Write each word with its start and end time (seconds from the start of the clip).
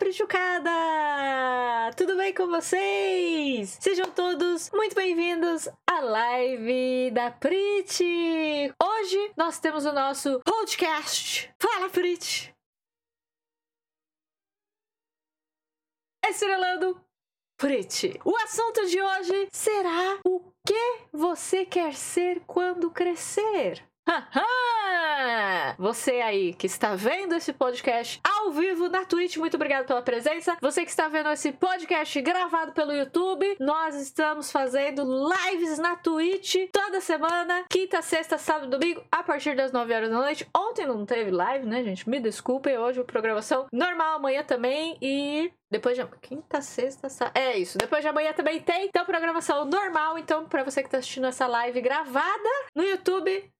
Prichucada! 0.00 0.70
Tudo 1.94 2.16
bem 2.16 2.32
com 2.32 2.46
vocês? 2.46 3.76
Sejam 3.78 4.10
todos 4.10 4.70
muito 4.70 4.94
bem-vindos 4.94 5.68
à 5.86 6.00
live 6.00 7.10
da 7.10 7.30
Prit! 7.30 8.02
Hoje 8.82 9.32
nós 9.36 9.60
temos 9.60 9.84
o 9.84 9.92
nosso 9.92 10.40
podcast 10.40 11.52
Fala 11.58 11.90
Prit! 11.90 12.50
Estrelando 16.26 16.98
Prit! 17.58 18.18
O 18.24 18.34
assunto 18.38 18.86
de 18.86 19.02
hoje 19.02 19.48
será 19.52 20.18
o 20.24 20.50
que 20.66 21.08
você 21.12 21.66
quer 21.66 21.94
ser 21.94 22.40
quando 22.46 22.90
crescer? 22.90 23.89
Você 25.78 26.20
aí 26.20 26.52
que 26.52 26.66
está 26.66 26.94
vendo 26.94 27.34
esse 27.34 27.52
podcast 27.52 28.20
ao 28.22 28.50
vivo 28.50 28.88
na 28.88 29.04
Twitch, 29.04 29.36
muito 29.36 29.54
obrigado 29.54 29.86
pela 29.86 30.02
presença. 30.02 30.56
Você 30.60 30.84
que 30.84 30.90
está 30.90 31.08
vendo 31.08 31.30
esse 31.30 31.52
podcast 31.52 32.20
gravado 32.20 32.72
pelo 32.72 32.92
YouTube, 32.92 33.56
nós 33.58 33.94
estamos 33.94 34.50
fazendo 34.52 35.02
lives 35.04 35.78
na 35.78 35.96
Twitch 35.96 36.56
toda 36.72 37.00
semana, 37.00 37.64
quinta, 37.70 38.02
sexta, 38.02 38.36
sábado, 38.36 38.70
domingo, 38.70 39.02
a 39.10 39.22
partir 39.22 39.54
das 39.56 39.72
9 39.72 39.94
horas 39.94 40.10
da 40.10 40.16
noite. 40.16 40.46
Ontem 40.54 40.86
não 40.86 41.06
teve 41.06 41.30
live, 41.30 41.66
né, 41.66 41.82
gente? 41.82 42.08
Me 42.08 42.20
desculpem, 42.20 42.78
hoje 42.78 43.02
programação 43.04 43.66
normal, 43.72 44.16
amanhã 44.16 44.42
também 44.42 44.96
e 45.00 45.50
depois 45.70 45.96
de 45.96 46.04
quinta, 46.20 46.60
sexta, 46.60 47.08
sábado. 47.08 47.36
É 47.36 47.56
isso. 47.56 47.78
Depois 47.78 48.02
de 48.02 48.08
amanhã 48.08 48.32
também 48.32 48.60
tem. 48.60 48.86
Então, 48.86 49.04
programação 49.04 49.64
normal. 49.64 50.18
Então, 50.18 50.46
para 50.46 50.64
você 50.64 50.82
que 50.82 50.88
está 50.88 50.98
assistindo 50.98 51.26
essa 51.26 51.46
live 51.46 51.80
gravada 51.80 52.50
no 52.74 52.82
YouTube, 52.82 53.50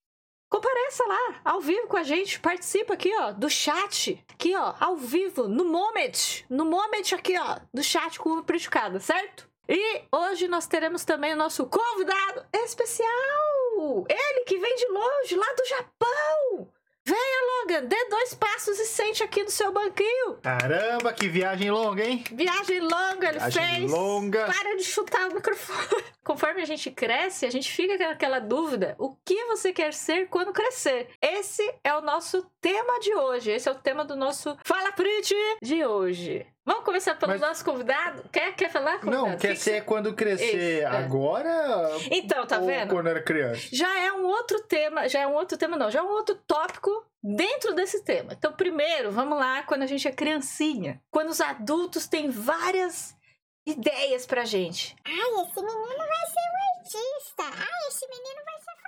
Compareça 0.51 1.07
lá, 1.07 1.41
ao 1.45 1.61
vivo 1.61 1.87
com 1.87 1.97
a 1.97 2.03
gente, 2.03 2.41
participa 2.41 2.95
aqui, 2.95 3.17
ó, 3.17 3.31
do 3.31 3.49
chat, 3.49 4.21
aqui, 4.33 4.57
ó, 4.57 4.75
ao 4.81 4.97
vivo, 4.97 5.47
no 5.47 5.65
moment, 5.65 6.45
no 6.51 6.65
moment 6.65 7.15
aqui, 7.15 7.39
ó, 7.39 7.61
do 7.73 7.85
chat 7.85 8.19
com 8.19 8.31
o 8.31 8.43
Priticada, 8.43 8.99
certo? 8.99 9.49
E 9.69 10.03
hoje 10.11 10.49
nós 10.49 10.67
teremos 10.67 11.05
também 11.05 11.35
o 11.35 11.37
nosso 11.37 11.67
convidado 11.67 12.45
especial, 12.53 13.09
ele 14.09 14.45
que 14.45 14.59
vem 14.59 14.75
de 14.75 14.87
longe, 14.89 15.37
lá 15.37 15.55
do 15.55 15.65
Japão, 15.67 16.69
Venha, 17.07 17.61
Logan, 17.63 17.85
dê 17.87 18.05
dois 18.09 18.35
passos 18.35 18.79
e 18.79 18.87
sente 18.87 19.23
aqui 19.23 19.43
no 19.43 19.51
seu 19.51 19.73
banquinho. 19.73 20.37
Caramba, 20.43 21.13
que 21.13 21.29
viagem 21.29 21.71
longa, 21.71 22.05
hein? 22.05 22.23
Viagem 22.31 22.81
longa, 22.81 23.29
ele 23.29 23.39
viagem 23.39 23.67
fez. 23.81 23.91
longa. 23.91 24.47
Para 24.47 24.77
de 24.77 24.85
chutar 24.85 25.29
o 25.29 25.35
microfone. 25.35 26.05
Conforme 26.23 26.63
a 26.63 26.67
gente 26.67 26.91
cresce, 26.91 27.47
a 27.47 27.51
gente 27.51 27.71
fica 27.73 27.97
com 27.97 28.05
aquela 28.05 28.39
dúvida: 28.39 28.95
o 28.99 29.17
que 29.25 29.45
você 29.47 29.73
quer 29.73 29.93
ser 29.95 30.29
quando 30.29 30.53
crescer? 30.53 31.09
Esse 31.21 31.63
é 31.83 31.95
o 31.95 32.03
nosso 32.03 32.43
tema 32.61 33.01
de 33.01 33.15
hoje. 33.15 33.51
Esse 33.51 33.69
é 33.69 33.73
o 33.73 33.77
tema 33.77 34.05
do 34.05 34.15
nosso 34.15 34.57
Fala 34.65 34.93
Prit 34.93 35.35
de 35.63 35.85
hoje. 35.85 36.47
Vamos 36.71 36.85
começar 36.85 37.17
pelo 37.17 37.33
Mas- 37.33 37.41
nosso 37.41 37.65
convidado? 37.65 38.23
Quer, 38.31 38.55
quer 38.55 38.71
falar, 38.71 39.01
convidado? 39.01 39.27
Não, 39.31 39.37
quer 39.37 39.55
Que- 39.55 39.61
ser 39.61 39.85
quando 39.85 40.15
crescer 40.15 40.77
Isso, 40.77 40.83
é. 40.83 40.85
agora 40.85 41.51
Então, 42.13 42.47
tá 42.47 42.61
ou 42.61 42.67
vendo? 42.67 42.91
quando 42.91 43.09
era 43.09 43.21
criança? 43.21 43.61
já 43.73 43.99
é 43.99 44.13
um 44.13 44.25
outro 44.25 44.61
tema, 44.63 45.09
já 45.09 45.19
é 45.19 45.27
um 45.27 45.35
outro 45.35 45.59
tema 45.59 45.77
não, 45.77 45.91
já 45.91 45.99
é 45.99 46.03
um 46.03 46.09
outro 46.11 46.37
tópico 46.47 47.05
dentro 47.21 47.75
desse 47.75 48.05
tema. 48.05 48.35
Então, 48.35 48.53
primeiro, 48.53 49.11
vamos 49.11 49.37
lá 49.37 49.65
quando 49.65 49.83
a 49.83 49.87
gente 49.87 50.07
é 50.07 50.13
criancinha, 50.13 51.03
quando 51.11 51.31
os 51.31 51.41
adultos 51.41 52.07
têm 52.07 52.31
várias 52.31 53.17
ideias 53.67 54.25
pra 54.25 54.45
gente. 54.45 54.95
Ai, 55.05 55.13
esse 55.13 55.61
menino 55.61 55.97
vai 55.99 56.27
ser 56.29 56.47
um 56.51 56.79
artista. 56.79 57.43
Ai, 57.43 57.89
esse 57.89 58.07
menino 58.07 58.45
vai 58.45 58.61
ser 58.61 58.80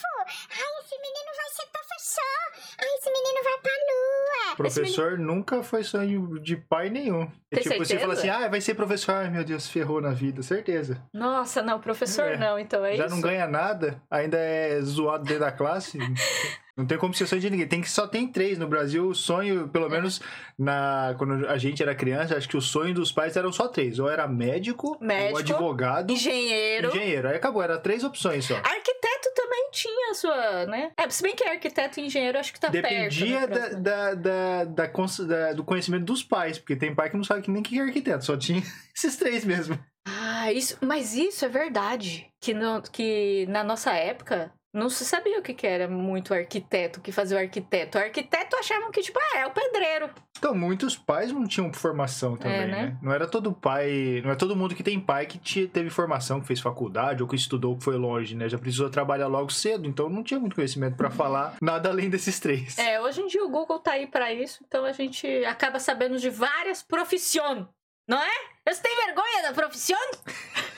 fotógrafo. 0.00 0.48
Ai, 0.50 0.84
esse 0.84 0.96
menino 0.96 1.30
vai 1.36 1.50
ser 1.50 1.66
professor. 1.72 2.76
Ai, 2.80 2.88
esse 2.98 3.10
menino 3.10 3.44
vai 3.44 3.58
pra 3.62 3.72
lua. 3.72 4.56
Professor 4.56 5.18
nunca 5.18 5.62
foi 5.62 5.82
sonho 5.84 6.38
de 6.40 6.56
pai 6.56 6.88
nenhum. 6.90 7.22
É 7.50 7.56
Tem 7.56 7.62
tipo, 7.64 7.76
você 7.78 7.96
certeza? 7.96 8.00
fala 8.00 8.12
assim, 8.14 8.28
ah, 8.28 8.48
vai 8.48 8.60
ser 8.60 8.74
professor. 8.74 9.14
Ai, 9.14 9.30
meu 9.30 9.44
Deus, 9.44 9.68
ferrou 9.68 10.00
na 10.00 10.10
vida, 10.10 10.42
certeza. 10.42 11.02
Nossa, 11.12 11.62
não, 11.62 11.80
professor 11.80 12.26
É. 12.32 12.36
não, 12.36 12.58
então 12.58 12.84
é 12.84 12.96
Já 12.96 13.06
isso. 13.06 13.14
não 13.14 13.20
ganha 13.22 13.46
nada, 13.46 14.00
ainda 14.10 14.36
é 14.38 14.80
zoado 14.82 15.24
dentro 15.24 15.40
da 15.40 15.52
classe. 15.52 15.98
Não 16.76 16.86
tem 16.86 16.96
como 16.96 17.12
ser 17.12 17.26
sonho 17.26 17.42
de 17.42 17.50
ninguém. 17.50 17.66
Tem 17.68 17.82
que 17.82 17.90
só 17.90 18.06
tem 18.06 18.26
três 18.26 18.56
no 18.56 18.66
Brasil. 18.66 19.06
O 19.08 19.14
sonho, 19.14 19.68
pelo 19.68 19.84
É. 19.86 19.88
menos 19.90 20.18
na 20.58 21.14
quando 21.18 21.46
a 21.46 21.58
gente 21.58 21.82
era 21.82 21.94
criança, 21.94 22.36
acho 22.38 22.48
que 22.48 22.56
o 22.56 22.60
sonho 22.60 22.94
dos 22.94 23.12
pais 23.12 23.36
eram 23.36 23.52
só 23.52 23.68
três. 23.68 23.98
Ou 23.98 24.08
era 24.08 24.26
médico, 24.26 24.96
Médico, 24.98 25.32
ou 25.34 25.38
advogado, 25.40 26.10
Engenheiro. 26.10 26.88
engenheiro. 26.88 27.28
Aí 27.28 27.36
acabou, 27.36 27.60
era 27.62 27.76
três 27.76 28.02
opções 28.02 28.46
só. 28.46 28.54
Arquiteto 28.56 29.28
também 29.34 29.49
tinha 29.70 30.10
a 30.10 30.14
sua, 30.14 30.66
né? 30.66 30.92
É, 30.96 31.08
se 31.08 31.22
bem 31.22 31.34
que 31.34 31.44
arquiteto 31.44 32.00
e 32.00 32.06
engenheiro 32.06 32.38
acho 32.38 32.52
que 32.52 32.60
tá 32.60 32.68
Dependia 32.68 33.46
perto. 33.48 33.54
né, 33.74 33.80
da, 33.80 34.14
da, 34.14 34.64
da, 34.64 34.86
da- 35.26 35.52
do 35.52 35.64
conhecimento 35.64 36.04
dos 36.04 36.22
pais, 36.22 36.58
porque 36.58 36.76
tem 36.76 36.94
pai 36.94 37.10
que 37.10 37.16
não 37.16 37.24
sabe 37.24 37.42
que 37.42 37.50
nem 37.50 37.62
que 37.62 37.78
é 37.78 37.82
arquiteto, 37.82 38.24
só 38.24 38.36
tinha 38.36 38.62
esses 38.96 39.16
três 39.16 39.44
mesmo. 39.44 39.78
Ah, 40.06 40.52
isso, 40.52 40.76
mas 40.80 41.14
isso 41.14 41.44
é 41.44 41.48
verdade. 41.48 42.26
Que, 42.40 42.54
no, 42.54 42.80
que 42.82 43.46
na 43.48 43.62
nossa 43.62 43.92
época 43.92 44.50
não 44.72 44.88
se 44.88 45.04
sabia 45.04 45.38
o 45.38 45.42
que, 45.42 45.52
que 45.52 45.66
era 45.66 45.88
muito 45.88 46.32
arquiteto, 46.32 47.00
o 47.00 47.02
que 47.02 47.10
fazia 47.10 47.36
o 47.36 47.40
arquiteto. 47.40 47.98
O 47.98 48.00
arquiteto 48.00 48.54
achavam 48.56 48.90
que, 48.90 49.00
tipo, 49.02 49.18
ah, 49.18 49.38
é 49.38 49.46
o 49.46 49.50
pedreiro. 49.50 50.10
Então, 50.38 50.54
muitos 50.54 50.96
pais 50.96 51.32
não 51.32 51.46
tinham 51.46 51.72
formação 51.72 52.36
também, 52.36 52.56
É, 52.60 52.66
né? 52.66 52.82
né? 52.86 52.98
Não 53.02 53.12
era 53.12 53.26
todo 53.26 53.52
pai, 53.52 54.22
não 54.24 54.30
é 54.30 54.36
todo 54.36 54.54
mundo 54.56 54.74
que 54.74 54.82
tem 54.82 54.98
pai 55.00 55.26
que 55.26 55.38
te- 55.38 55.66
teve 55.66 55.90
formação, 55.90 56.40
que 56.40 56.46
fez 56.46 56.60
faculdade 56.60 57.22
ou 57.22 57.28
que 57.28 57.36
estudou, 57.36 57.76
que 57.76 57.84
foi 57.84 57.96
longe, 57.96 58.34
né? 58.36 58.48
Já 58.48 58.56
precisou 58.58 58.88
trabalhar 58.88 59.26
logo 59.26 59.50
cedo, 59.50 59.86
então 59.88 60.08
não 60.08 60.22
tinha 60.22 60.38
muito 60.40 60.54
conhecimento 60.54 60.96
pra 60.96 61.10
falar 61.10 61.56
nada 61.60 61.88
além 61.90 62.08
desses 62.08 62.38
três. 62.38 62.78
É, 62.78 63.00
hoje 63.00 63.20
em 63.20 63.26
dia 63.26 63.44
o 63.44 63.50
Google 63.50 63.80
tá 63.80 63.92
aí 63.92 64.06
pra 64.06 64.32
isso, 64.32 64.62
então 64.66 64.84
a 64.84 64.92
gente 64.92 65.26
acaba 65.44 65.78
sabendo 65.80 66.16
de 66.18 66.30
várias 66.30 66.82
profissões, 66.82 67.66
não 68.08 68.22
é? 68.22 68.30
Você 68.72 68.82
tem 68.82 68.96
vergonha 69.04 69.42
da 69.42 69.52
profissão? 69.52 69.98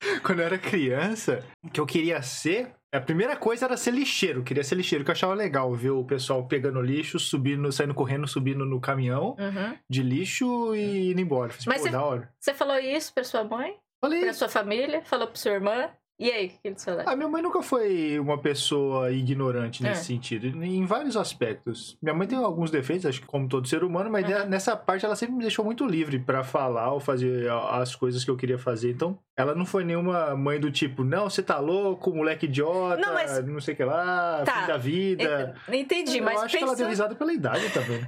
Quando 0.24 0.40
eu 0.40 0.46
era 0.46 0.58
criança, 0.58 1.44
o 1.62 1.68
que 1.70 1.80
eu 1.80 1.86
queria 1.86 2.20
ser, 2.22 2.72
a 2.92 3.00
primeira 3.00 3.36
coisa 3.36 3.66
era 3.66 3.76
ser 3.76 3.92
lixeiro. 3.92 4.40
Eu 4.40 4.44
queria 4.44 4.64
ser 4.64 4.74
lixeiro, 4.74 5.04
que 5.04 5.10
eu 5.10 5.14
achava 5.14 5.34
legal 5.34 5.72
ver 5.74 5.90
o 5.90 6.04
pessoal 6.04 6.46
pegando 6.46 6.80
lixo, 6.80 7.18
subindo, 7.18 7.70
saindo 7.70 7.94
correndo, 7.94 8.26
subindo 8.26 8.64
no 8.64 8.80
caminhão 8.80 9.36
Uhum. 9.38 9.76
de 9.88 10.02
lixo 10.02 10.74
e 10.74 11.10
indo 11.12 11.20
embora. 11.20 11.50
Falei, 11.52 11.80
Mas 11.82 11.92
da 11.92 12.02
hora. 12.02 12.32
Você 12.38 12.54
falou 12.54 12.78
isso 12.78 13.12
pra 13.12 13.24
sua 13.24 13.44
mãe, 13.44 13.76
Falei, 14.00 14.20
pra 14.22 14.32
sua 14.32 14.48
família, 14.48 15.02
falou 15.04 15.26
pra 15.26 15.36
sua 15.36 15.52
irmã. 15.52 15.90
E 16.20 16.30
aí, 16.30 16.46
o 16.48 16.50
que 16.50 16.58
eles 16.68 16.84
falaram? 16.84 17.10
A 17.10 17.16
minha 17.16 17.28
mãe 17.30 17.40
nunca 17.40 17.62
foi 17.62 18.18
uma 18.20 18.36
pessoa 18.36 19.10
ignorante 19.10 19.82
nesse 19.82 20.00
É. 20.02 20.04
sentido, 20.04 20.46
em 20.62 20.84
vários 20.84 21.16
aspectos. 21.16 21.96
Minha 22.02 22.14
mãe 22.14 22.28
tem 22.28 22.36
alguns 22.36 22.70
defeitos, 22.70 23.06
acho 23.06 23.22
que 23.22 23.26
como 23.26 23.48
todo 23.48 23.66
ser 23.66 23.82
humano, 23.82 24.10
mas 24.10 24.26
Uhum. 24.28 24.46
nessa 24.46 24.76
parte 24.76 25.06
ela 25.06 25.16
sempre 25.16 25.34
me 25.36 25.40
deixou 25.40 25.64
muito 25.64 25.86
livre 25.86 26.18
pra 26.18 26.44
falar 26.44 26.92
ou 26.92 27.00
fazer 27.00 27.50
as 27.50 27.96
coisas 27.96 28.22
que 28.22 28.30
eu 28.30 28.36
queria 28.36 28.58
fazer. 28.58 28.90
Então, 28.90 29.18
ela 29.34 29.54
não 29.54 29.64
foi 29.64 29.82
nenhuma 29.82 30.36
mãe 30.36 30.60
do 30.60 30.70
tipo, 30.70 31.02
não, 31.02 31.30
você 31.30 31.42
tá 31.42 31.58
louco, 31.58 32.14
moleque 32.14 32.44
idiota, 32.44 33.00
Não, 33.00 33.14
mas- 33.14 33.42
não 33.46 33.58
sei 33.60 33.72
o 33.72 33.76
que 33.78 33.84
lá, 33.84 34.42
Tá. 34.44 34.60
fim 34.60 34.66
da 34.66 34.76
vida. 34.76 35.54
Entendi, 35.72 36.18
eu 36.18 36.24
mas 36.24 36.42
acho 36.42 36.54
que 36.58 36.62
ela 36.62 36.76
deu 36.76 36.86
risada 36.86 37.14
pela 37.14 37.32
idade 37.32 37.66
também. 37.70 38.06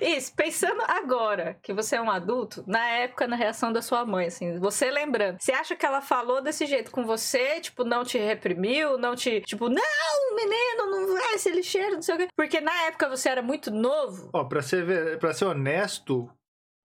Isso, 0.00 0.32
pensando 0.34 0.82
agora 0.86 1.58
que 1.62 1.72
você 1.72 1.96
é 1.96 2.00
um 2.00 2.10
adulto, 2.10 2.62
na 2.66 2.86
época, 2.88 3.26
na 3.26 3.36
reação 3.36 3.72
da 3.72 3.82
sua 3.82 4.04
mãe, 4.04 4.26
assim, 4.26 4.58
você 4.58 4.90
lembrando, 4.90 5.38
você 5.40 5.52
acha 5.52 5.74
que 5.74 5.84
ela 5.84 6.00
falou 6.00 6.40
desse 6.40 6.66
jeito 6.66 6.90
com 6.90 7.04
você, 7.04 7.60
tipo, 7.60 7.84
não 7.84 8.04
te 8.04 8.18
reprimiu, 8.18 8.98
não 8.98 9.14
te, 9.14 9.40
tipo, 9.40 9.68
não, 9.68 10.36
menino, 10.36 10.90
não 10.90 11.14
vai 11.14 11.38
ser 11.38 11.50
lixeiro, 11.50 11.94
não 11.94 12.02
sei 12.02 12.14
o 12.14 12.18
quê? 12.18 12.28
Porque 12.36 12.60
na 12.60 12.82
época 12.84 13.08
você 13.08 13.28
era 13.28 13.42
muito 13.42 13.70
novo. 13.70 14.30
Ó, 14.32 14.44
pra 14.44 14.62
ser, 14.62 15.18
pra 15.18 15.32
ser 15.32 15.46
honesto, 15.46 16.30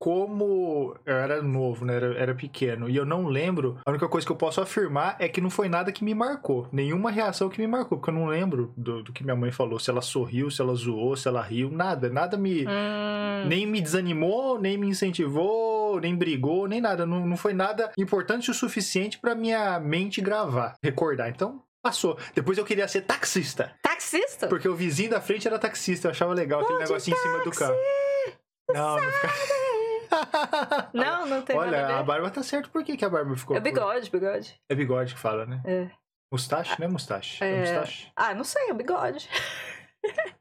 como 0.01 0.95
eu 1.05 1.15
era 1.15 1.43
novo, 1.43 1.85
né? 1.85 1.95
Era, 1.95 2.17
era 2.17 2.33
pequeno, 2.33 2.89
e 2.89 2.95
eu 2.95 3.05
não 3.05 3.27
lembro, 3.27 3.77
a 3.85 3.91
única 3.91 4.07
coisa 4.09 4.25
que 4.25 4.31
eu 4.31 4.35
posso 4.35 4.59
afirmar 4.59 5.15
é 5.19 5.29
que 5.29 5.39
não 5.39 5.51
foi 5.51 5.69
nada 5.69 5.91
que 5.91 6.03
me 6.03 6.15
marcou. 6.15 6.67
Nenhuma 6.71 7.11
reação 7.11 7.49
que 7.49 7.61
me 7.61 7.67
marcou, 7.67 7.99
porque 7.99 8.09
eu 8.09 8.15
não 8.15 8.25
lembro 8.25 8.73
do, 8.75 9.03
do 9.03 9.13
que 9.13 9.23
minha 9.23 9.35
mãe 9.35 9.51
falou. 9.51 9.77
Se 9.77 9.91
ela 9.91 10.01
sorriu, 10.01 10.49
se 10.49 10.59
ela 10.59 10.73
zoou, 10.73 11.15
se 11.15 11.27
ela 11.27 11.39
riu, 11.43 11.69
nada. 11.69 12.09
Nada 12.09 12.35
me. 12.35 12.65
Hum, 12.65 13.47
Nem 13.47 13.67
me 13.67 13.79
desanimou, 13.79 14.59
nem 14.59 14.75
me 14.75 14.87
incentivou, 14.87 15.99
nem 15.99 16.15
brigou, 16.15 16.67
nem 16.67 16.81
nada. 16.81 17.05
Não, 17.05 17.23
não 17.27 17.37
foi 17.37 17.53
nada 17.53 17.91
importante 17.95 18.49
o 18.49 18.55
suficiente 18.55 19.19
pra 19.19 19.35
minha 19.35 19.79
mente 19.79 20.19
gravar, 20.19 20.73
recordar. 20.83 21.29
Então, 21.29 21.61
passou. 21.79 22.17
Depois 22.33 22.57
eu 22.57 22.65
queria 22.65 22.87
ser 22.87 23.01
taxista. 23.01 23.71
taxista? 23.83 24.47
Porque 24.47 24.67
o 24.67 24.75
vizinho 24.75 25.11
da 25.11 25.21
frente 25.21 25.47
era 25.47 25.59
taxista, 25.59 26.07
eu 26.07 26.11
achava 26.11 26.33
legal 26.33 26.61
aquele 26.61 26.79
negocinho 26.79 27.15
em 27.15 27.19
cima 27.19 27.43
do 27.43 27.51
carro. 27.51 27.75
Não, 28.73 28.95
não 28.95 29.11
fica. 29.11 29.60
Não, 30.93 31.25
não 31.25 31.41
tem 31.41 31.55
Olha, 31.57 31.71
nada 31.81 31.93
a 31.93 31.95
a 31.95 32.01
ver. 32.01 32.05
barba 32.07 32.29
tá 32.29 32.43
certo. 32.43 32.69
Por 32.69 32.83
que, 32.83 32.97
que 32.97 33.05
a 33.05 33.09
barba 33.09 33.35
ficou? 33.35 33.55
É 33.55 33.59
bigode, 33.59 34.09
bigode. 34.09 34.59
É 34.69 34.75
bigode 34.75 35.13
que 35.13 35.19
fala, 35.19 35.45
né? 35.45 35.61
É. 35.65 35.89
Mustache, 36.31 36.79
né? 36.79 36.87
Mustache. 36.87 37.43
É, 37.43 37.49
É. 37.51 37.59
mustache. 37.61 38.11
Ah, 38.15 38.33
não 38.33 38.43
sei, 38.43 38.69
é 38.69 38.73
bigode. 38.73 39.29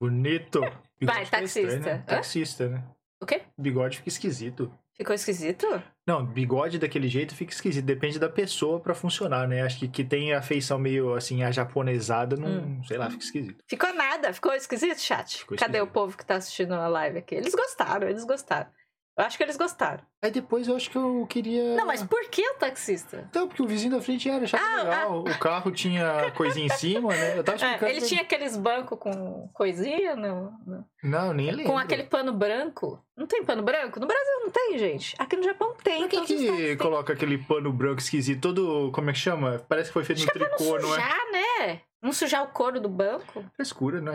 Bonito. 0.00 0.60
Bigode 0.98 1.18
Vai, 1.18 1.26
taxista. 1.26 1.60
estranho, 1.60 1.80
né? 1.98 2.04
Taxista, 2.06 2.68
né? 2.68 2.84
O 3.22 3.26
quê? 3.26 3.42
Bigode 3.56 3.98
fica 3.98 4.08
esquisito. 4.08 4.72
Ficou 4.94 5.14
esquisito? 5.14 5.66
Não, 6.06 6.24
bigode 6.24 6.78
daquele 6.78 7.08
jeito 7.08 7.34
fica 7.34 7.52
esquisito. 7.52 7.84
Depende 7.84 8.18
da 8.18 8.28
pessoa 8.28 8.78
pra 8.78 8.94
funcionar, 8.94 9.48
né? 9.48 9.62
Acho 9.62 9.78
que 9.78 9.88
que 9.88 10.04
tem 10.04 10.34
a 10.34 10.42
feição 10.42 10.78
meio 10.78 11.14
assim, 11.14 11.42
a 11.42 11.50
japonesada, 11.50 12.36
não, 12.36 12.48
Hum. 12.64 12.84
sei 12.84 12.98
lá, 12.98 13.08
fica 13.08 13.22
esquisito. 13.24 13.64
Ficou 13.66 13.92
nada, 13.94 14.32
ficou 14.34 14.52
esquisito, 14.52 14.98
chat? 15.00 15.38
Ficou 15.38 15.56
Cadê 15.56 15.78
esquisito. 15.78 15.88
o 15.90 15.92
povo 15.92 16.16
que 16.16 16.26
tá 16.26 16.34
assistindo 16.36 16.74
a 16.74 16.88
live 16.88 17.18
aqui? 17.18 17.34
Eles 17.34 17.54
gostaram, 17.54 18.06
eles 18.08 18.24
gostaram. 18.24 18.70
Eu 19.16 19.24
acho 19.24 19.36
que 19.36 19.42
eles 19.42 19.58
gostaram. 19.58 20.02
Aí 20.22 20.30
depois 20.30 20.66
eu 20.68 20.74
acho 20.74 20.88
que 20.90 20.96
eu 20.96 21.26
queria. 21.28 21.74
Não, 21.76 21.84
mas 21.86 22.02
por 22.02 22.24
que 22.30 22.40
o 22.48 22.54
taxista? 22.54 23.26
Então, 23.28 23.46
porque 23.46 23.62
o 23.62 23.66
vizinho 23.66 23.92
da 23.94 24.00
frente 24.00 24.26
era, 24.30 24.44
achava 24.44 24.64
Ah, 24.64 24.82
legal. 24.82 25.20
O 25.20 25.38
carro 25.38 25.70
tinha 25.70 26.30
coisinha 26.30 26.64
em 26.66 26.70
cima, 26.70 27.10
né? 27.14 27.36
Eu 27.38 27.44
tava 27.44 27.58
É, 27.58 27.60
explicando. 27.66 27.90
ele 27.92 27.98
pra- 28.00 28.08
tinha 28.08 28.22
aqueles 28.22 28.56
bancos 28.56 28.98
com 28.98 29.48
coisinha, 29.52 30.16
não, 30.16 30.54
não. 30.66 30.84
Não, 31.02 31.34
nem 31.34 31.50
lembro. 31.50 31.72
com 31.72 31.78
aquele 31.78 32.04
pano 32.04 32.32
branco. 32.32 33.04
Não 33.14 33.26
tem 33.26 33.44
pano 33.44 33.62
branco? 33.62 34.00
No 34.00 34.06
Brasil 34.06 34.32
não 34.40 34.50
tem, 34.50 34.78
gente. 34.78 35.14
Aqui 35.18 35.36
no 35.36 35.42
Japão 35.42 35.74
tem. 35.84 36.00
Por 36.02 36.08
que, 36.08 36.16
os 36.18 36.26
que 36.26 36.36
têm. 36.36 36.76
coloca 36.78 37.12
aquele 37.12 37.36
pano 37.36 37.70
branco 37.70 38.00
esquisito, 38.00 38.40
todo. 38.40 38.90
Como 38.92 39.10
é 39.10 39.12
que 39.12 39.18
chama? 39.18 39.62
Parece 39.68 39.90
que 39.90 39.94
foi 39.94 40.04
feito 40.04 40.22
Acho 40.26 40.38
no 40.38 40.44
é 40.44 40.48
tricô, 40.48 40.78
não 40.78 40.88
é? 40.94 41.00
sujar, 41.00 41.20
né? 41.32 41.80
Não 42.02 42.12
sujar 42.14 42.42
o 42.44 42.48
couro 42.48 42.80
do 42.80 42.88
banco. 42.88 43.44
Frescura, 43.56 44.00
não 44.00 44.14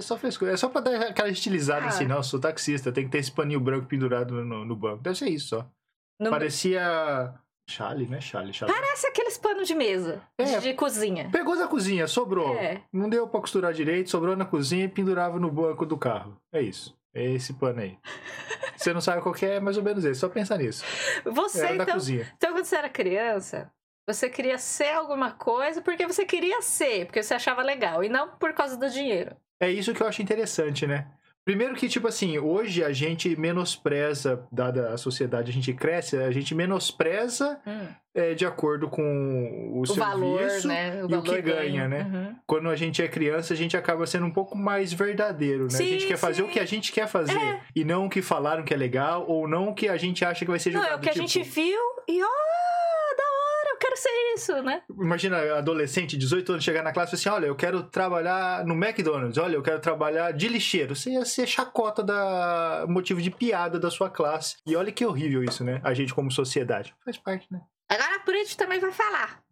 só 0.00 0.16
frescura. 0.16 0.52
É 0.52 0.56
só 0.56 0.68
pra 0.68 0.80
dar 0.80 1.02
aquela 1.08 1.28
estilizada 1.28 1.86
Ah. 1.86 1.88
assim, 1.88 2.06
não, 2.06 2.16
eu 2.16 2.22
sou 2.22 2.40
taxista, 2.40 2.92
tem 2.92 3.04
que 3.04 3.10
ter 3.10 3.18
esse 3.18 3.32
paninho 3.32 3.60
branco 3.60 3.86
pendurado 3.86 4.44
no, 4.44 4.64
no 4.64 4.76
banco. 4.76 5.02
Deve 5.02 5.16
ser 5.18 5.28
isso 5.30 5.48
só. 5.48 5.66
No- 6.20 6.30
Parecia. 6.30 7.34
Chale, 7.68 8.06
né? 8.06 8.20
Chale, 8.20 8.52
chale. 8.52 8.70
Parece 8.70 9.06
aqueles 9.06 9.38
panos 9.38 9.66
de 9.66 9.74
mesa. 9.74 10.22
É. 10.38 10.58
De, 10.58 10.74
cozinha. 10.74 11.30
Pegou 11.32 11.56
da 11.56 11.66
cozinha, 11.66 12.06
sobrou. 12.06 12.54
É. 12.56 12.82
Não 12.92 13.08
deu 13.08 13.26
pra 13.26 13.40
costurar 13.40 13.72
direito, 13.72 14.10
sobrou 14.10 14.36
na 14.36 14.44
cozinha 14.44 14.84
e 14.84 14.88
pendurava 14.88 15.40
no 15.40 15.50
banco 15.50 15.86
do 15.86 15.96
carro. 15.96 16.36
É 16.52 16.60
isso. 16.60 16.94
É 17.14 17.24
esse 17.32 17.54
pano 17.54 17.80
aí. 17.80 17.96
Você 18.76 18.92
não 18.92 19.00
sabe 19.00 19.22
qual 19.22 19.34
que 19.34 19.46
é, 19.46 19.54
é 19.56 19.60
mais 19.60 19.76
ou 19.78 19.82
menos 19.82 20.04
esse. 20.04 20.20
Só 20.20 20.28
pensar 20.28 20.58
nisso. 20.58 20.84
Você, 21.24 21.64
Era 21.64 21.74
então, 21.74 21.96
então, 21.98 22.52
quando 22.52 22.64
você 22.64 22.76
era 22.76 22.88
criança, 22.88 23.70
você 24.06 24.28
queria 24.28 24.58
ser 24.58 24.92
alguma 24.92 25.30
coisa 25.30 25.80
porque 25.80 26.06
você 26.06 26.26
queria 26.26 26.60
ser, 26.60 27.06
porque 27.06 27.22
você 27.22 27.32
achava 27.32 27.62
legal, 27.62 28.04
e 28.04 28.08
não 28.10 28.28
por 28.36 28.52
causa 28.52 28.76
do 28.76 28.90
dinheiro. 28.90 29.34
É 29.60 29.70
isso 29.70 29.92
que 29.94 30.02
eu 30.02 30.06
acho 30.06 30.22
interessante, 30.22 30.86
né? 30.86 31.06
Primeiro 31.44 31.74
que, 31.74 31.88
tipo 31.90 32.08
assim, 32.08 32.38
hoje 32.38 32.82
a 32.82 32.90
gente 32.90 33.38
menospreza, 33.38 34.46
dada 34.50 34.94
a 34.94 34.96
sociedade, 34.96 35.50
a 35.50 35.52
gente 35.52 35.74
cresce, 35.74 36.16
a 36.16 36.30
gente 36.30 36.54
menospreza 36.54 37.60
Hum. 37.66 37.86
é, 38.14 38.32
de 38.32 38.46
acordo 38.46 38.88
com 38.88 39.02
o, 39.74 39.80
O 39.82 39.86
serviço 39.86 40.08
valor, 40.10 40.40
né? 40.64 41.00
e 41.06 41.14
o 41.14 41.22
que 41.22 41.42
ganha, 41.42 41.86
ganho. 41.86 41.88
né? 41.88 42.10
Uhum. 42.30 42.36
Quando 42.46 42.70
a 42.70 42.76
gente 42.76 43.02
é 43.02 43.08
criança, 43.08 43.52
a 43.52 43.56
gente 43.56 43.76
acaba 43.76 44.06
sendo 44.06 44.24
um 44.24 44.30
pouco 44.30 44.56
mais 44.56 44.90
verdadeiro, 44.94 45.64
né? 45.64 45.66
a 45.66 45.76
Sim, 45.76 45.86
gente 45.86 46.06
quer 46.06 46.16
fazer 46.16 46.36
sim. 46.42 46.48
o 46.48 46.48
que 46.48 46.58
a 46.60 46.64
gente 46.64 46.90
quer 46.92 47.06
fazer. 47.08 47.60
E 47.76 47.84
não 47.84 48.06
o 48.06 48.10
que 48.10 48.22
falaram 48.22 48.64
que 48.64 48.72
é 48.72 48.76
legal, 48.76 49.26
ou 49.28 49.46
não 49.46 49.68
o 49.68 49.74
que 49.74 49.86
a 49.86 49.98
gente 49.98 50.24
acha 50.24 50.46
que 50.46 50.50
vai 50.50 50.58
ser 50.58 50.70
Não, 50.70 50.80
julgado. 50.80 50.94
é 50.94 50.98
o 50.98 51.00
que 51.02 51.10
a 51.10 51.12
tipo, 51.12 51.26
gente 51.28 51.42
viu 51.42 51.80
e, 52.08 52.22
ó, 52.22 52.26
eu 52.26 52.83
quero 53.94 53.96
ser 53.96 54.34
isso, 54.34 54.62
né? 54.62 54.82
Imagina 54.90 55.56
adolescente, 55.56 56.16
18 56.16 56.52
anos, 56.52 56.64
chegar 56.64 56.82
na 56.82 56.92
classe 56.92 57.14
e 57.14 57.16
assim: 57.16 57.28
olha, 57.28 57.46
eu 57.46 57.56
quero 57.56 57.84
trabalhar 57.84 58.64
no 58.64 58.74
McDonald's, 58.74 59.38
olha, 59.38 59.54
eu 59.54 59.62
quero 59.62 59.80
trabalhar 59.80 60.32
de 60.32 60.48
lixeiro. 60.48 60.94
Você 60.94 61.10
ia 61.10 61.24
ser 61.24 61.46
chacota 61.46 62.02
da 62.02 62.84
motivo 62.88 63.22
de 63.22 63.30
piada 63.30 63.78
da 63.78 63.90
sua 63.90 64.10
classe. 64.10 64.56
E 64.66 64.76
olha 64.76 64.92
que 64.92 65.06
horrível 65.06 65.44
isso, 65.44 65.64
né? 65.64 65.80
A 65.84 65.94
gente 65.94 66.14
como 66.14 66.30
sociedade. 66.30 66.94
Faz 67.04 67.16
parte, 67.18 67.46
né? 67.50 67.60
Agora 67.88 68.16
a 68.16 68.20
Prit 68.20 68.56
também 68.56 68.80
vai 68.80 68.92
falar. 68.92 69.43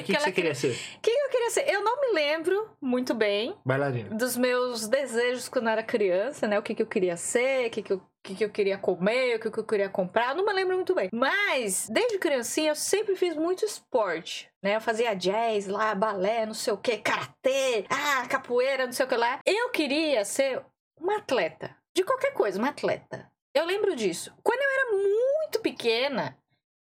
O 0.00 0.04
que, 0.04 0.12
que 0.12 0.18
que 0.18 0.22
você 0.24 0.32
queria 0.32 0.54
ser? 0.54 0.70
O 0.96 1.00
que 1.00 1.10
eu 1.10 1.28
queria 1.30 1.50
ser? 1.50 1.68
Eu 1.68 1.82
não 1.82 2.00
me 2.00 2.12
lembro 2.12 2.70
muito 2.80 3.14
bem 3.14 3.56
Bailarina. 3.64 4.10
dos 4.16 4.36
meus 4.36 4.86
desejos 4.88 5.48
quando 5.48 5.66
eu 5.66 5.72
era 5.72 5.82
criança, 5.82 6.46
né? 6.46 6.58
O 6.58 6.62
que, 6.62 6.74
que 6.74 6.82
eu 6.82 6.86
queria 6.86 7.16
ser, 7.16 7.66
o 7.66 7.70
que, 7.70 7.82
que, 7.82 7.92
eu, 7.92 7.96
o 7.98 8.02
que, 8.22 8.34
que 8.34 8.44
eu 8.44 8.50
queria 8.50 8.78
comer, 8.78 9.36
o 9.36 9.40
que, 9.40 9.50
que 9.50 9.58
eu 9.58 9.64
queria 9.64 9.88
comprar. 9.88 10.30
Eu 10.30 10.36
não 10.36 10.44
me 10.46 10.52
lembro 10.52 10.74
muito 10.76 10.94
bem. 10.94 11.08
Mas, 11.12 11.88
desde 11.90 12.18
criancinha, 12.18 12.70
eu 12.70 12.74
sempre 12.76 13.16
fiz 13.16 13.36
muito 13.36 13.64
esporte. 13.64 14.50
Né? 14.62 14.76
Eu 14.76 14.80
fazia 14.80 15.14
jazz 15.14 15.66
lá, 15.66 15.94
balé, 15.94 16.46
não 16.46 16.54
sei 16.54 16.72
o 16.72 16.78
que, 16.78 16.96
karatê, 16.98 17.84
ah, 17.90 18.26
capoeira, 18.28 18.86
não 18.86 18.92
sei 18.92 19.04
o 19.06 19.08
que 19.08 19.16
lá. 19.16 19.38
Eu 19.44 19.70
queria 19.70 20.24
ser 20.24 20.62
uma 20.98 21.18
atleta. 21.18 21.76
De 21.96 22.02
qualquer 22.02 22.32
coisa, 22.32 22.58
uma 22.58 22.70
atleta. 22.70 23.30
Eu 23.54 23.64
lembro 23.66 23.94
disso. 23.94 24.34
Quando 24.42 24.60
eu 24.60 24.70
era 24.70 24.92
muito 24.92 25.60
pequena, 25.60 26.36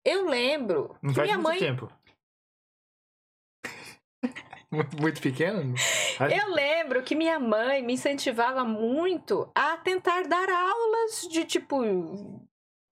eu 0.05 0.29
lembro 0.29 0.97
Não 1.01 1.11
que 1.11 1.17
faz 1.17 1.29
minha 1.29 1.39
muito 1.39 1.49
mãe. 1.49 1.59
tempo. 1.59 1.93
muito, 5.01 5.21
pequeno? 5.21 5.75
Eu 6.21 6.53
lembro 6.53 7.03
que 7.03 7.15
minha 7.15 7.39
mãe 7.39 7.83
me 7.83 7.95
incentivava 7.95 8.65
muito 8.65 9.51
a 9.55 9.77
tentar 9.77 10.27
dar 10.27 10.49
aulas 10.49 11.29
de 11.31 11.45
tipo 11.45 11.83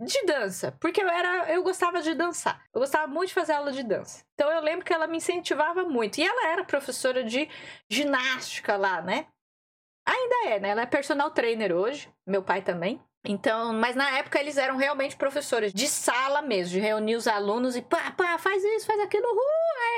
de 0.01 0.27
dança, 0.27 0.77
porque 0.81 1.03
eu 1.03 1.09
era, 1.09 1.53
eu 1.53 1.63
gostava 1.63 2.03
de 2.03 2.15
dançar. 2.15 2.63
Eu 2.75 2.81
gostava 2.81 3.07
muito 3.07 3.29
de 3.29 3.35
fazer 3.35 3.53
aula 3.53 3.73
de 3.73 3.83
dança. 3.83 4.25
Então 4.35 4.51
eu 4.51 4.61
lembro 4.61 4.85
que 4.85 4.93
ela 4.93 5.07
me 5.07 5.17
incentivava 5.17 5.85
muito. 5.85 6.19
E 6.19 6.25
ela 6.25 6.49
era 6.49 6.65
professora 6.65 7.23
de 7.23 7.49
ginástica 7.89 8.77
lá, 8.77 9.01
né? 9.01 9.27
Ainda 10.07 10.49
é, 10.49 10.61
né? 10.61 10.69
Ela 10.71 10.83
é 10.83 10.87
personal 10.87 11.31
trainer 11.31 11.73
hoje, 11.73 12.13
meu 12.27 12.43
pai 12.43 12.61
também. 12.61 13.01
Então, 13.27 13.73
mas 13.73 13.97
na 13.97 14.19
época 14.19 14.39
eles 14.39 14.59
eram 14.59 14.77
realmente 14.77 15.17
professores 15.17 15.73
de 15.73 15.89
sala 15.89 16.43
mesmo, 16.43 16.73
de 16.73 16.81
reunir 16.81 17.17
os 17.17 17.27
alunos 17.27 17.75
e 17.75 17.81
pá, 17.81 18.11
pá, 18.11 18.37
faz 18.37 18.63
isso, 18.63 18.87
faz 18.87 19.01
aquilo, 19.01 19.25
uh, 19.25 19.41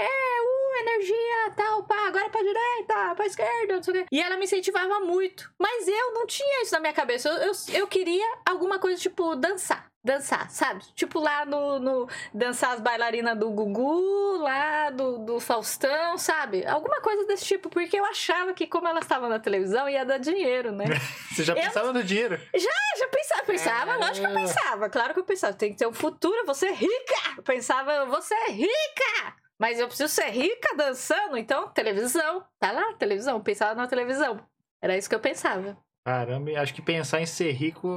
é, 0.00 0.05
é, 0.05 0.43
uh, 0.43 0.56
energia, 0.81 1.52
tal, 1.56 1.82
pá, 1.84 2.06
agora 2.08 2.28
pra 2.31 2.40
direita, 2.43 3.14
pra 3.14 3.26
esquerda, 3.26 3.76
não 3.76 3.82
sei 3.82 3.94
o 3.94 3.96
quê. 3.99 4.06
E 4.12 4.20
ela 4.23 4.37
me 4.37 4.44
incentivava 4.44 5.00
muito. 5.00 5.50
Mas 5.58 5.87
eu 5.88 6.12
não 6.14 6.26
tinha 6.26 6.62
isso 6.62 6.73
na 6.75 6.81
minha 6.81 6.93
cabeça. 6.93 7.28
Eu, 7.28 7.37
eu, 7.49 7.52
eu 7.75 7.87
queria 7.87 8.26
alguma 8.44 8.78
coisa 8.78 9.00
tipo 9.00 9.34
dançar. 9.37 9.87
Dançar, 10.05 10.49
sabe? 10.50 10.84
Tipo 10.94 11.19
lá 11.19 11.44
no, 11.44 11.81
no 11.81 12.08
dançar 12.32 12.75
as 12.75 12.81
bailarinas 12.81 13.37
do 13.37 13.50
Gugu, 13.50 14.37
lá 14.38 14.88
do, 14.90 15.19
do 15.19 15.40
Faustão, 15.40 16.17
sabe? 16.17 16.64
Alguma 16.64 17.00
coisa 17.00 17.26
desse 17.26 17.44
tipo, 17.44 17.69
porque 17.69 17.99
eu 17.99 18.05
achava 18.05 18.55
que 18.55 18.69
como 18.69 18.87
elas 18.87 19.02
estavam 19.02 19.28
na 19.28 19.40
televisão 19.40 19.88
ia 19.88 20.05
dar 20.05 20.19
dinheiro, 20.19 20.70
né? 20.70 20.84
Você 21.34 21.43
já 21.43 21.55
Eu- 21.55 21.61
pensava 21.62 21.93
no 21.93 22.05
dinheiro? 22.05 22.38
Ah, 22.55 22.99
já 22.99 23.08
pensava, 23.08 23.43
pensava, 23.43 23.93
É. 23.94 23.96
lógico 23.96 24.26
que 24.28 24.32
eu 24.32 24.37
pensava, 24.37 24.88
claro 24.88 25.12
que 25.12 25.19
eu 25.20 25.25
pensava, 25.25 25.55
tem 25.55 25.73
que 25.73 25.78
ter 25.78 25.88
um 25.88 25.93
futuro, 25.93 26.37
eu 26.37 26.46
vou 26.46 26.55
ser 26.55 26.70
rica. 26.73 27.34
Eu 27.37 27.43
pensava, 27.43 27.93
eu 27.93 28.06
vou 28.06 28.23
ser 28.23 28.38
rica. 28.50 29.34
Mas 29.58 29.79
eu 29.81 29.87
preciso 29.88 30.12
ser 30.12 30.29
rica 30.31 30.76
dançando, 30.76 31.37
então 31.37 31.69
televisão. 31.70 32.44
Tá 32.58 32.73
lá, 32.73 32.93
televisão, 32.94 33.41
pensava 33.43 33.75
na 33.75 33.87
televisão. 33.87 34.41
Era 34.82 34.97
isso 34.97 35.08
que 35.08 35.14
eu 35.14 35.20
pensava. 35.20 35.76
Caramba, 36.06 36.50
acho 36.61 36.75
que 36.75 36.82
pensar 36.82 37.20
em 37.20 37.26
ser 37.26 37.50
rico, 37.53 37.88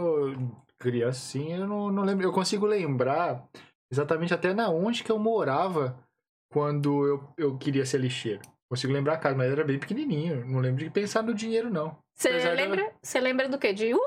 criancinha, 0.80 1.58
eu 1.58 1.68
não, 1.68 1.92
não 1.92 2.04
lembro. 2.04 2.26
Eu 2.26 2.32
consigo 2.32 2.66
lembrar 2.66 3.46
exatamente 3.92 4.34
até 4.34 4.54
na 4.54 4.70
onde 4.70 5.04
que 5.04 5.12
eu 5.12 5.20
morava 5.20 5.98
quando 6.52 7.06
eu, 7.06 7.34
eu 7.38 7.58
queria 7.58 7.86
ser 7.86 8.00
lixeiro. 8.00 8.42
Consigo 8.70 8.94
lembrar 8.94 9.14
a 9.16 9.18
casa, 9.18 9.36
mas 9.36 9.52
era 9.52 9.64
bem 9.64 9.80
pequenininho. 9.80 10.46
Não 10.46 10.60
lembro 10.60 10.84
de 10.84 10.90
pensar 10.90 11.22
no 11.24 11.33
dinheiro, 11.33 11.69
não. 11.69 11.98
Você 12.16 12.31
de- 12.38 12.50
lembra, 12.50 12.94
você 13.02 13.19
lembra 13.19 13.50
do 13.50 13.57
quê? 13.57 13.74
De 13.74 13.94
uhul, 13.94 14.02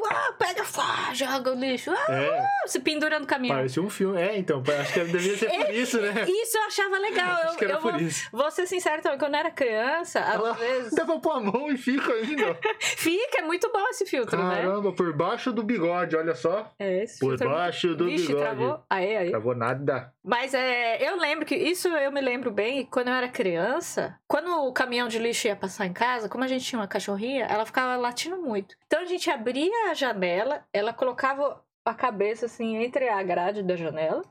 uau, 0.00 0.34
pega, 0.38 0.64
fá, 0.68 1.12
joga 1.14 1.52
o 1.52 1.54
lixo, 1.54 1.90
ah, 1.90 2.12
É, 2.12 2.46
se 2.66 2.78
pendura 2.80 3.18
no 3.18 3.26
caminhão. 3.26 3.56
parecia 3.56 3.82
um 3.82 3.90
filme. 3.90 4.20
É, 4.20 4.36
então, 4.38 4.62
acho 4.80 4.92
que 4.92 5.04
devia 5.04 5.36
ser 5.36 5.50
por 5.50 5.70
isso, 5.74 6.00
né? 6.00 6.24
Isso 6.28 6.56
eu 6.58 6.62
achava 6.64 6.98
legal. 6.98 7.36
Acho 7.44 7.56
que 7.58 7.64
era 7.64 7.74
eu 7.74 7.78
por 7.80 7.92
vou, 7.92 8.00
isso. 8.00 8.28
vou 8.32 8.50
ser 8.50 8.66
sincera 8.66 9.00
também, 9.02 9.18
quando 9.18 9.34
eu 9.34 9.40
era 9.40 9.50
criança, 9.50 10.20
às 10.20 10.34
Ela- 10.34 10.52
vezes. 10.54 10.94
Dá 10.94 11.04
pra 11.04 11.18
pôr 11.18 11.32
a 11.36 11.40
mão 11.40 11.70
e 11.70 11.76
fica 11.76 12.12
ainda. 12.12 12.56
Fica, 12.80 13.38
é 13.38 13.42
muito 13.42 13.70
bom 13.72 13.86
esse 13.88 14.04
filtro, 14.06 14.36
né? 14.42 14.56
Caramba, 14.56 14.92
por 14.92 15.12
baixo 15.16 15.52
do 15.52 15.62
bigode, 15.62 16.16
olha 16.16 16.34
só. 16.34 16.70
É, 16.78 17.02
esse 17.04 17.18
Por 17.18 17.30
filtro 17.30 17.46
é 17.46 17.48
muito- 17.48 17.60
baixo 17.60 17.94
do 17.94 18.04
Vixe, 18.06 18.26
bigode. 18.28 18.44
travou. 18.44 18.84
Aí, 18.90 19.16
aí. 19.16 19.30
Travou 19.30 19.54
nada. 19.54 20.12
Mas 20.24 20.52
é, 20.54 20.98
eu 21.08 21.16
lembro 21.18 21.46
que 21.46 21.54
isso 21.56 21.88
eu 21.88 22.10
me 22.12 22.20
lembro 22.20 22.50
bem, 22.50 22.84
quando 22.86 23.08
eu 23.08 23.14
era 23.14 23.28
criança, 23.28 24.18
quando 24.26 24.48
o 24.66 24.72
caminhão 24.72 25.08
de 25.08 25.18
lixo 25.18 25.46
ia 25.46 25.56
passar 25.56 25.86
em 25.86 25.92
casa, 25.92 26.28
como 26.28 26.44
a 26.44 26.48
gente 26.48 26.64
tinha 26.64 26.78
uma 26.78 26.88
cachorrinha, 26.88 27.46
ela 27.46 27.64
ficava 27.64 27.96
latindo 27.96 28.36
muito. 28.36 28.74
Então 28.86 29.00
a 29.00 29.04
gente 29.06 29.30
abria 29.30 29.90
a 29.90 29.94
janela, 29.94 30.57
ela 30.72 30.92
colocava 30.92 31.62
a 31.84 31.94
cabeça 31.94 32.46
assim 32.46 32.76
entre 32.76 33.08
a 33.08 33.22
grade 33.22 33.62
da 33.62 33.76
janela, 33.76 34.22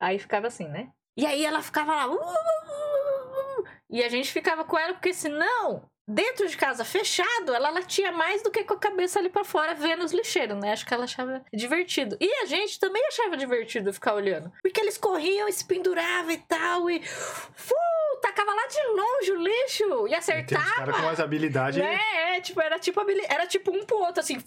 aí 0.00 0.18
ficava 0.18 0.46
assim, 0.46 0.68
né? 0.68 0.90
E 1.16 1.26
aí 1.26 1.44
ela 1.44 1.62
ficava 1.62 1.94
lá. 1.94 2.06
"Uh, 2.08 2.14
uh, 2.14 2.18
uh, 2.18 3.60
uh", 3.60 3.64
E 3.88 4.02
a 4.02 4.08
gente 4.08 4.32
ficava 4.32 4.64
com 4.64 4.78
ela, 4.78 4.94
porque 4.94 5.14
senão, 5.14 5.88
dentro 6.08 6.46
de 6.46 6.56
casa 6.56 6.84
fechado, 6.84 7.52
ela 7.54 7.70
latia 7.70 8.12
mais 8.12 8.42
do 8.42 8.50
que 8.50 8.62
com 8.64 8.74
a 8.74 8.78
cabeça 8.78 9.18
ali 9.18 9.28
pra 9.28 9.44
fora 9.44 9.74
vendo 9.74 10.04
os 10.04 10.12
lixeiros, 10.12 10.56
né? 10.58 10.72
Acho 10.72 10.86
que 10.86 10.94
ela 10.94 11.04
achava 11.04 11.44
divertido. 11.52 12.16
E 12.20 12.32
a 12.42 12.46
gente 12.46 12.78
também 12.78 13.04
achava 13.06 13.36
divertido 13.36 13.92
ficar 13.92 14.14
olhando. 14.14 14.52
Porque 14.62 14.80
eles 14.80 14.96
corriam 14.96 15.50
se 15.50 15.64
penduravam 15.64 16.30
e 16.30 16.38
tal, 16.38 16.88
e. 16.90 17.02
Fu, 17.02 17.74
tacava 18.22 18.52
lá 18.54 18.66
de 18.66 18.82
longe 18.88 19.32
o 19.32 19.42
lixo 19.42 20.08
e 20.08 20.14
acertava. 20.14 20.64
caras 20.76 20.96
com 20.96 21.02
umas 21.02 21.20
habilidades. 21.20 21.78
Né? 21.78 21.98
É, 22.36 22.40
tipo, 22.40 22.60
era 22.60 22.78
tipo, 22.78 23.00
era 23.28 23.46
tipo 23.46 23.70
um 23.76 23.84
pro 23.84 23.98
outro, 23.98 24.20
assim. 24.20 24.42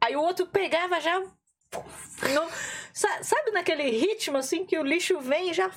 Aí 0.00 0.14
o 0.16 0.20
outro 0.20 0.46
pegava 0.46 1.00
já. 1.00 1.18
no- 1.20 2.50
sa- 2.92 3.22
sabe 3.22 3.50
naquele 3.50 3.84
ritmo 3.90 4.36
assim 4.36 4.64
que 4.66 4.78
o 4.78 4.82
lixo 4.84 5.18
vem 5.20 5.50
e 5.50 5.54
já. 5.54 5.70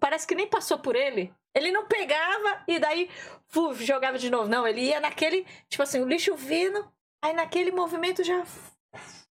parece 0.00 0.26
que 0.26 0.34
nem 0.34 0.46
passou 0.46 0.78
por 0.78 0.96
ele. 0.96 1.32
Ele 1.54 1.70
não 1.70 1.86
pegava 1.86 2.62
e 2.66 2.78
daí 2.78 3.08
fuf, 3.48 3.84
jogava 3.84 4.18
de 4.18 4.28
novo. 4.30 4.48
Não, 4.48 4.66
ele 4.66 4.80
ia 4.82 5.00
naquele. 5.00 5.46
Tipo 5.68 5.82
assim, 5.82 6.00
o 6.02 6.06
lixo 6.08 6.34
vindo, 6.34 6.84
aí 7.22 7.32
naquele 7.32 7.70
movimento 7.70 8.24
já. 8.24 8.42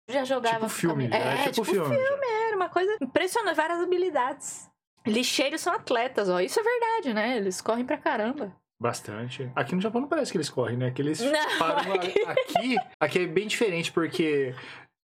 Já 0.09 0.25
jogava. 0.25 0.57
Tipo 0.67 0.69
filme, 0.69 1.09
é, 1.13 1.17
É, 1.17 1.37
tipo, 1.51 1.53
tipo 1.53 1.65
filme. 1.65 1.95
já. 1.97 2.03
Era 2.47 2.57
uma 2.57 2.69
coisa 2.69 2.97
impressionante, 3.01 3.57
várias 3.57 3.81
habilidades. 3.81 4.69
Lixeiros 5.07 5.61
são 5.61 5.73
atletas, 5.73 6.29
ó. 6.29 6.39
Isso 6.41 6.61
é 6.61 6.63
verdade, 6.63 7.15
né? 7.15 7.37
Eles 7.37 7.61
correm 7.61 7.85
pra 7.85 7.97
caramba. 7.99 8.55
Bastante. 8.81 9.49
Aqui 9.55 9.75
no 9.77 9.81
Japão 9.81 10.01
não 10.01 10.09
parece 10.09 10.33
que 10.33 10.37
eles 10.39 10.51
correm, 10.51 10.77
né? 10.77 10.91
Que 10.91 11.03
eles 11.03 11.21
Não, 11.21 11.59
param 11.59 11.93
a- 11.93 11.95
aqui, 12.33 12.77
aqui 13.01 13.19
é 13.21 13.27
bem 13.27 13.47
diferente 13.47 13.93
porque 13.93 14.55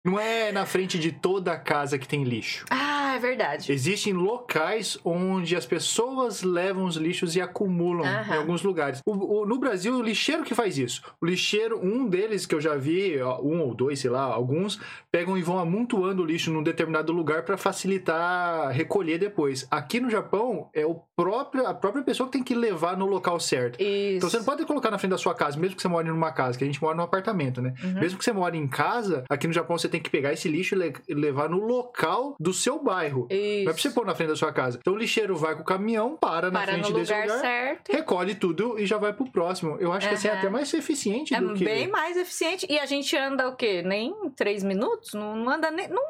não 0.05 0.19
é 0.19 0.52
na 0.52 0.64
frente 0.64 0.99
de 0.99 1.12
toda 1.12 1.52
a 1.52 1.59
casa 1.59 1.99
que 1.99 2.07
tem 2.09 2.23
lixo. 2.25 2.64
Ah, 2.71 3.14
é 3.17 3.19
verdade. 3.19 3.73
Existem 3.73 4.12
locais 4.12 4.99
onde 5.05 5.57
as 5.57 5.67
pessoas 5.67 6.43
levam 6.43 6.85
os 6.85 6.97
lixos 6.97 7.35
e 7.37 7.40
acumulam 7.40 8.07
Aham. 8.07 8.35
em 8.35 8.38
alguns 8.38 8.62
lugares. 8.62 9.00
O- 9.07 9.40
o- 9.43 9.47
no 9.47 9.59
Brasil, 9.59 9.95
o 9.97 10.02
lixeiro 10.02 10.45
que 10.45 10.55
faz 10.55 10.78
isso. 10.78 11.02
O 11.21 11.26
lixeiro, 11.26 11.81
um 11.85 12.07
deles 12.09 12.47
que 12.47 12.55
eu 12.55 12.61
já 12.61 12.76
vi, 12.76 13.17
um 13.43 13.61
ou 13.61 13.75
dois, 13.75 13.99
sei 13.99 14.11
lá, 14.11 14.23
alguns, 14.23 14.81
pegam 15.11 15.37
e 15.37 15.43
vão 15.43 15.59
amontoando 15.59 16.23
o 16.23 16.26
lixo 16.26 16.50
num 16.52 16.62
determinado 16.62 17.12
lugar 17.12 17.43
para 17.43 17.57
facilitar 17.57 18.71
recolher 18.71 19.19
depois. 19.19 19.67
Aqui 19.71 20.00
no 20.00 20.11
Japão, 20.11 20.69
é 20.73 20.87
o 20.87 21.00
próprio, 21.17 21.67
a 21.67 21.75
própria 21.75 22.02
pessoa 22.05 22.26
que 22.28 22.33
tem 22.35 22.43
que 22.45 22.55
levar 22.55 22.97
no 22.97 23.07
local 23.07 23.40
certo. 23.40 23.81
Isso. 23.83 24.17
Então 24.19 24.31
você 24.31 24.37
não 24.38 24.45
pode 24.45 24.64
colocar 24.64 24.90
na 24.90 24.99
frente 24.99 25.11
da 25.12 25.19
sua 25.19 25.35
casa, 25.35 25.59
mesmo 25.59 25.76
que 25.76 25.83
você 25.83 25.88
more 25.88 26.07
numa 26.07 26.31
casa, 26.31 26.57
que 26.57 26.64
a 26.64 26.67
gente 26.67 26.81
mora 26.81 26.97
num 26.97 27.02
apartamento, 27.02 27.61
né? 27.61 27.75
Uhum. 27.83 27.95
Mesmo 28.00 28.19
que 28.19 28.25
você 28.25 28.33
more 28.33 28.57
em 28.57 28.69
casa, 28.69 29.25
aqui 29.28 29.47
no 29.47 29.52
Japão 29.52 29.76
você 29.76 29.88
tem 29.88 30.00
que 30.00 30.11
pegar 30.11 30.33
esse 30.33 30.49
lixo 30.49 30.75
e 30.75 30.78
le- 30.78 30.95
levar 31.09 31.49
no 31.49 31.59
local 31.59 32.37
do 32.38 32.52
seu 32.52 32.83
bairro. 32.83 33.26
Isso. 33.30 33.64
Não 33.64 33.71
é 33.71 33.75
pra 33.75 33.83
você 33.83 33.90
pôr 33.90 34.07
na 34.07 34.14
frente 34.14 34.28
da 34.28 34.37
sua 34.37 34.52
casa. 34.52 34.78
Então 34.80 34.92
o 34.95 34.97
lixeiro 34.97 35.37
vai 35.37 35.54
com 35.54 35.62
o 35.62 35.64
caminhão, 35.64 36.16
para, 36.21 36.50
na 36.50 36.61
Para 36.61 36.73
frente 36.73 36.90
no 36.92 36.99
desse 36.99 37.12
lugar, 37.12 37.26
lugar, 37.26 37.40
certo. 37.40 37.92
recolhe 37.92 38.35
tudo 38.35 38.78
e 38.78 38.87
já 38.87 38.99
vai 38.99 39.12
pro 39.12 39.30
próximo. 39.30 39.76
Eu 39.80 39.92
acho 39.92 40.09
que 40.09 40.14
assim 40.14 40.28
é 40.28 40.33
até 40.33 40.49
mais 40.49 40.73
eficiente 40.75 41.35
É 41.35 41.40
do 41.40 41.54
que. 41.54 41.64
bem 41.64 41.88
mais 41.88 42.16
eficiente. 42.16 42.66
E 42.68 42.78
a 42.78 42.87
gente 42.87 43.16
anda 43.16 43.49
o 43.49 43.57
quê? 43.57 43.83
Nem 43.83 44.14
três 44.37 44.62
minutos? 44.62 45.14
Não, 45.14 45.37
não 45.37 45.52
anda 45.52 45.71
nem. 45.71 45.88
Não 45.88 46.02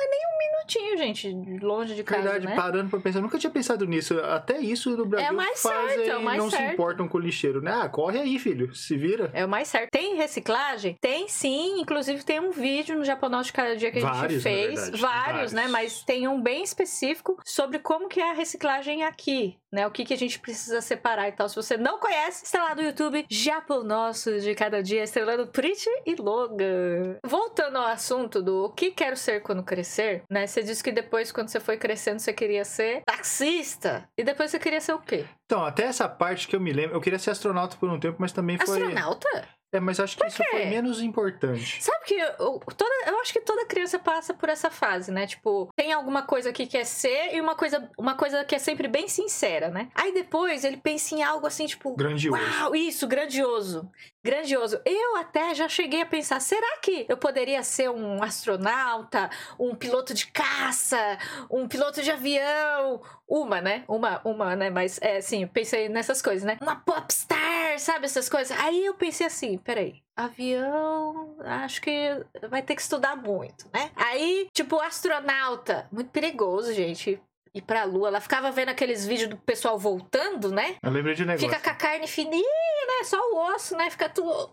é 0.00 0.08
nem 0.08 0.20
um 0.26 0.38
minutinho, 0.38 0.98
gente, 0.98 1.64
longe 1.64 1.94
de 1.94 2.02
casa. 2.04 2.22
Verdade, 2.22 2.46
né? 2.46 2.54
parando 2.54 2.90
pra 2.90 3.00
pensar, 3.00 3.18
eu 3.18 3.22
nunca 3.22 3.38
tinha 3.38 3.50
pensado 3.50 3.86
nisso. 3.86 4.18
Até 4.20 4.58
isso 4.58 4.96
no 4.96 5.06
Brasil 5.06 5.32
mais 5.40 5.62
fazem 5.62 5.96
certo, 5.96 6.10
é 6.10 6.16
o 6.16 6.22
mais 6.22 6.38
não 6.38 6.50
se 6.50 6.56
certo. 6.56 6.72
importam 6.72 7.08
com 7.08 7.18
o 7.18 7.20
lixeiro, 7.20 7.60
né? 7.60 7.72
Ah, 7.72 7.88
corre 7.88 8.18
aí, 8.18 8.38
filho, 8.38 8.74
se 8.74 8.96
vira. 8.96 9.30
É 9.32 9.44
o 9.44 9.48
mais 9.48 9.68
certo. 9.68 9.90
Tem 9.90 10.16
reciclagem? 10.16 10.96
Tem 11.00 11.28
sim. 11.28 11.80
Inclusive 11.80 12.22
tem 12.24 12.40
um 12.40 12.50
vídeo 12.50 12.96
no 12.96 13.04
Japonal 13.04 13.42
de 13.42 13.52
cada 13.52 13.76
dia 13.76 13.90
que 13.90 13.98
a 13.98 14.02
gente 14.02 14.10
Vários, 14.10 14.44
na 14.44 14.50
fez. 14.50 14.74
Vários, 14.80 15.00
Vários. 15.00 15.52
né? 15.52 15.68
Mas 15.68 16.02
tem 16.02 16.28
um 16.28 16.40
bem 16.40 16.62
específico 16.62 17.38
sobre 17.44 17.78
como 17.78 18.08
que 18.08 18.20
é 18.20 18.30
a 18.30 18.34
reciclagem 18.34 19.02
aqui. 19.02 19.56
Né, 19.72 19.86
o 19.86 19.90
que, 19.92 20.04
que 20.04 20.12
a 20.12 20.16
gente 20.16 20.40
precisa 20.40 20.80
separar 20.80 21.28
e 21.28 21.32
tal. 21.32 21.48
Se 21.48 21.54
você 21.54 21.76
não 21.76 22.00
conhece, 22.00 22.44
está 22.44 22.60
lá 22.60 22.74
no 22.74 22.82
YouTube 22.82 23.24
Japão 23.30 23.84
Nosso 23.84 24.40
de 24.40 24.52
cada 24.52 24.82
dia, 24.82 25.04
estrelando 25.04 25.46
Pretty 25.46 25.88
e 26.04 26.16
Logan. 26.16 27.18
Voltando 27.24 27.78
ao 27.78 27.86
assunto 27.86 28.42
do 28.42 28.64
o 28.64 28.70
que 28.70 28.90
quero 28.90 29.16
ser 29.16 29.42
quando 29.42 29.62
crescer, 29.62 29.89
né? 30.30 30.46
Você 30.46 30.62
disse 30.62 30.82
que 30.82 30.92
depois, 30.92 31.32
quando 31.32 31.48
você 31.48 31.60
foi 31.60 31.76
crescendo, 31.76 32.18
você 32.18 32.32
queria 32.32 32.64
ser 32.64 33.02
taxista. 33.04 34.08
E 34.16 34.22
depois 34.24 34.50
você 34.50 34.58
queria 34.58 34.80
ser 34.80 34.92
o 34.92 34.98
quê? 34.98 35.24
Então, 35.46 35.64
até 35.64 35.84
essa 35.84 36.08
parte 36.08 36.46
que 36.46 36.54
eu 36.54 36.60
me 36.60 36.72
lembro, 36.72 36.96
eu 36.96 37.00
queria 37.00 37.18
ser 37.18 37.30
astronauta 37.30 37.76
por 37.76 37.88
um 37.88 37.98
tempo, 37.98 38.16
mas 38.20 38.32
também 38.32 38.56
foi. 38.58 38.80
Astronauta? 38.80 39.48
É, 39.72 39.78
mas 39.78 40.00
acho 40.00 40.16
que 40.16 40.26
isso 40.26 40.42
foi 40.50 40.66
menos 40.66 41.00
importante. 41.00 41.80
Sabe 41.80 42.04
que 42.04 42.14
eu, 42.14 42.58
toda, 42.76 42.92
eu 43.06 43.20
acho 43.20 43.32
que 43.32 43.40
toda 43.40 43.64
criança 43.66 44.00
passa 44.00 44.34
por 44.34 44.48
essa 44.48 44.68
fase, 44.68 45.12
né? 45.12 45.28
Tipo, 45.28 45.68
tem 45.76 45.92
alguma 45.92 46.22
coisa 46.22 46.52
que 46.52 46.66
quer 46.66 46.84
ser 46.84 47.34
e 47.34 47.40
uma 47.40 47.54
coisa, 47.54 47.88
uma 47.96 48.16
coisa 48.16 48.44
que 48.44 48.54
é 48.56 48.58
sempre 48.58 48.88
bem 48.88 49.06
sincera, 49.06 49.68
né? 49.68 49.88
Aí 49.94 50.12
depois 50.12 50.64
ele 50.64 50.76
pensa 50.76 51.14
em 51.14 51.22
algo 51.22 51.46
assim, 51.46 51.66
tipo, 51.66 51.94
Grandioso. 51.94 52.42
uau, 52.42 52.74
isso, 52.74 53.06
grandioso. 53.06 53.88
Grandioso. 54.22 54.80
Eu 54.84 55.16
até 55.16 55.54
já 55.54 55.68
cheguei 55.68 56.02
a 56.02 56.06
pensar, 56.06 56.40
será 56.40 56.78
que 56.82 57.06
eu 57.08 57.16
poderia 57.16 57.62
ser 57.62 57.90
um 57.90 58.22
astronauta, 58.22 59.30
um 59.58 59.74
piloto 59.74 60.12
de 60.12 60.26
caça, 60.26 61.18
um 61.50 61.66
piloto 61.66 62.02
de 62.02 62.10
avião? 62.10 63.00
Uma, 63.26 63.60
né? 63.62 63.84
Uma, 63.88 64.20
uma, 64.24 64.54
né? 64.54 64.68
Mas 64.68 64.98
é 65.00 65.18
assim, 65.18 65.42
eu 65.42 65.48
pensei 65.48 65.88
nessas 65.88 66.20
coisas, 66.20 66.44
né? 66.44 66.58
Uma 66.60 66.76
popstar, 66.76 67.78
sabe? 67.78 68.04
Essas 68.04 68.28
coisas. 68.28 68.56
Aí 68.58 68.84
eu 68.84 68.94
pensei 68.94 69.26
assim, 69.26 69.56
peraí. 69.56 70.02
Avião, 70.14 71.36
acho 71.40 71.80
que 71.80 72.24
vai 72.50 72.60
ter 72.62 72.74
que 72.74 72.82
estudar 72.82 73.16
muito, 73.16 73.70
né? 73.72 73.90
Aí, 73.96 74.48
tipo, 74.52 74.78
astronauta. 74.80 75.88
Muito 75.90 76.10
perigoso, 76.10 76.74
gente. 76.74 77.18
Ir 77.52 77.62
pra 77.62 77.84
lua. 77.84 78.08
Ela 78.08 78.20
ficava 78.20 78.50
vendo 78.52 78.68
aqueles 78.68 79.04
vídeos 79.04 79.30
do 79.30 79.36
pessoal 79.36 79.76
voltando, 79.78 80.52
né? 80.52 80.76
Eu 80.82 80.90
lembrei 80.90 81.14
de 81.14 81.24
um 81.24 81.26
negócio. 81.26 81.48
Fica 81.48 81.60
com 81.60 81.70
a 81.70 81.74
carne 81.74 82.06
fininha, 82.06 82.79
né? 83.00 83.04
Só 83.04 83.18
o 83.18 83.54
osso, 83.54 83.76
né? 83.76 83.90
Fica 83.90 84.08
tudo. 84.08 84.50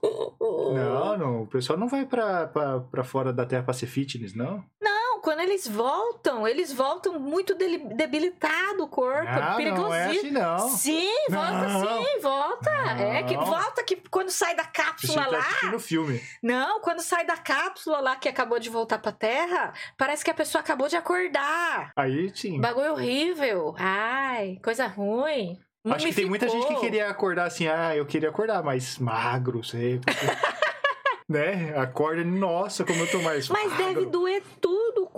Não, 0.74 1.18
não. 1.18 1.42
O 1.44 1.48
pessoal 1.48 1.78
não 1.78 1.88
vai 1.88 2.06
pra, 2.06 2.48
pra, 2.48 2.80
pra 2.80 3.04
fora 3.04 3.32
da 3.34 3.46
Terra 3.46 3.64
pra 3.64 3.74
ser 3.74 3.88
fitness, 3.88 4.34
não. 4.34 4.64
Não, 4.82 5.22
quando 5.22 5.42
eles 5.42 5.68
voltam, 5.68 6.48
eles 6.48 6.72
voltam 6.72 7.20
muito 7.20 7.54
debilitado 7.56 8.84
o 8.84 8.88
corpo. 8.88 9.24
Não, 9.30 9.76
não 9.76 9.94
é 9.94 10.06
assim, 10.06 10.32
não. 10.32 10.70
Sim, 10.70 11.10
volta 11.30 11.68
Não. 11.68 11.82
sim, 12.04 12.20
volta. 12.22 12.70
É 13.00 13.24
que 13.24 13.36
Não. 13.36 13.46
volta 13.46 13.84
que 13.84 13.96
quando 14.10 14.30
sai 14.30 14.56
da 14.56 14.64
Você 14.64 14.70
cápsula 14.72 15.26
tá 15.26 15.30
lá. 15.72 15.80
filme. 15.80 16.22
Não, 16.42 16.80
quando 16.82 17.02
sai 17.02 17.26
da 17.26 17.38
cápsula 17.38 18.00
lá 18.00 18.16
que 18.16 18.30
acabou 18.30 18.60
de 18.60 18.70
voltar 18.70 19.00
pra 19.00 19.12
Terra, 19.12 19.74
parece 19.98 20.24
que 20.24 20.32
a 20.32 20.34
pessoa 20.34 20.62
acabou 20.62 20.88
de 20.88 20.96
acordar. 20.96 21.92
Aí, 21.96 22.32
sim. 22.36 22.60
Bagulho 22.62 22.94
horrível. 22.94 23.76
Ai, 23.78 24.60
coisa 24.64 24.88
ruim. 24.88 25.60
Acho 25.94 26.08
que 26.08 26.14
tem 26.14 26.26
muita 26.26 26.48
gente 26.48 26.68
que 26.68 26.76
queria 26.80 27.10
acordar 27.10 27.46
assim, 27.46 27.68
ah, 27.68 27.96
eu 27.96 28.06
queria 28.06 28.30
acordar 28.30 28.64
mais 28.64 28.98
magro, 28.98 29.64
seco. 29.64 30.04
né? 31.28 31.74
Acorda, 31.78 32.24
nossa, 32.24 32.84
como 32.86 33.00
eu 33.02 33.08
tô 33.12 33.20
mais 33.22 33.50
Mas 33.50 33.70
magro. 33.72 33.86
deve 33.86 34.06
doer 34.06 34.42
tudo 34.62 34.77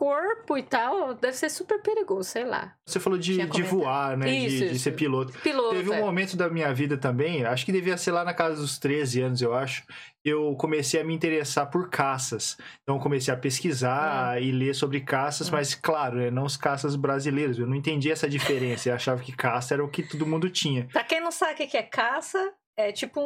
corpo 0.09 0.57
e 0.57 0.63
tal. 0.63 1.13
Deve 1.13 1.33
ser 1.37 1.49
super 1.49 1.79
perigoso, 1.81 2.29
sei 2.29 2.43
lá. 2.43 2.73
Você 2.85 2.99
falou 2.99 3.19
de, 3.19 3.45
de 3.45 3.61
voar, 3.61 4.17
né? 4.17 4.29
Isso, 4.31 4.57
de, 4.57 4.69
de 4.69 4.75
isso. 4.75 4.83
ser 4.83 4.91
piloto. 4.93 5.31
Piloto. 5.39 5.75
Teve 5.75 5.89
um 5.91 5.93
é. 5.93 6.01
momento 6.01 6.35
da 6.35 6.49
minha 6.49 6.73
vida 6.73 6.97
também, 6.97 7.45
acho 7.45 7.65
que 7.65 7.71
devia 7.71 7.95
ser 7.97 8.11
lá 8.11 8.23
na 8.23 8.33
casa 8.33 8.55
dos 8.55 8.79
13 8.79 9.21
anos, 9.21 9.41
eu 9.41 9.53
acho. 9.53 9.83
Eu 10.25 10.53
comecei 10.55 10.99
a 10.99 11.03
me 11.03 11.13
interessar 11.13 11.69
por 11.69 11.89
caças. 11.89 12.57
Então 12.83 12.95
eu 12.97 13.01
comecei 13.01 13.33
a 13.33 13.37
pesquisar 13.37 14.35
Hum. 14.37 14.41
e 14.41 14.51
ler 14.51 14.73
sobre 14.75 14.99
caças, 15.01 15.49
mas 15.49 15.73
claro, 15.75 16.17
né, 16.17 16.31
não 16.31 16.43
os 16.43 16.57
caças 16.57 16.95
brasileiros. 16.95 17.57
Eu 17.59 17.67
não 17.67 17.75
entendi 17.75 18.11
essa 18.11 18.27
diferença. 18.27 18.89
Eu 18.89 18.95
achava 18.95 19.21
que 19.21 19.31
caça 19.31 19.75
era 19.75 19.83
o 19.83 19.87
que 19.87 20.03
todo 20.03 20.25
mundo 20.25 20.49
tinha. 20.49 20.87
Pra 20.91 21.03
quem 21.03 21.21
não 21.21 21.31
sabe 21.31 21.53
o 21.53 21.67
que 21.67 21.77
é 21.77 21.83
caça, 21.83 22.51
é 22.77 22.91
tipo 22.91 23.19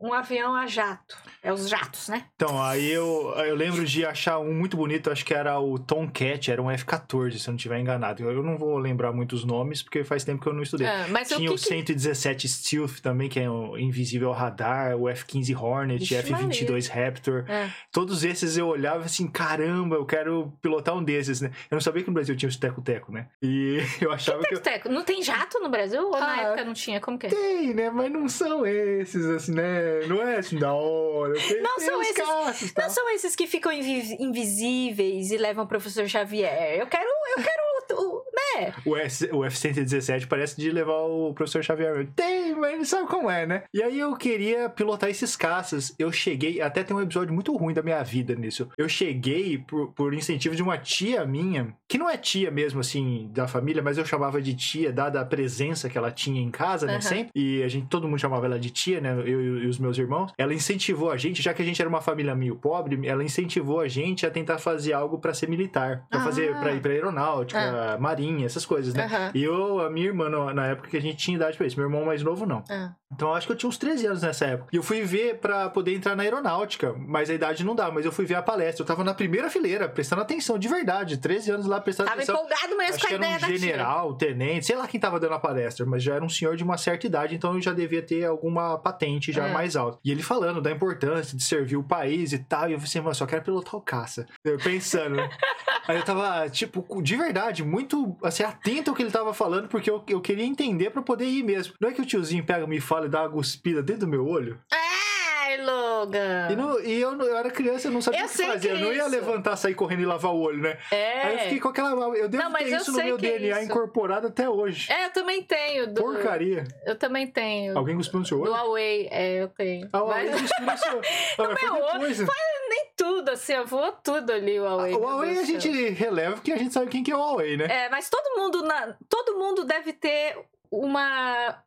um, 0.00 0.08
um 0.08 0.12
avião 0.14 0.54
a 0.54 0.66
jato. 0.66 1.16
É 1.42 1.52
os 1.52 1.68
jatos, 1.68 2.08
né? 2.08 2.24
Então, 2.36 2.62
aí 2.62 2.90
eu, 2.90 3.34
eu 3.36 3.54
lembro 3.54 3.84
de 3.84 4.04
achar 4.06 4.38
um 4.38 4.54
muito 4.54 4.76
bonito, 4.78 5.10
acho 5.10 5.24
que 5.24 5.34
era 5.34 5.58
o 5.60 5.78
Tomcat, 5.78 6.50
era 6.50 6.62
um 6.62 6.70
F-14, 6.70 7.32
se 7.38 7.46
eu 7.48 7.52
não 7.52 7.56
estiver 7.56 7.78
enganado. 7.78 8.22
Eu 8.22 8.42
não 8.42 8.56
vou 8.56 8.78
lembrar 8.78 9.12
muitos 9.12 9.44
nomes, 9.44 9.82
porque 9.82 10.02
faz 10.04 10.24
tempo 10.24 10.42
que 10.42 10.48
eu 10.48 10.54
não 10.54 10.62
estudei. 10.62 10.86
Ah, 10.86 11.06
mas 11.10 11.30
o 11.32 11.36
Tinha 11.36 11.48
que 11.50 11.54
o 11.54 11.58
que... 11.58 11.64
117 11.68 12.48
Stealth 12.48 13.00
também, 13.02 13.28
que 13.28 13.38
é 13.38 13.50
o 13.50 13.76
invisível 13.76 14.28
ao 14.28 14.34
radar, 14.34 14.96
o 14.96 15.06
F-15 15.08 15.54
Hornet, 15.60 15.98
Vixe 16.00 16.14
F-22 16.16 16.88
Raptor. 16.88 17.44
É. 17.46 17.70
Todos 17.92 18.24
esses 18.24 18.56
eu 18.56 18.68
olhava 18.68 19.04
assim, 19.04 19.26
caramba, 19.28 19.96
eu 19.96 20.06
quero 20.06 20.50
pilotar 20.62 20.96
um 20.96 21.04
desses, 21.04 21.42
né? 21.42 21.50
Eu 21.70 21.74
não 21.76 21.80
sabia 21.82 22.02
que 22.02 22.08
no 22.08 22.14
Brasil 22.14 22.34
tinha 22.36 22.48
os 22.48 22.56
teco-teco, 22.56 23.12
né? 23.12 23.26
E 23.42 23.80
eu 24.00 24.10
achava 24.10 24.42
que... 24.44 24.54
eu- 24.54 24.60
Teco, 24.62 24.88
Não 24.88 25.04
tem 25.04 25.22
jato 25.22 25.60
no 25.60 25.68
Brasil? 25.68 26.02
Ou 26.02 26.12
na 26.18 26.26
Ah, 26.26 26.40
época 26.40 26.64
não 26.64 26.72
tinha? 26.72 27.00
Como 27.00 27.18
que 27.18 27.26
é? 27.26 27.28
Tem, 27.30 27.74
né? 27.74 27.90
Mas 27.90 28.10
não 28.10 28.26
são 28.30 28.64
esses, 29.00 29.24
assim, 29.26 29.52
né? 29.52 30.00
Não 30.06 30.20
é 30.22 30.36
assim 30.38 30.58
da 30.58 30.72
hora. 30.72 31.34
Tem, 31.34 31.60
Não 31.62 31.76
tem 31.76 31.86
são 31.86 32.02
esses- 32.02 32.16
caças, 32.16 32.72
tá? 32.72 32.82
Não 32.82 32.90
são 32.90 33.10
esses 33.14 33.36
que 33.36 33.46
ficam 33.46 33.72
invi- 33.72 34.16
invisíveis 34.20 35.30
e 35.30 35.36
levam 35.36 35.64
o 35.64 35.68
professor 35.68 36.06
Xavier. 36.08 36.78
Eu 36.78 36.86
quero, 36.86 37.08
eu 37.36 37.42
quero, 37.42 37.62
o- 38.00 38.18
o- 38.18 38.24
né? 38.58 38.72
O, 38.86 38.96
S, 38.96 39.28
o 39.32 39.44
F-117 39.44 40.26
parece 40.26 40.56
de 40.56 40.70
levar 40.70 40.98
o 41.02 41.32
professor 41.34 41.62
Xavier. 41.62 42.06
Tem, 42.14 42.54
mas 42.54 42.76
não 42.78 42.84
sabe 42.84 43.08
como 43.08 43.30
é, 43.30 43.46
né? 43.46 43.64
E 43.72 43.82
aí 43.82 43.98
eu 43.98 44.14
queria 44.16 44.68
pilotar 44.68 45.10
esses 45.10 45.36
caças. 45.36 45.94
Eu 45.98 46.10
cheguei, 46.12 46.60
até 46.60 46.82
tem 46.82 46.96
um 46.96 47.00
episódio 47.02 47.32
muito 47.34 47.54
ruim 47.56 47.74
da 47.74 47.82
minha 47.82 48.02
vida 48.02 48.34
nisso. 48.34 48.68
Eu 48.78 48.88
cheguei 48.88 49.58
por, 49.58 49.92
por 49.92 50.14
incentivo 50.14 50.54
de 50.54 50.62
uma 50.62 50.78
tia 50.78 51.24
minha, 51.26 51.74
que 51.88 51.98
não 51.98 52.08
é 52.08 52.16
tia 52.16 52.50
mesmo, 52.50 52.80
assim, 52.80 53.28
da 53.32 53.46
família, 53.48 53.82
mas 53.82 53.98
eu 53.98 54.04
chamava 54.04 54.40
de 54.40 54.54
tia, 54.54 54.92
dada 54.92 55.20
a 55.20 55.24
presença 55.24 55.88
que 55.88 55.98
ela 55.98 56.10
tinha 56.10 56.40
em 56.40 56.50
casa, 56.50 56.86
né, 56.86 56.94
Aham. 56.94 57.00
sempre. 57.02 57.30
E 57.34 57.62
a 57.62 57.68
gente, 57.68 57.88
todo 57.88 58.06
mundo 58.08 58.18
chamava 58.18 58.46
ela 58.46 58.58
de 58.58 58.70
tia, 58.74 59.00
né, 59.00 59.14
eu 59.24 59.40
e- 59.40 59.64
e 59.64 59.66
os 59.66 59.78
meus 59.78 59.96
irmãos. 59.96 60.32
Ela 60.36 60.52
incentivou 60.52 61.10
a 61.10 61.16
gente, 61.16 61.40
já 61.40 61.54
que 61.54 61.62
a 61.62 61.64
gente 61.64 61.80
era 61.80 61.88
uma 61.88 62.00
família 62.00 62.34
meio 62.34 62.56
pobre, 62.56 63.06
ela 63.06 63.22
incentivou 63.24 63.80
a 63.80 63.88
gente 63.88 64.26
a 64.26 64.30
tentar 64.30 64.58
fazer 64.58 64.92
algo 64.92 65.18
pra 65.18 65.32
ser 65.32 65.48
militar. 65.48 66.04
Pra 66.10 66.20
Ah. 66.20 66.24
fazer, 66.24 66.54
pra 66.60 66.72
ir 66.72 66.80
pra 66.80 66.90
aeronáutica, 66.92 67.96
marinha, 68.00 68.44
essas 68.46 68.66
coisas, 68.66 68.92
né? 68.92 69.06
E 69.34 69.42
eu, 69.42 69.80
a 69.80 69.88
minha 69.90 70.06
irmã, 70.06 70.28
na 70.52 70.66
época 70.66 70.88
que 70.90 70.96
a 70.96 71.00
gente 71.00 71.16
tinha 71.16 71.36
idade 71.36 71.56
pra 71.56 71.66
isso. 71.66 71.78
Meu 71.78 71.86
irmão 71.88 72.04
mais 72.04 72.22
novo, 72.22 72.44
não. 72.44 72.62
Ah. 72.68 72.92
Então 73.14 73.28
eu 73.28 73.34
acho 73.34 73.46
que 73.46 73.52
eu 73.52 73.56
tinha 73.56 73.68
uns 73.68 73.78
13 73.78 74.06
anos 74.06 74.22
nessa 74.22 74.44
época. 74.46 74.68
E 74.72 74.76
eu 74.76 74.82
fui 74.82 75.02
ver 75.02 75.38
pra 75.38 75.68
poder 75.70 75.94
entrar 75.94 76.14
na 76.16 76.22
aeronáutica, 76.22 76.94
mas 76.98 77.30
a 77.30 77.34
idade 77.34 77.64
não 77.64 77.74
dá. 77.74 77.90
Mas 77.90 78.04
eu 78.04 78.12
fui 78.12 78.24
ver 78.24 78.34
a 78.34 78.42
palestra. 78.42 78.82
Eu 78.82 78.86
tava 78.86 79.02
na 79.04 79.14
primeira 79.14 79.48
fileira, 79.50 79.88
prestando 79.88 80.22
atenção, 80.22 80.58
de 80.58 80.68
verdade. 80.68 81.16
13 81.18 81.50
anos 81.52 81.66
lá 81.66 81.80
prestando 81.80 82.08
Tava 82.08 82.20
atenção. 82.22 82.36
empolgado 82.36 82.76
mesmo 82.76 82.94
Acho 82.94 83.06
com 83.06 83.06
a 83.06 83.16
era 83.16 83.16
ideia 83.24 83.36
um 83.36 83.40
da 83.40 83.46
tia. 83.46 83.58
general, 83.58 84.14
tenente, 84.14 84.66
sei 84.66 84.76
lá 84.76 84.86
quem 84.86 85.00
tava 85.00 85.18
dando 85.20 85.34
a 85.34 85.38
palestra, 85.38 85.86
mas 85.86 86.02
já 86.02 86.14
era 86.14 86.24
um 86.24 86.28
senhor 86.28 86.56
de 86.56 86.64
uma 86.64 86.76
certa 86.76 87.06
idade, 87.06 87.34
então 87.34 87.54
eu 87.54 87.60
já 87.60 87.72
devia 87.72 88.02
ter 88.02 88.24
alguma 88.24 88.78
patente 88.78 89.32
já 89.32 89.46
É. 89.48 89.52
mais 89.52 89.76
alta. 89.76 89.98
E 90.04 90.10
ele 90.10 90.22
falando 90.22 90.60
da 90.60 90.70
importância 90.70 91.36
de 91.36 91.42
servir 91.44 91.76
o 91.76 91.82
país 91.82 92.32
e 92.32 92.38
tal, 92.38 92.68
e 92.68 92.72
eu 92.72 92.78
falei 92.78 92.84
assim, 92.84 93.00
mano, 93.00 93.14
só 93.14 93.26
quero 93.26 93.42
pilotar 93.42 93.74
o 93.76 93.80
caça. 93.80 94.26
Eu 94.44 94.58
pensando, 94.58 95.16
né? 95.16 95.28
Aí 95.86 95.98
eu 95.98 96.02
tava, 96.02 96.48
tipo, 96.48 97.02
de 97.02 97.14
verdade, 97.14 97.62
muito, 97.62 98.16
assim, 98.22 98.42
atento 98.42 98.90
ao 98.90 98.96
que 98.96 99.02
ele 99.02 99.10
tava 99.10 99.34
falando, 99.34 99.68
porque 99.68 99.90
eu, 99.90 100.02
eu 100.08 100.18
queria 100.18 100.44
entender 100.44 100.88
pra 100.88 101.02
poder 101.02 101.26
ir 101.26 101.42
mesmo. 101.42 101.74
Não 101.78 101.90
é 101.90 101.92
que 101.92 102.00
o 102.00 102.06
tiozinho 102.06 102.42
pega, 102.42 102.66
me 102.66 102.80
fala 102.80 103.03
e 103.06 103.08
dá 103.08 103.22
uma 103.22 103.30
cuspida 103.30 103.82
dentro 103.82 104.02
do 104.02 104.08
meu 104.08 104.26
olho? 104.26 104.60
Ai, 104.72 105.58
Logan! 105.62 106.48
E, 106.50 106.56
não- 106.56 106.80
e 106.80 107.00
eu, 107.00 107.12
eu 107.20 107.36
era 107.36 107.50
criança, 107.50 107.88
eu 107.88 107.92
não 107.92 108.00
sabia 108.00 108.20
Eu 108.20 108.26
o 108.26 108.28
que 108.28 108.36
fazer. 108.44 108.60
que 108.60 108.74
Eu 108.74 108.78
não 108.80 108.92
ia 108.92 109.02
isso. 109.02 109.10
levantar, 109.10 109.56
sair 109.56 109.74
correndo 109.74 110.00
e 110.02 110.06
lavar 110.06 110.32
o 110.32 110.40
olho, 110.40 110.60
né? 110.62 110.78
É. 110.90 111.22
Aí 111.22 111.32
eu 111.34 111.38
fiquei 111.40 111.60
com 111.60 111.68
aquela. 111.68 111.90
Eu 112.16 112.28
devo 112.28 112.42
Não, 112.42 112.50
mas 112.50 112.68
ter 112.68 112.76
isso 112.76 112.92
no 112.92 112.98
meu 113.04 113.14
é 113.16 113.18
DNA 113.18 113.62
incorporado 113.64 114.26
até 114.28 114.48
hoje. 114.48 114.90
É, 114.92 115.06
eu 115.06 115.10
também 115.10 115.42
tenho. 115.42 115.92
Do... 115.92 116.00
Porcaria. 116.00 116.64
Eu 116.86 116.96
também 116.96 117.26
tenho. 117.26 117.76
Alguém 117.76 117.96
cuspiu 117.96 118.20
no 118.20 118.26
seu 118.26 118.38
Do 118.38 118.44
olho? 118.44 118.52
Huawei, 118.52 119.08
é, 119.10 119.42
eu 119.42 119.48
tenho. 119.48 119.88
Ah, 119.92 120.00
Mas 120.04 120.28
alguém 120.28 120.32
cuspiu 120.42 120.66
no 120.66 120.78
seu. 120.78 121.00
Ah, 121.44 121.98
mas 121.98 122.16
foi 122.16 122.26
olho 122.26 122.68
nem 122.68 122.92
tudo, 122.96 123.28
assim, 123.30 123.52
vou 123.64 123.92
tudo 123.92 124.32
ali, 124.32 124.58
o 124.58 124.64
Huawei. 124.64 124.94
o 124.94 124.98
meu 124.98 125.08
Huawei 125.08 125.38
a 125.38 125.44
gente 125.44 125.68
releva 125.90 126.34
porque 126.36 126.52
a 126.52 126.56
gente 126.56 126.72
sabe 126.72 126.86
quem 126.90 127.02
que 127.04 127.10
é 127.12 127.16
o 127.16 127.18
Huawei, 127.18 127.56
né? 127.56 127.66
É, 127.68 127.88
mas 127.90 128.08
todo 128.08 128.36
mundo, 128.40 128.62
na... 128.64 128.96
todo 129.08 129.36
mundo 129.38 129.64
deve 129.64 129.92
ter 129.92 130.36
uma... 130.70 131.62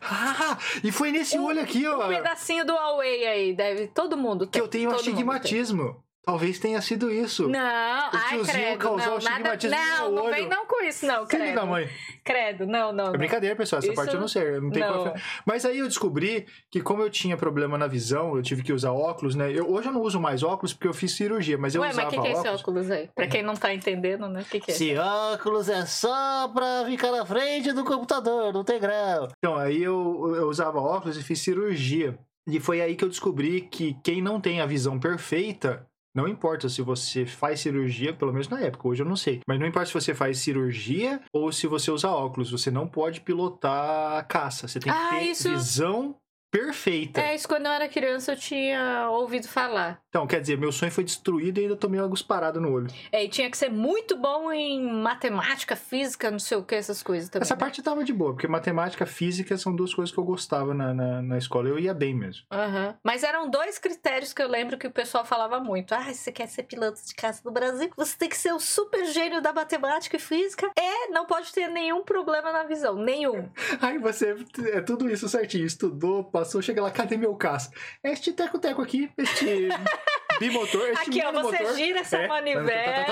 Ah, 0.00 0.56
e 0.82 0.90
foi 0.92 1.10
nesse 1.12 1.38
Um- 1.38 1.44
olho 1.44 1.60
aqui, 1.60 1.86
ó. 1.86 2.06
um 2.06 2.08
pedacinho 2.08 2.64
do 2.64 2.72
Huawei 2.72 3.26
aí, 3.26 3.52
deve. 3.54 3.88
Todo 3.88 4.16
mundo 4.16 4.46
Que 4.46 4.52
tem. 4.52 4.62
eu 4.62 4.68
tenho 4.68 4.90
astigmatismo. 4.94 6.02
Talvez 6.24 6.56
tenha 6.60 6.80
sido 6.80 7.10
isso. 7.10 7.48
Não, 7.48 7.58
ai, 7.60 8.28
tiozinho 8.28 8.46
credo, 8.46 8.78
causou 8.78 8.98
não, 8.98 9.18
nada, 9.18 9.52
astigmatismo 9.52 9.76
no 9.76 9.82
não, 10.04 10.12
não 10.12 10.22
olho. 10.24 10.34
vem 10.34 10.48
não 10.48 10.66
com 10.66 10.84
isso, 10.84 11.04
não, 11.04 11.26
Filho 11.26 11.42
credo. 11.42 11.54
da 11.56 11.66
mãe. 11.66 11.88
Credo, 12.24 12.64
não, 12.64 12.92
não, 12.92 13.06
É 13.06 13.10
não. 13.10 13.18
brincadeira, 13.18 13.56
pessoal. 13.56 13.78
Essa 13.80 13.88
Isso- 13.88 13.96
parte 13.96 14.14
eu 14.14 14.20
não 14.20 14.28
sei. 14.28 14.42
Eu 14.54 14.62
não 14.62 14.70
tenho 14.70 14.86
Não. 14.86 14.98
confiança. 14.98 15.22
Mas 15.44 15.64
aí 15.64 15.78
eu 15.80 15.88
descobri 15.88 16.46
que, 16.70 16.80
como 16.80 17.02
eu 17.02 17.10
tinha 17.10 17.36
problema 17.36 17.76
na 17.76 17.88
visão, 17.88 18.36
eu 18.36 18.42
tive 18.42 18.62
que 18.62 18.72
usar 18.72 18.92
óculos, 18.92 19.34
né? 19.34 19.50
Eu, 19.52 19.68
hoje 19.68 19.88
eu 19.88 19.92
não 19.92 20.00
uso 20.00 20.20
mais 20.20 20.44
óculos 20.44 20.72
porque 20.72 20.86
eu 20.86 20.94
fiz 20.94 21.10
cirurgia, 21.16 21.58
mas 21.58 21.74
eu 21.74 21.82
Ué, 21.82 21.88
usava 21.90 22.04
mas 22.04 22.12
o 22.12 22.16
que, 22.16 22.22
que 22.22 22.28
é 22.28 22.30
esse 22.38 22.40
óculos. 22.42 22.60
óculos 22.60 22.90
aí? 22.92 23.10
Pra 23.12 23.26
quem 23.26 23.42
não 23.42 23.54
tá 23.54 23.74
entendendo, 23.74 24.28
né? 24.28 24.42
O 24.42 24.44
que, 24.44 24.60
que 24.60 24.70
é? 24.70 24.74
Esse 24.74 24.96
óculos 24.96 25.68
é 25.68 25.84
só 25.86 26.46
pra 26.54 26.84
ficar 26.86 27.10
na 27.10 27.26
frente 27.26 27.72
do 27.72 27.84
computador, 27.84 28.52
não 28.52 28.62
tem 28.62 28.78
grau. 28.78 29.26
Então, 29.38 29.56
aí 29.56 29.82
eu, 29.82 30.34
eu 30.36 30.48
usava 30.48 30.78
óculos 30.78 31.16
e 31.16 31.22
fiz 31.24 31.40
cirurgia. 31.40 32.16
E 32.46 32.60
foi 32.60 32.80
aí 32.80 32.94
que 32.96 33.04
eu 33.04 33.08
descobri 33.08 33.60
que 33.62 33.96
quem 34.04 34.20
não 34.22 34.40
tem 34.40 34.60
a 34.60 34.66
visão 34.66 34.98
perfeita, 34.98 35.84
não 36.14 36.28
importa 36.28 36.68
se 36.68 36.82
você 36.82 37.24
faz 37.24 37.60
cirurgia, 37.60 38.12
pelo 38.12 38.32
menos 38.32 38.48
na 38.48 38.60
época, 38.60 38.86
hoje 38.88 39.02
eu 39.02 39.06
não 39.06 39.16
sei. 39.16 39.40
Mas 39.46 39.58
não 39.58 39.66
importa 39.66 39.86
se 39.86 39.94
você 39.94 40.14
faz 40.14 40.38
cirurgia 40.38 41.20
ou 41.32 41.50
se 41.52 41.66
você 41.66 41.90
usa 41.90 42.08
óculos, 42.10 42.50
você 42.50 42.70
não 42.70 42.86
pode 42.86 43.20
pilotar 43.20 44.18
a 44.18 44.22
caça. 44.22 44.68
Você 44.68 44.78
tem 44.78 44.92
que 44.92 44.98
Ah, 44.98 45.10
ter 45.10 45.30
isso- 45.30 45.48
visão 45.50 46.14
perfeita. 46.52 47.18
É, 47.22 47.34
isso 47.34 47.48
quando 47.48 47.64
eu 47.64 47.72
era 47.72 47.88
criança 47.88 48.32
eu 48.32 48.36
tinha 48.36 49.08
ouvido 49.10 49.48
falar. 49.48 49.98
Então, 50.10 50.26
quer 50.26 50.42
dizer, 50.42 50.58
meu 50.58 50.70
sonho 50.70 50.92
foi 50.92 51.02
destruído 51.02 51.58
e 51.58 51.62
ainda 51.62 51.74
tomei 51.74 51.98
uma 51.98 52.06
gusparada 52.06 52.60
no 52.60 52.70
olho. 52.70 52.88
É, 53.10 53.24
e 53.24 53.28
tinha 53.28 53.50
que 53.50 53.56
ser 53.56 53.70
muito 53.70 54.14
bom 54.14 54.52
em 54.52 54.92
matemática, 54.92 55.74
física, 55.74 56.30
não 56.30 56.38
sei 56.38 56.58
o 56.58 56.62
que, 56.62 56.74
essas 56.74 57.02
coisas 57.02 57.30
também. 57.30 57.44
Essa 57.44 57.54
né? 57.54 57.60
parte 57.60 57.82
tava 57.82 58.04
de 58.04 58.12
boa, 58.12 58.34
porque 58.34 58.46
matemática 58.46 59.04
e 59.04 59.06
física 59.06 59.56
são 59.56 59.74
duas 59.74 59.94
coisas 59.94 60.12
que 60.14 60.20
eu 60.20 60.24
gostava 60.24 60.74
na, 60.74 60.92
na, 60.92 61.22
na 61.22 61.38
escola. 61.38 61.70
Eu 61.70 61.78
ia 61.78 61.94
bem 61.94 62.14
mesmo. 62.14 62.44
Aham. 62.52 62.94
Mas 63.02 63.22
eram 63.22 63.48
dois 63.48 63.78
critérios 63.78 64.34
que 64.34 64.42
eu 64.42 64.48
lembro 64.48 64.76
que 64.76 64.86
o 64.86 64.90
pessoal 64.90 65.24
falava 65.24 65.58
muito. 65.58 65.94
Ah, 65.94 66.04
se 66.12 66.16
você 66.16 66.32
quer 66.32 66.46
ser 66.46 66.64
piloto 66.64 67.00
de 67.02 67.14
caça 67.14 67.42
do 67.42 67.50
Brasil, 67.50 67.90
você 67.96 68.14
tem 68.18 68.28
que 68.28 68.36
ser 68.36 68.52
o 68.52 68.60
super 68.60 69.06
gênio 69.06 69.40
da 69.40 69.54
matemática 69.54 70.16
e 70.16 70.20
física 70.20 70.70
e 70.78 71.08
não 71.08 71.24
pode 71.24 71.50
ter 71.54 71.68
nenhum 71.68 72.04
problema 72.04 72.52
na 72.52 72.64
visão. 72.64 72.96
Nenhum. 72.96 73.48
Aí 73.80 73.96
você 73.96 74.36
é 74.74 74.82
tudo 74.82 75.08
isso 75.08 75.26
certinho, 75.26 75.64
estudou, 75.64 76.22
passou, 76.24 76.41
chega 76.44 76.82
lá, 76.82 76.90
cadê 76.90 77.16
meu 77.16 77.34
caça? 77.36 77.70
Este 78.02 78.32
teco-teco 78.32 78.82
aqui, 78.82 79.10
este 79.16 79.68
bimotor, 80.40 80.88
este 80.90 81.08
Aqui, 81.10 81.22
ó, 81.24 81.32
você 81.32 81.42
monomotor. 81.58 81.76
gira 81.76 82.00
essa 82.00 82.16
É. 82.18 82.26
manivela. 82.28 83.06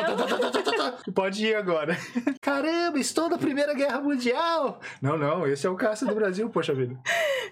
Pode 1.15 1.47
ir 1.47 1.55
agora. 1.55 1.97
Caramba, 2.41 2.99
estou 2.99 3.29
na 3.29 3.39
Primeira 3.39 3.75
Guerra 3.75 4.01
Mundial. 4.01 4.81
Não, 5.01 5.17
não, 5.17 5.47
esse 5.47 5.67
é 5.67 5.71
o 5.71 5.77
caça 5.77 6.05
do 6.07 6.15
Brasil, 6.15 6.49
poxa 6.51 6.75
vida. 6.75 6.99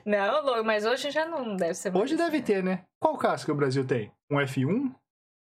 Não, 0.05 0.63
mas 0.65 0.85
hoje 0.85 1.11
já 1.11 1.27
não 1.27 1.57
deve 1.57 1.75
ser. 1.75 1.95
Hoje 1.97 2.17
deve 2.17 2.41
ter, 2.43 2.63
né? 2.63 2.85
Qual 3.01 3.17
caça 3.17 3.45
que 3.45 3.53
o 3.53 3.55
Brasil 3.55 3.85
tem? 3.87 4.11
Um 4.31 4.37
F1? 4.39 4.95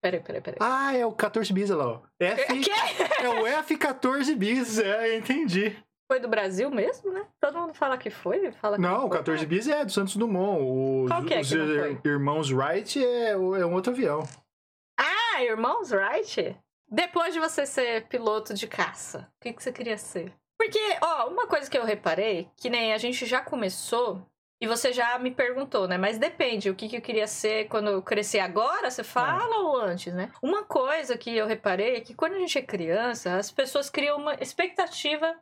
Peraí, 0.02 0.22
peraí, 0.22 0.42
peraí. 0.42 0.58
Ah, 0.62 0.96
é 0.96 1.06
o 1.06 1.12
14 1.12 1.52
bis, 1.52 1.70
olha 1.70 1.84
lá, 1.84 1.88
ó. 1.92 2.02
F... 2.20 2.72
É 3.22 3.28
o 3.30 3.44
F14 3.64 4.34
bis, 4.36 4.80
é, 4.80 5.18
entendi. 5.18 5.76
Foi 6.10 6.20
do 6.20 6.28
Brasil 6.28 6.72
mesmo, 6.72 7.12
né? 7.12 7.24
Todo 7.40 7.60
mundo 7.60 7.74
fala 7.76 7.96
que 7.96 8.10
foi? 8.10 8.52
Fala 8.54 8.78
que 8.78 8.82
Não, 8.82 9.06
o 9.06 9.10
foi. 9.10 9.18
14 9.20 9.46
bis 9.46 9.68
é 9.68 9.86
do 9.86 9.92
Santos 9.92 10.16
Dumont. 10.16 10.60
Os, 10.60 11.08
Qual 11.12 11.24
que 11.24 11.36
é 11.36 11.40
os 11.42 11.50
que 11.50 11.56
não 11.56 11.68
foi? 11.68 12.00
irmãos 12.04 12.52
Wright 12.52 13.06
é, 13.06 13.30
é 13.30 13.38
um 13.38 13.74
outro 13.76 13.94
avião. 13.94 14.28
Ah, 14.98 15.44
irmãos 15.44 15.92
Wright? 15.92 16.58
Depois 16.90 17.32
de 17.32 17.40
você 17.40 17.64
ser 17.68 18.08
piloto 18.08 18.56
de 18.56 18.66
caça, 18.68 19.32
o 19.38 19.44
que, 19.44 19.54
que 19.54 19.62
você 19.62 19.72
queria 19.72 20.00
ser? 20.00 20.34
Porque, 20.58 20.80
ó, 21.00 21.28
uma 21.28 21.46
coisa 21.46 21.70
que 21.70 21.78
eu 21.78 21.86
reparei, 21.86 22.50
que 22.58 22.72
nem 22.72 22.92
a 22.92 22.98
gente 22.98 23.28
já 23.28 23.40
começou, 23.42 24.26
e 24.60 24.66
você 24.66 24.92
já 24.92 25.18
me 25.20 25.30
perguntou, 25.30 25.88
né? 25.88 25.96
Mas 25.98 26.18
depende, 26.18 26.72
o 26.72 26.76
que, 26.76 26.90
que 26.90 26.98
eu 26.98 27.02
queria 27.02 27.28
ser 27.28 27.68
quando 27.68 27.92
eu 27.92 28.02
crescer 28.02 28.40
agora, 28.40 28.90
você 28.90 29.04
fala 29.04 29.60
ou 29.60 29.80
antes, 29.80 30.12
né? 30.12 30.32
Uma 30.42 30.64
coisa 30.64 31.16
que 31.16 31.38
eu 31.38 31.46
reparei 31.46 31.98
é 31.98 32.02
que 32.02 32.16
quando 32.16 32.34
a 32.34 32.40
gente 32.40 32.58
é 32.58 32.64
criança, 32.64 33.36
as 33.36 33.52
pessoas 33.52 33.92
criam 33.92 34.18
uma 34.18 34.34
expectativa 34.42 35.34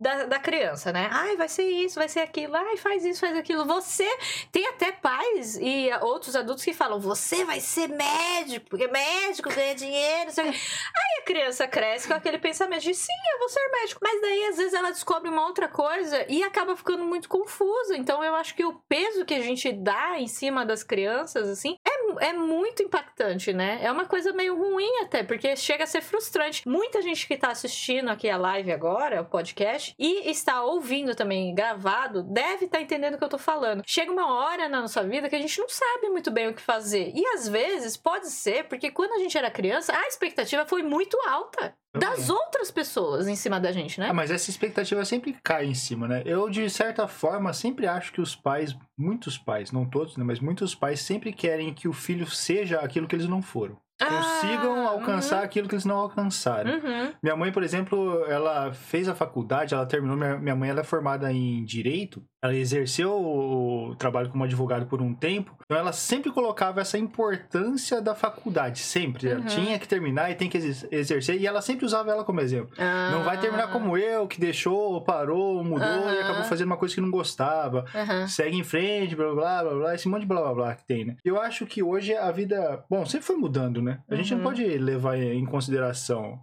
da, 0.00 0.24
da 0.26 0.38
criança, 0.38 0.92
né? 0.92 1.08
Ai, 1.10 1.36
vai 1.36 1.48
ser 1.48 1.64
isso, 1.64 1.96
vai 1.96 2.08
ser 2.08 2.20
aquilo, 2.20 2.54
ai, 2.54 2.76
faz 2.76 3.04
isso, 3.04 3.20
faz 3.20 3.36
aquilo. 3.36 3.64
Você 3.64 4.08
tem 4.52 4.66
até 4.68 4.92
pais 4.92 5.56
e 5.60 5.90
outros 6.02 6.36
adultos 6.36 6.64
que 6.64 6.72
falam: 6.72 7.00
você 7.00 7.44
vai 7.44 7.60
ser 7.60 7.88
médico, 7.88 8.66
porque 8.70 8.86
médico 8.86 9.52
ganha 9.52 9.74
dinheiro. 9.74 10.30
Aí 10.38 11.20
a 11.20 11.22
criança 11.24 11.66
cresce 11.66 12.06
com 12.06 12.14
aquele 12.14 12.38
pensamento 12.38 12.82
de 12.82 12.94
sim, 12.94 13.12
eu 13.32 13.38
vou 13.40 13.48
ser 13.48 13.68
médico. 13.80 14.00
Mas 14.02 14.20
daí, 14.20 14.44
às 14.44 14.56
vezes, 14.56 14.74
ela 14.74 14.90
descobre 14.90 15.28
uma 15.28 15.44
outra 15.46 15.68
coisa 15.68 16.24
e 16.28 16.42
acaba 16.42 16.76
ficando 16.76 17.04
muito 17.04 17.28
confusa. 17.28 17.96
Então, 17.96 18.22
eu 18.22 18.34
acho 18.34 18.54
que 18.54 18.64
o 18.64 18.74
peso 18.88 19.24
que 19.24 19.34
a 19.34 19.42
gente 19.42 19.72
dá 19.72 20.18
em 20.18 20.28
cima 20.28 20.64
das 20.64 20.82
crianças, 20.82 21.48
assim, 21.48 21.76
é, 21.86 22.28
é 22.28 22.32
muito 22.32 22.82
impactante, 22.82 23.52
né? 23.52 23.80
É 23.82 23.90
uma 23.90 24.04
coisa 24.06 24.32
meio 24.32 24.56
ruim 24.56 25.02
até, 25.02 25.22
porque 25.22 25.56
chega 25.56 25.84
a 25.84 25.86
ser 25.86 26.02
frustrante. 26.02 26.66
Muita 26.68 27.02
gente 27.02 27.26
que 27.26 27.36
tá 27.36 27.50
assistindo 27.50 28.08
aqui 28.08 28.30
a 28.30 28.36
live 28.36 28.70
agora, 28.72 29.22
o 29.22 29.24
podcast, 29.24 29.87
e 29.98 30.28
está 30.30 30.62
ouvindo 30.62 31.14
também 31.14 31.54
gravado, 31.54 32.22
deve 32.22 32.66
estar 32.66 32.80
entendendo 32.80 33.14
o 33.14 33.18
que 33.18 33.24
eu 33.24 33.28
tô 33.28 33.38
falando. 33.38 33.82
Chega 33.86 34.12
uma 34.12 34.34
hora 34.34 34.68
na 34.68 34.80
nossa 34.80 35.02
vida 35.02 35.28
que 35.28 35.36
a 35.36 35.40
gente 35.40 35.58
não 35.58 35.68
sabe 35.68 36.08
muito 36.08 36.30
bem 36.30 36.48
o 36.48 36.54
que 36.54 36.62
fazer. 36.62 37.12
E 37.14 37.24
às 37.34 37.48
vezes 37.48 37.96
pode 37.96 38.30
ser 38.30 38.64
porque 38.64 38.90
quando 38.90 39.12
a 39.12 39.18
gente 39.18 39.36
era 39.36 39.50
criança, 39.50 39.92
a 39.92 40.06
expectativa 40.08 40.66
foi 40.66 40.82
muito 40.82 41.16
alta 41.28 41.74
das 41.96 42.30
outras 42.30 42.70
pessoas 42.70 43.26
em 43.26 43.34
cima 43.34 43.58
da 43.58 43.72
gente, 43.72 43.98
né? 43.98 44.08
Ah, 44.10 44.14
mas 44.14 44.30
essa 44.30 44.50
expectativa 44.50 45.04
sempre 45.04 45.36
cai 45.42 45.66
em 45.66 45.74
cima, 45.74 46.06
né? 46.06 46.22
Eu, 46.24 46.48
de 46.48 46.68
certa 46.70 47.08
forma, 47.08 47.52
sempre 47.52 47.86
acho 47.86 48.12
que 48.12 48.20
os 48.20 48.36
pais, 48.36 48.76
muitos 48.96 49.38
pais, 49.38 49.72
não 49.72 49.88
todos, 49.88 50.16
né? 50.16 50.24
Mas 50.24 50.38
muitos 50.38 50.74
pais 50.74 51.00
sempre 51.00 51.32
querem 51.32 51.72
que 51.72 51.88
o 51.88 51.92
filho 51.92 52.26
seja 52.26 52.80
aquilo 52.80 53.08
que 53.08 53.16
eles 53.16 53.28
não 53.28 53.42
foram. 53.42 53.76
Consigam 54.00 54.86
Ah, 54.86 54.90
alcançar 54.90 55.42
aquilo 55.42 55.68
que 55.68 55.74
eles 55.74 55.84
não 55.84 55.96
alcançaram. 55.96 56.70
Uhum. 56.70 57.12
Minha 57.22 57.36
mãe, 57.36 57.50
por 57.50 57.62
exemplo, 57.64 58.24
ela 58.26 58.72
fez 58.72 59.08
a 59.08 59.14
faculdade, 59.14 59.74
ela 59.74 59.86
terminou. 59.86 60.16
Minha, 60.16 60.36
minha 60.38 60.54
mãe 60.54 60.70
ela 60.70 60.80
é 60.80 60.84
formada 60.84 61.32
em 61.32 61.64
direito. 61.64 62.22
Ela 62.40 62.54
exerceu 62.54 63.10
o 63.12 63.96
trabalho 63.96 64.28
como 64.30 64.44
advogado 64.44 64.86
por 64.86 65.02
um 65.02 65.12
tempo. 65.12 65.56
Então 65.64 65.76
ela 65.76 65.92
sempre 65.92 66.30
colocava 66.30 66.80
essa 66.80 66.96
importância 66.96 68.00
da 68.00 68.14
faculdade, 68.14 68.78
sempre. 68.78 69.28
Ela 69.28 69.40
Uhum. 69.40 69.46
tinha 69.46 69.78
que 69.78 69.88
terminar 69.88 70.30
e 70.30 70.36
tem 70.36 70.48
que 70.48 70.56
exer- 70.56 70.88
exercer. 70.92 71.40
E 71.40 71.46
ela 71.46 71.60
sempre 71.60 71.84
usava 71.84 72.10
ela 72.12 72.22
como 72.24 72.40
exemplo. 72.40 72.70
Não 73.10 73.24
vai 73.24 73.40
terminar 73.40 73.64
Ah. 73.64 73.72
como 73.72 73.96
eu, 73.98 74.28
que 74.28 74.40
deixou, 74.40 75.00
parou, 75.02 75.64
mudou 75.64 75.86
e 75.88 75.90
Aham. 76.18 76.20
acabou 76.24 76.44
fazendo 76.44 76.68
uma 76.68 76.76
coisa 76.76 76.94
que 76.94 77.00
não 77.00 77.10
gostava. 77.10 77.84
Aham. 77.92 78.28
Segue 78.28 78.56
em 78.56 78.62
frente, 78.64 79.16
blá 79.16 79.34
blá 79.34 79.62
blá 79.64 79.74
blá, 79.74 79.94
esse 79.96 80.08
monte 80.08 80.20
de 80.20 80.26
blá 80.28 80.40
blá 80.40 80.54
blá 80.54 80.74
que 80.76 80.86
tem, 80.86 81.04
né? 81.04 81.16
Eu 81.24 81.40
acho 81.40 81.66
que 81.66 81.82
hoje 81.82 82.14
a 82.14 82.30
vida. 82.30 82.84
Bom, 82.88 83.04
sempre 83.04 83.26
foi 83.26 83.36
mudando, 83.36 83.82
né? 83.82 83.98
A 84.08 84.14
gente 84.14 84.32
Uhum. 84.32 84.38
não 84.38 84.44
pode 84.46 84.64
levar 84.78 85.18
em 85.18 85.44
consideração. 85.44 86.38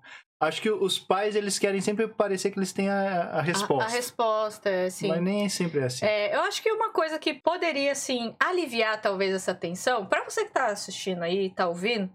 Acho 0.46 0.62
que 0.62 0.70
os 0.70 0.98
pais, 0.98 1.36
eles 1.36 1.60
querem 1.60 1.82
sempre 1.82 2.08
parecer 2.08 2.52
que 2.52 2.60
eles 2.60 2.72
têm 2.72 2.90
a, 2.90 3.24
a 3.32 3.42
resposta. 3.42 3.84
A, 3.84 3.88
a 3.88 3.90
resposta, 3.90 4.70
é 4.70 4.90
sim. 4.90 5.08
Mas 5.08 5.22
nem 5.22 5.50
sempre 5.50 5.80
é 5.80 5.86
assim. 5.86 6.06
É, 6.06 6.36
eu 6.36 6.42
acho 6.42 6.62
que 6.62 6.72
uma 6.72 6.92
coisa 6.92 7.20
que 7.20 7.34
poderia, 7.34 7.92
assim, 7.92 8.36
aliviar 8.40 9.02
talvez 9.02 9.34
essa 9.34 9.54
tensão, 9.54 10.06
pra 10.06 10.24
você 10.24 10.46
que 10.46 10.52
tá 10.52 10.68
assistindo 10.68 11.24
aí, 11.24 11.50
tá 11.50 11.68
ouvindo, 11.68 12.12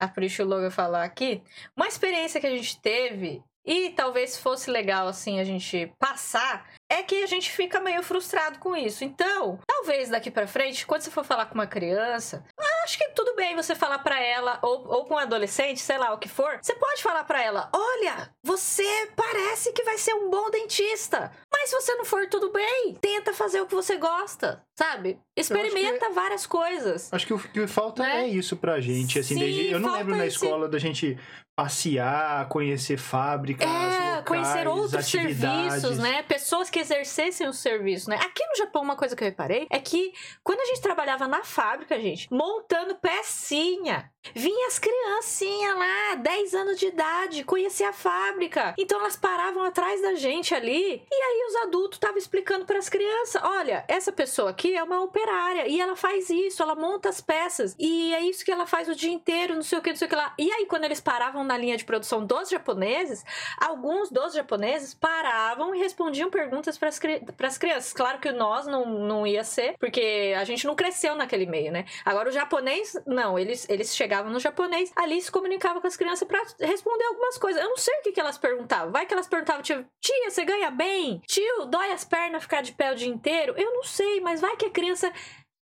a 0.00 0.08
Prisha 0.08 0.44
o 0.44 0.46
Logan 0.46 0.70
falar 0.70 1.04
aqui, 1.04 1.42
uma 1.76 1.88
experiência 1.88 2.40
que 2.40 2.46
a 2.46 2.56
gente 2.56 2.80
teve, 2.80 3.42
e 3.64 3.90
talvez 3.90 4.38
fosse 4.38 4.70
legal 4.70 5.06
assim 5.06 5.38
a 5.38 5.44
gente 5.44 5.92
passar, 5.98 6.66
é 6.88 7.02
que 7.02 7.22
a 7.22 7.26
gente 7.26 7.50
fica 7.50 7.80
meio 7.80 8.02
frustrado 8.02 8.58
com 8.58 8.74
isso. 8.74 9.04
Então, 9.04 9.58
talvez 9.66 10.08
daqui 10.08 10.30
pra 10.30 10.46
frente, 10.46 10.86
quando 10.86 11.02
você 11.02 11.10
for 11.10 11.24
falar 11.24 11.46
com 11.46 11.54
uma 11.54 11.66
criança, 11.66 12.44
acho 12.84 12.98
que 12.98 13.08
tudo 13.10 13.34
bem 13.36 13.54
você 13.56 13.74
falar 13.74 13.98
pra 14.00 14.20
ela, 14.20 14.58
ou, 14.62 14.86
ou 14.88 15.04
com 15.04 15.14
um 15.14 15.18
adolescente, 15.18 15.80
sei 15.80 15.98
lá 15.98 16.12
o 16.12 16.18
que 16.18 16.28
for, 16.28 16.58
você 16.62 16.74
pode 16.74 17.02
falar 17.02 17.24
pra 17.24 17.42
ela: 17.42 17.68
olha, 17.74 18.30
você 18.42 19.08
parece 19.16 19.72
que 19.72 19.82
vai 19.84 19.98
ser 19.98 20.14
um 20.14 20.30
bom 20.30 20.50
dentista. 20.50 21.30
Mas 21.52 21.70
se 21.70 21.76
você 21.76 21.94
não 21.94 22.04
for, 22.04 22.26
tudo 22.28 22.50
bem. 22.50 22.94
Tenta 23.00 23.32
fazer 23.32 23.60
o 23.60 23.66
que 23.66 23.74
você 23.74 23.96
gosta, 23.96 24.62
sabe? 24.78 25.18
Experimenta 25.36 26.06
que- 26.06 26.12
várias 26.12 26.46
coisas. 26.46 27.12
Acho 27.12 27.26
que 27.26 27.34
o 27.34 27.38
que 27.38 27.66
falta 27.66 28.02
Né? 28.02 28.22
é 28.22 28.28
isso 28.28 28.56
pra 28.56 28.80
gente, 28.80 29.18
assim, 29.18 29.34
Sim, 29.34 29.40
desde- 29.40 29.70
eu 29.72 29.80
não 29.80 29.92
lembro 29.92 30.16
na 30.16 30.26
esse- 30.26 30.36
escola 30.44 30.68
da 30.68 30.78
gente 30.78 31.18
passear, 31.56 32.48
conhecer 32.48 32.96
fábricas, 32.96 33.68
É, 33.68 34.09
locais, 34.20 34.48
conhecer 34.48 34.68
outros 34.68 34.94
atividades. 34.94 35.72
serviços, 35.72 35.98
né? 35.98 36.22
Pessoas 36.22 36.70
que 36.70 36.78
exercessem 36.78 37.48
o 37.48 37.52
serviço, 37.52 38.08
né? 38.08 38.16
Aqui 38.16 38.44
no 38.46 38.56
Japão, 38.56 38.82
uma 38.82 38.96
coisa 38.96 39.16
que 39.16 39.22
eu 39.22 39.28
reparei 39.28 39.66
é 39.70 39.78
que 39.78 40.12
quando 40.42 40.60
a 40.60 40.66
gente 40.66 40.80
trabalhava 40.80 41.26
na 41.26 41.42
fábrica, 41.42 41.98
gente, 42.00 42.28
montando 42.32 42.94
pecinha, 42.96 44.10
vinha 44.34 44.66
as 44.66 44.78
criancinhas 44.78 45.76
lá, 45.76 46.14
10 46.16 46.54
anos 46.54 46.78
de 46.78 46.86
idade, 46.86 47.44
conhecia 47.44 47.90
a 47.90 47.92
fábrica. 47.92 48.74
Então 48.78 49.00
elas 49.00 49.16
paravam 49.16 49.64
atrás 49.64 50.00
da 50.02 50.14
gente 50.14 50.54
ali, 50.54 51.02
e 51.10 51.14
aí 51.14 51.44
os 51.48 51.56
adultos 51.66 51.96
estavam 51.96 52.18
explicando 52.18 52.64
para 52.64 52.78
as 52.78 52.88
crianças: 52.88 53.42
olha, 53.42 53.84
essa 53.88 54.12
pessoa 54.12 54.50
aqui 54.50 54.76
é 54.76 54.82
uma 54.82 55.02
operária, 55.02 55.66
e 55.68 55.80
ela 55.80 55.96
faz 55.96 56.30
isso, 56.30 56.62
ela 56.62 56.74
monta 56.74 57.08
as 57.08 57.20
peças, 57.20 57.74
e 57.78 58.14
é 58.14 58.20
isso 58.20 58.44
que 58.44 58.52
ela 58.52 58.66
faz 58.66 58.88
o 58.88 58.94
dia 58.94 59.12
inteiro, 59.12 59.54
não 59.54 59.62
sei 59.62 59.78
o 59.78 59.82
que, 59.82 59.90
não 59.90 59.96
sei 59.96 60.06
o 60.06 60.08
que 60.08 60.16
lá. 60.16 60.34
E 60.38 60.50
aí, 60.52 60.66
quando 60.66 60.84
eles 60.84 61.00
paravam 61.00 61.42
na 61.42 61.56
linha 61.56 61.76
de 61.76 61.84
produção 61.84 62.24
dos 62.24 62.48
japoneses, 62.48 63.24
alguns 63.58 64.10
dos 64.10 64.34
japoneses 64.34 64.94
paravam 64.94 65.74
e 65.74 65.78
respondiam 65.78 66.30
perguntas 66.30 66.78
para 66.78 66.88
as 66.88 67.58
crianças. 67.58 67.92
Claro 67.92 68.18
que 68.18 68.30
nós 68.32 68.66
não, 68.66 68.86
não 68.86 69.26
ia 69.26 69.44
ser, 69.44 69.74
porque 69.78 70.34
a 70.36 70.44
gente 70.44 70.66
não 70.66 70.74
cresceu 70.74 71.14
naquele 71.14 71.46
meio, 71.46 71.72
né? 71.72 71.84
Agora 72.04 72.28
o 72.28 72.32
japonês, 72.32 72.96
não, 73.06 73.38
eles, 73.38 73.68
eles 73.68 73.94
chegavam 74.10 74.32
no 74.32 74.40
japonês, 74.40 74.90
ali 74.96 75.22
se 75.22 75.30
comunicavam 75.30 75.80
com 75.80 75.86
as 75.86 75.96
crianças 75.96 76.26
para 76.26 76.42
responder 76.66 77.04
algumas 77.04 77.38
coisas. 77.38 77.62
Eu 77.62 77.68
não 77.68 77.76
sei 77.76 77.94
o 77.98 78.02
que, 78.02 78.10
que 78.10 78.20
elas 78.20 78.36
perguntavam. 78.36 78.90
Vai 78.90 79.06
que 79.06 79.14
elas 79.14 79.28
perguntavam, 79.28 79.62
tipo, 79.62 79.88
tia, 80.00 80.30
você 80.30 80.44
ganha 80.44 80.68
bem? 80.68 81.20
Tio, 81.28 81.66
dói 81.66 81.92
as 81.92 82.04
pernas 82.04 82.42
ficar 82.42 82.60
de 82.60 82.72
pé 82.72 82.90
o 82.90 82.96
dia 82.96 83.08
inteiro? 83.08 83.54
Eu 83.56 83.72
não 83.72 83.84
sei, 83.84 84.20
mas 84.20 84.40
vai 84.40 84.56
que 84.56 84.66
a 84.66 84.70
criança 84.70 85.12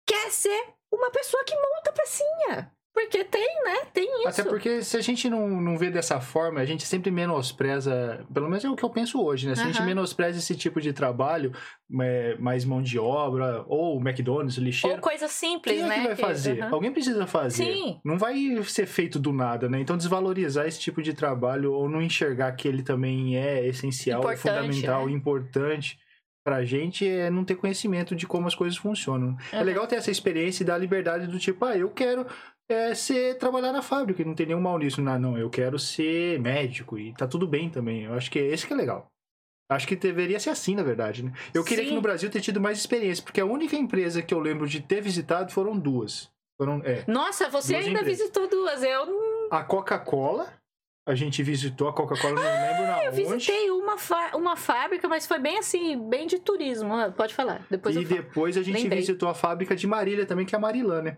quer 0.06 0.32
ser 0.32 0.74
uma 0.92 1.10
pessoa 1.10 1.44
que 1.44 1.56
monta 1.56 1.92
pecinha. 1.92 2.72
Porque 3.00 3.24
tem, 3.24 3.48
né? 3.64 3.86
Tem 3.94 4.06
isso. 4.28 4.28
Até 4.42 4.44
porque 4.44 4.82
se 4.82 4.98
a 4.98 5.02
gente 5.02 5.30
não, 5.30 5.48
não 5.62 5.78
vê 5.78 5.92
dessa 5.92 6.20
forma, 6.20 6.60
a 6.60 6.66
gente 6.66 6.84
sempre 6.84 7.12
menospreza, 7.12 8.26
pelo 8.34 8.50
menos 8.50 8.66
é 8.66 8.70
o 8.70 8.76
que 8.76 8.84
eu 8.84 8.90
penso 8.90 9.24
hoje, 9.24 9.48
né? 9.48 9.56
Se 9.56 9.62
a 9.62 9.66
gente 9.66 9.82
menospreza 9.84 10.40
esse 10.40 10.56
tipo 10.56 10.82
de 10.82 10.92
trabalho, 10.92 11.52
é, 12.02 12.36
mais 12.40 12.66
mão 12.66 12.82
de 12.82 12.98
obra, 12.98 13.64
ou 13.68 14.00
McDonald's, 14.02 14.58
lixeiro, 14.58 14.96
Ou 14.96 15.02
coisa 15.02 15.28
simples, 15.28 15.76
quem 15.76 15.84
é 15.84 15.88
né? 15.88 16.00
que 16.02 16.08
vai 16.08 16.16
fazer? 16.16 16.60
aham. 16.62 16.74
Alguém 16.74 16.92
precisa 16.92 17.28
fazer. 17.28 17.64
Sim. 17.66 18.00
Não 18.04 18.18
vai 18.18 18.36
ser 18.64 18.88
feito 18.88 19.20
do 19.20 19.32
nada, 19.32 19.70
né? 19.70 19.80
Então 19.80 19.96
desvalorizar 19.96 20.66
esse 20.68 20.80
tipo 20.80 21.02
de 21.02 21.14
trabalho 21.14 21.72
ou 21.74 21.88
não 21.88 22.02
enxergar 22.02 22.52
que 22.54 22.68
ele 22.68 22.82
também 22.82 23.38
é 23.38 23.66
essencial, 23.68 24.22
Importante, 24.22 24.42
fundamental, 24.42 25.06
né? 25.06 25.12
importante 25.12 26.00
pra 26.44 26.64
gente 26.64 27.06
é 27.06 27.30
não 27.30 27.44
ter 27.44 27.56
conhecimento 27.56 28.16
de 28.16 28.26
como 28.26 28.48
as 28.48 28.56
coisas 28.56 28.78
funcionam. 28.78 29.36
É 29.52 29.58
Uhum. 29.58 29.64
legal 29.64 29.86
ter 29.86 29.98
essa 29.98 30.10
experiência 30.10 30.64
e 30.64 30.66
dar 30.66 30.78
liberdade 30.78 31.28
do 31.28 31.38
tipo, 31.38 31.64
ah, 31.66 31.78
eu 31.78 31.90
quero 31.90 32.26
é, 32.70 32.94
ser 32.96 33.38
trabalhar 33.38 33.72
na 33.72 33.82
fábrica, 33.82 34.22
e 34.22 34.26
não 34.26 34.34
tem 34.36 34.46
nenhum 34.48 34.62
mal 34.62 34.78
nisso. 34.78 35.02
Não, 35.02 35.18
não, 35.20 35.38
eu 35.38 35.50
quero 35.50 35.78
ser 35.80 36.40
médico 36.40 36.98
e 36.98 37.14
tá 37.14 37.28
tudo 37.28 37.48
bem 37.48 37.70
também. 37.70 38.04
Eu 38.04 38.14
acho 38.14 38.30
que 38.32 38.40
é 38.40 38.48
esse 38.48 38.66
que 38.68 38.74
é 38.74 38.76
legal. 38.76 39.08
Acho 39.70 39.86
que 39.88 39.96
deveria 39.98 40.40
ser 40.40 40.50
assim, 40.50 40.76
na 40.76 40.84
verdade, 40.84 41.24
né? 41.24 41.34
Eu 41.54 41.64
queria 41.64 41.84
Sim. 41.84 41.90
que 41.90 41.96
no 41.96 42.02
Brasil 42.02 42.30
ter 42.30 42.40
tido 42.40 42.60
mais 42.62 42.78
experiência, 42.78 43.24
porque 43.24 43.42
a 43.42 43.46
única 43.46 43.76
empresa 43.76 44.22
que 44.22 44.34
eu 44.34 44.40
lembro 44.40 44.66
de 44.68 44.80
ter 44.82 45.02
visitado 45.02 45.52
foram 45.52 45.78
duas. 45.78 46.30
Foram, 46.60 46.82
é, 46.86 47.04
Nossa, 47.08 47.50
você 47.50 47.76
ainda 47.76 48.00
empresas. 48.00 48.18
visitou 48.20 48.48
duas. 48.48 48.82
Eu 48.82 49.48
a 49.52 49.64
Coca-Cola, 49.64 50.52
a 51.08 51.14
gente 51.16 51.44
visitou 51.44 51.88
a 51.90 51.94
Coca-Cola, 51.94 52.34
não 52.36 52.42
lembro 52.42 52.84
na 52.88 52.96
Ah, 52.96 53.06
Eu 53.06 53.12
onde. 53.12 53.24
visitei 53.24 53.70
uma, 53.70 53.96
uma 54.36 54.56
fábrica, 54.56 55.08
mas 55.08 55.28
foi 55.28 55.38
bem 55.40 55.58
assim, 55.60 55.98
bem 56.10 56.28
de 56.28 56.40
turismo. 56.40 56.94
Ah, 56.94 57.12
Pode 57.12 57.34
falar. 57.36 57.66
Depois 57.70 57.96
e 57.96 58.04
eu 58.04 58.08
depois 58.08 58.56
a 58.58 58.64
gente 58.64 58.82
Lembrei. 58.82 59.00
visitou 59.00 59.28
a 59.30 59.34
fábrica 59.34 59.76
de 59.76 59.86
Marília 59.86 60.26
também, 60.26 60.46
que 60.46 60.56
é 60.56 60.58
a 60.58 60.62
Marilã, 60.62 61.02
né? 61.02 61.18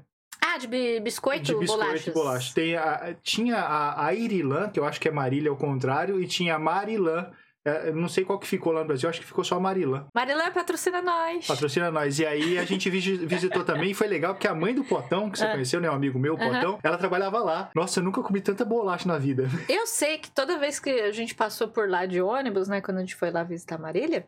De 0.60 0.68
bi- 0.68 1.00
biscoito, 1.00 1.44
de 1.44 1.56
biscoito 1.56 1.84
bolachas. 1.84 2.08
e 2.08 2.12
bolacha. 2.12 2.54
Tem 2.54 2.76
a- 2.76 3.16
tinha 3.24 3.58
a 3.58 4.06
Airilã, 4.06 4.70
que 4.70 4.80
eu 4.80 4.86
acho 4.86 5.00
que 5.00 5.08
é 5.08 5.12
Marília 5.12 5.50
ao 5.50 5.58
contrário, 5.58 6.22
e 6.22 6.28
tinha 6.28 6.56
a 6.56 6.60
Marilã. 6.60 7.28
É, 7.66 7.90
eu 7.90 7.96
não 7.96 8.08
sei 8.08 8.24
qual 8.24 8.40
que 8.40 8.48
ficou 8.48 8.72
lá 8.72 8.80
no 8.82 8.88
Brasil, 8.88 9.10
acho 9.10 9.20
que 9.20 9.26
ficou 9.26 9.44
só 9.44 9.58
a 9.58 9.60
Marilã. 9.60 10.06
Marilã 10.16 10.50
patrocina 10.50 11.02
nós. 11.02 11.46
Patrocina 11.46 11.92
nós. 11.92 12.18
E 12.18 12.26
aí 12.26 12.58
a 12.58 12.64
gente 12.64 12.90
visi- 12.90 13.18
visitou 13.28 13.66
também, 13.66 13.92
e 13.92 13.94
foi 13.94 14.08
legal, 14.08 14.34
porque 14.34 14.48
a 14.48 14.56
mãe 14.56 14.74
do 14.74 14.84
Potão, 14.86 15.30
que 15.30 15.38
você 15.38 15.46
Ah. 15.46 15.52
conheceu, 15.52 15.82
né? 15.82 15.90
Um 15.92 15.94
amigo 15.94 16.18
meu, 16.18 16.36
o. 16.36 16.38
Potão, 16.38 16.80
ela 16.82 16.98
trabalhava 16.98 17.40
lá. 17.40 17.70
Nossa, 17.76 18.00
eu 18.00 18.04
nunca 18.04 18.22
comi 18.24 18.40
tanta 18.40 18.64
bolacha 18.64 19.08
na 19.08 19.18
vida. 19.18 19.50
Eu 19.68 19.86
sei 19.86 20.18
que 20.20 20.32
toda 20.32 20.58
vez 20.58 20.80
que 20.80 20.90
a 20.90 21.12
gente 21.12 21.36
passou 21.36 21.68
por 21.68 21.90
lá 21.90 22.06
de 22.06 22.22
ônibus, 22.22 22.70
né? 22.70 22.80
Quando 22.80 22.98
a 22.98 23.02
gente 23.02 23.16
foi 23.16 23.30
lá 23.30 23.44
visitar 23.44 23.78
Marília, 23.78 24.26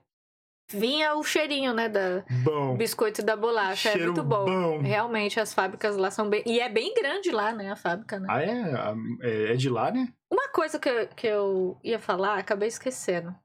vinha 0.73 1.15
o 1.15 1.23
cheirinho, 1.23 1.73
né? 1.73 1.87
Da 1.89 2.23
Bom. 2.43 2.75
biscoito 2.75 3.21
e 3.21 3.23
da 3.23 3.35
bolacha. 3.35 3.89
É 3.89 3.91
Cheiro 3.93 4.13
muito 4.13 4.23
bom. 4.23 4.45
bom. 4.45 4.79
Realmente, 4.81 5.39
as 5.39 5.53
fábricas 5.53 5.95
lá 5.97 6.09
são 6.11 6.29
bem. 6.29 6.43
E 6.45 6.59
é 6.59 6.69
bem 6.69 6.93
grande 6.93 7.31
lá, 7.31 7.51
né? 7.51 7.71
A 7.71 7.75
fábrica, 7.75 8.19
né? 8.19 8.27
Ah, 8.29 8.41
é? 8.41 8.51
Ah, 8.73 8.93
É 9.21 9.53
é 9.53 9.55
de 9.55 9.69
lá, 9.69 9.91
né? 9.91 10.07
Uma 10.31 10.49
coisa 10.49 10.79
que 10.79 10.89
eu, 10.89 11.07
que 11.09 11.27
eu 11.27 11.77
ia 11.83 11.99
falar, 11.99 12.37
acabei 12.37 12.67
esquecendo. 12.67 13.35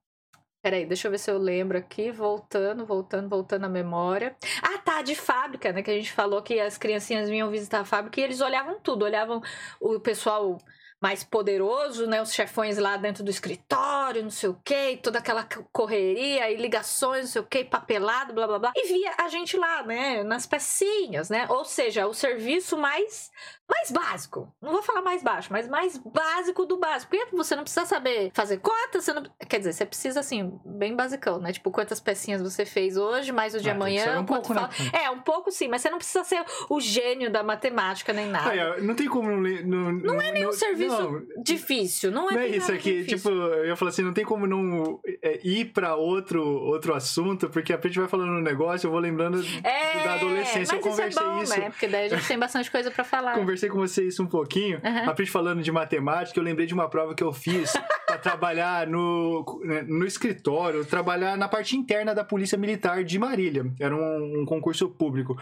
Peraí, 0.63 0.85
deixa 0.85 1.07
eu 1.07 1.13
ver 1.13 1.19
se 1.19 1.31
eu 1.31 1.39
lembro 1.39 1.79
aqui. 1.79 2.11
Voltando, 2.11 2.85
voltando, 2.85 3.29
voltando 3.29 3.65
à 3.67 3.69
memória. 3.69 4.35
Ah, 4.63 4.79
tá, 4.79 5.01
de 5.03 5.15
fábrica, 5.15 5.73
né? 5.73 5.83
Que 5.83 5.91
a 5.91 5.95
gente 5.95 6.11
falou 6.13 6.43
que 6.43 6.59
as 6.59 6.77
criancinhas 6.77 7.29
vinham 7.29 7.51
visitar 7.51 7.81
a 7.81 7.85
fábrica 7.85 8.21
e 8.21 8.25
eles 8.25 8.41
olhavam 8.41 8.81
tudo. 8.81 9.05
Olhavam 9.05 9.41
o 9.81 10.01
pessoal 10.01 10.59
mais 11.07 11.23
poderoso, 11.23 12.05
né? 12.09 12.21
Os 12.21 12.35
chefões 12.35 12.79
lá 12.79 12.97
dentro 12.97 13.23
do 13.23 13.31
escritório, 13.31 14.25
não 14.25 14.31
sei 14.31 14.49
o 14.49 14.61
quê, 14.65 14.99
toda 15.01 15.21
aquela 15.21 15.47
correria 15.73 16.51
e 16.51 16.57
ligações, 16.57 17.27
não 17.27 17.31
sei 17.31 17.43
o 17.43 17.45
quê, 17.45 17.65
papelado, 17.65 18.35
blá 18.35 18.45
blá 18.45 18.59
blá. 18.59 18.73
E 18.75 18.89
via 18.89 19.15
a 19.17 19.29
gente 19.29 19.57
lá, 19.57 19.85
né? 19.85 20.25
Nas 20.25 20.47
pecinhas, 20.47 21.31
né? 21.31 21.47
Ou 21.49 21.65
seja, 21.65 22.09
o 22.09 22.13
serviço 22.13 22.77
mais 22.77 23.31
mais 23.69 23.91
básico. 23.91 24.53
Não 24.63 24.73
vou 24.73 24.83
falar 24.83 25.03
mais 25.03 25.23
baixo, 25.23 25.49
mas 25.51 25.69
mais 25.69 25.97
básico 25.99 26.65
do 26.65 26.77
básico. 26.79 27.11
Porque 27.11 27.37
você 27.37 27.57
não 27.57 27.63
precisa 27.63 27.85
saber 27.87 28.31
fazer 28.33 28.59
conta, 28.59 29.01
você 29.01 29.13
não... 29.13 29.25
Quer 29.49 29.59
dizer, 29.59 29.73
você 29.73 29.87
precisa, 29.87 30.21
assim, 30.21 30.59
bem 30.65 30.95
basicão, 30.95 31.39
né? 31.39 31.53
Tipo, 31.53 31.71
quantas 31.71 32.01
pecinhas 32.01 32.41
você 32.41 32.65
fez 32.65 32.97
hoje, 32.97 33.33
mais 33.33 33.55
o 33.55 33.61
de 33.61 33.69
Ah, 33.69 33.73
amanhã, 33.73 34.21
um 34.21 34.27
quanto 34.27 34.49
pouco, 34.49 34.55
né? 34.55 34.69
É, 34.93 35.11
um 35.11 35.21
pouco 35.21 35.51
sim, 35.51 35.69
mas 35.69 35.83
você 35.83 35.91
não 35.91 35.99
precisa 35.99 36.23
ser 36.25 36.45
o 36.71 36.81
gênio 36.81 37.31
da 37.31 37.43
matemática 37.43 38.13
nem 38.13 38.27
nada. 38.29 38.55
É, 38.55 38.81
não 38.81 38.95
tem 38.95 39.09
como 39.09 39.29
não 39.31 39.41
ler. 39.41 39.67
Não, 39.67 39.93
não 39.93 40.21
é 40.21 40.33
nenhum 40.33 40.53
serviço 40.53 41.27
Difícil, 41.43 42.11
não 42.11 42.31
é 42.31 42.35
Não 42.35 42.41
é 42.41 42.49
isso 42.49 42.73
aqui, 42.73 43.03
difícil. 43.03 43.17
tipo, 43.19 43.29
eu 43.31 43.77
falar 43.77 43.91
assim, 43.91 44.03
não 44.03 44.13
tem 44.13 44.25
como 44.25 44.47
não 44.47 45.01
é, 45.23 45.41
ir 45.45 45.67
pra 45.73 45.97
outro, 45.97 46.43
outro 46.45 46.95
assunto, 46.95 47.49
porque 47.51 47.73
a 47.73 47.77
gente 47.81 47.99
vai 47.99 48.09
falando 48.09 48.31
um 48.33 48.41
negócio, 48.43 48.87
eu 48.87 48.91
vou 48.91 49.01
lembrando 49.01 49.43
É, 49.63 50.05
da 50.05 50.15
adolescência, 50.15 50.75
eu 50.75 50.81
conversei 50.81 51.09
isso 51.09 51.21
é 51.21 51.23
bom, 51.25 51.43
isso. 51.43 51.59
né? 51.61 51.71
Porque 51.71 51.89
daí 51.89 52.07
a 52.07 52.09
gente 52.09 52.27
tem 52.27 52.39
bastante 52.39 52.71
coisa 52.71 52.91
pra 52.91 53.05
falar. 53.05 53.35
Conversei 53.37 53.56
com 53.69 53.79
você 53.79 54.07
isso 54.07 54.23
um 54.23 54.27
pouquinho, 54.27 54.81
Aham. 54.85 55.11
a 55.11 55.15
Pri 55.15 55.27
falando 55.27 55.63
de 55.63 55.73
matemática, 55.73 56.39
eu 56.39 56.45
lembrei 56.45 56.67
de 56.67 56.75
uma 56.75 56.89
prova 56.89 57.15
que 57.15 57.23
eu 57.23 57.33
fiz 57.33 57.73
pra 58.07 58.19
trabalhar 58.19 58.87
no, 58.87 59.45
no 59.87 60.07
escritório, 60.07 60.85
trabalhar 60.85 61.37
na 61.37 61.49
parte 61.49 61.77
interna 61.77 62.15
da 62.15 62.25
Polícia 62.25 62.59
Militar 62.59 63.05
de 63.05 63.19
Marília. 63.19 63.65
Era 63.81 63.95
um, 63.95 64.43
um 64.43 64.45
concurso 64.45 64.89
público. 64.89 65.37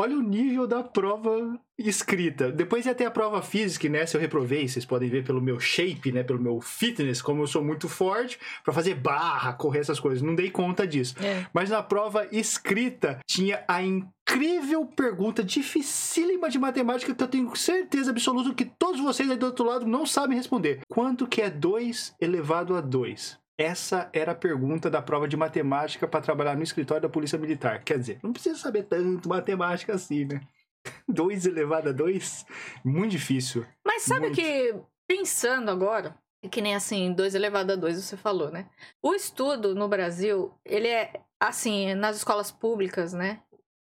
Olha 0.00 0.16
o 0.16 0.22
nível 0.22 0.64
da 0.64 0.80
prova 0.80 1.58
escrita. 1.76 2.52
Depois 2.52 2.86
ia 2.86 2.94
ter 2.94 3.04
a 3.04 3.10
prova 3.10 3.42
física, 3.42 3.88
né? 3.88 4.06
Se 4.06 4.16
eu 4.16 4.20
reprovei, 4.20 4.68
vocês 4.68 4.84
podem 4.84 5.10
ver 5.10 5.24
pelo 5.24 5.40
meu 5.40 5.58
shape, 5.58 6.12
né? 6.12 6.22
Pelo 6.22 6.40
meu 6.40 6.60
fitness, 6.60 7.20
como 7.20 7.42
eu 7.42 7.48
sou 7.48 7.64
muito 7.64 7.88
forte, 7.88 8.38
pra 8.62 8.72
fazer 8.72 8.94
barra, 8.94 9.54
correr 9.54 9.80
essas 9.80 9.98
coisas. 9.98 10.22
Não 10.22 10.36
dei 10.36 10.50
conta 10.50 10.86
disso. 10.86 11.16
É. 11.20 11.44
Mas 11.52 11.70
na 11.70 11.82
prova 11.82 12.28
escrita 12.30 13.18
tinha 13.26 13.64
a 13.66 13.82
incrível 13.82 14.86
pergunta 14.86 15.42
dificílima 15.42 16.48
de 16.48 16.60
matemática 16.60 17.12
que 17.12 17.24
eu 17.24 17.26
tenho 17.26 17.56
certeza 17.56 18.12
absoluta 18.12 18.54
que 18.54 18.66
todos 18.78 19.00
vocês 19.00 19.28
aí 19.28 19.36
do 19.36 19.46
outro 19.46 19.64
lado 19.64 19.84
não 19.84 20.06
sabem 20.06 20.36
responder. 20.36 20.78
Quanto 20.88 21.26
que 21.26 21.42
é 21.42 21.50
2 21.50 22.14
elevado 22.20 22.76
a 22.76 22.80
2? 22.80 23.36
Essa 23.58 24.08
era 24.12 24.32
a 24.32 24.36
pergunta 24.36 24.88
da 24.88 25.02
prova 25.02 25.26
de 25.26 25.36
matemática 25.36 26.06
para 26.06 26.20
trabalhar 26.20 26.56
no 26.56 26.62
escritório 26.62 27.02
da 27.02 27.08
Polícia 27.08 27.36
Militar. 27.36 27.82
Quer 27.82 27.98
dizer, 27.98 28.20
não 28.22 28.32
precisa 28.32 28.56
saber 28.56 28.84
tanto 28.84 29.28
matemática 29.28 29.94
assim, 29.94 30.24
né? 30.26 30.40
2 31.08 31.46
elevado 31.46 31.88
a 31.88 31.92
2? 31.92 32.46
Muito 32.84 33.10
difícil. 33.10 33.66
Mas 33.84 34.02
sabe 34.02 34.26
Muito. 34.26 34.36
que, 34.36 34.74
pensando 35.08 35.70
agora, 35.72 36.16
é 36.40 36.48
que 36.48 36.60
nem 36.60 36.76
assim, 36.76 37.12
2 37.12 37.34
elevado 37.34 37.72
a 37.72 37.76
2 37.76 38.00
você 38.00 38.16
falou, 38.16 38.50
né? 38.50 38.70
O 39.02 39.12
estudo 39.12 39.74
no 39.74 39.88
Brasil, 39.88 40.54
ele 40.64 40.86
é, 40.86 41.20
assim, 41.40 41.94
nas 41.94 42.16
escolas 42.16 42.52
públicas, 42.52 43.12
né? 43.12 43.42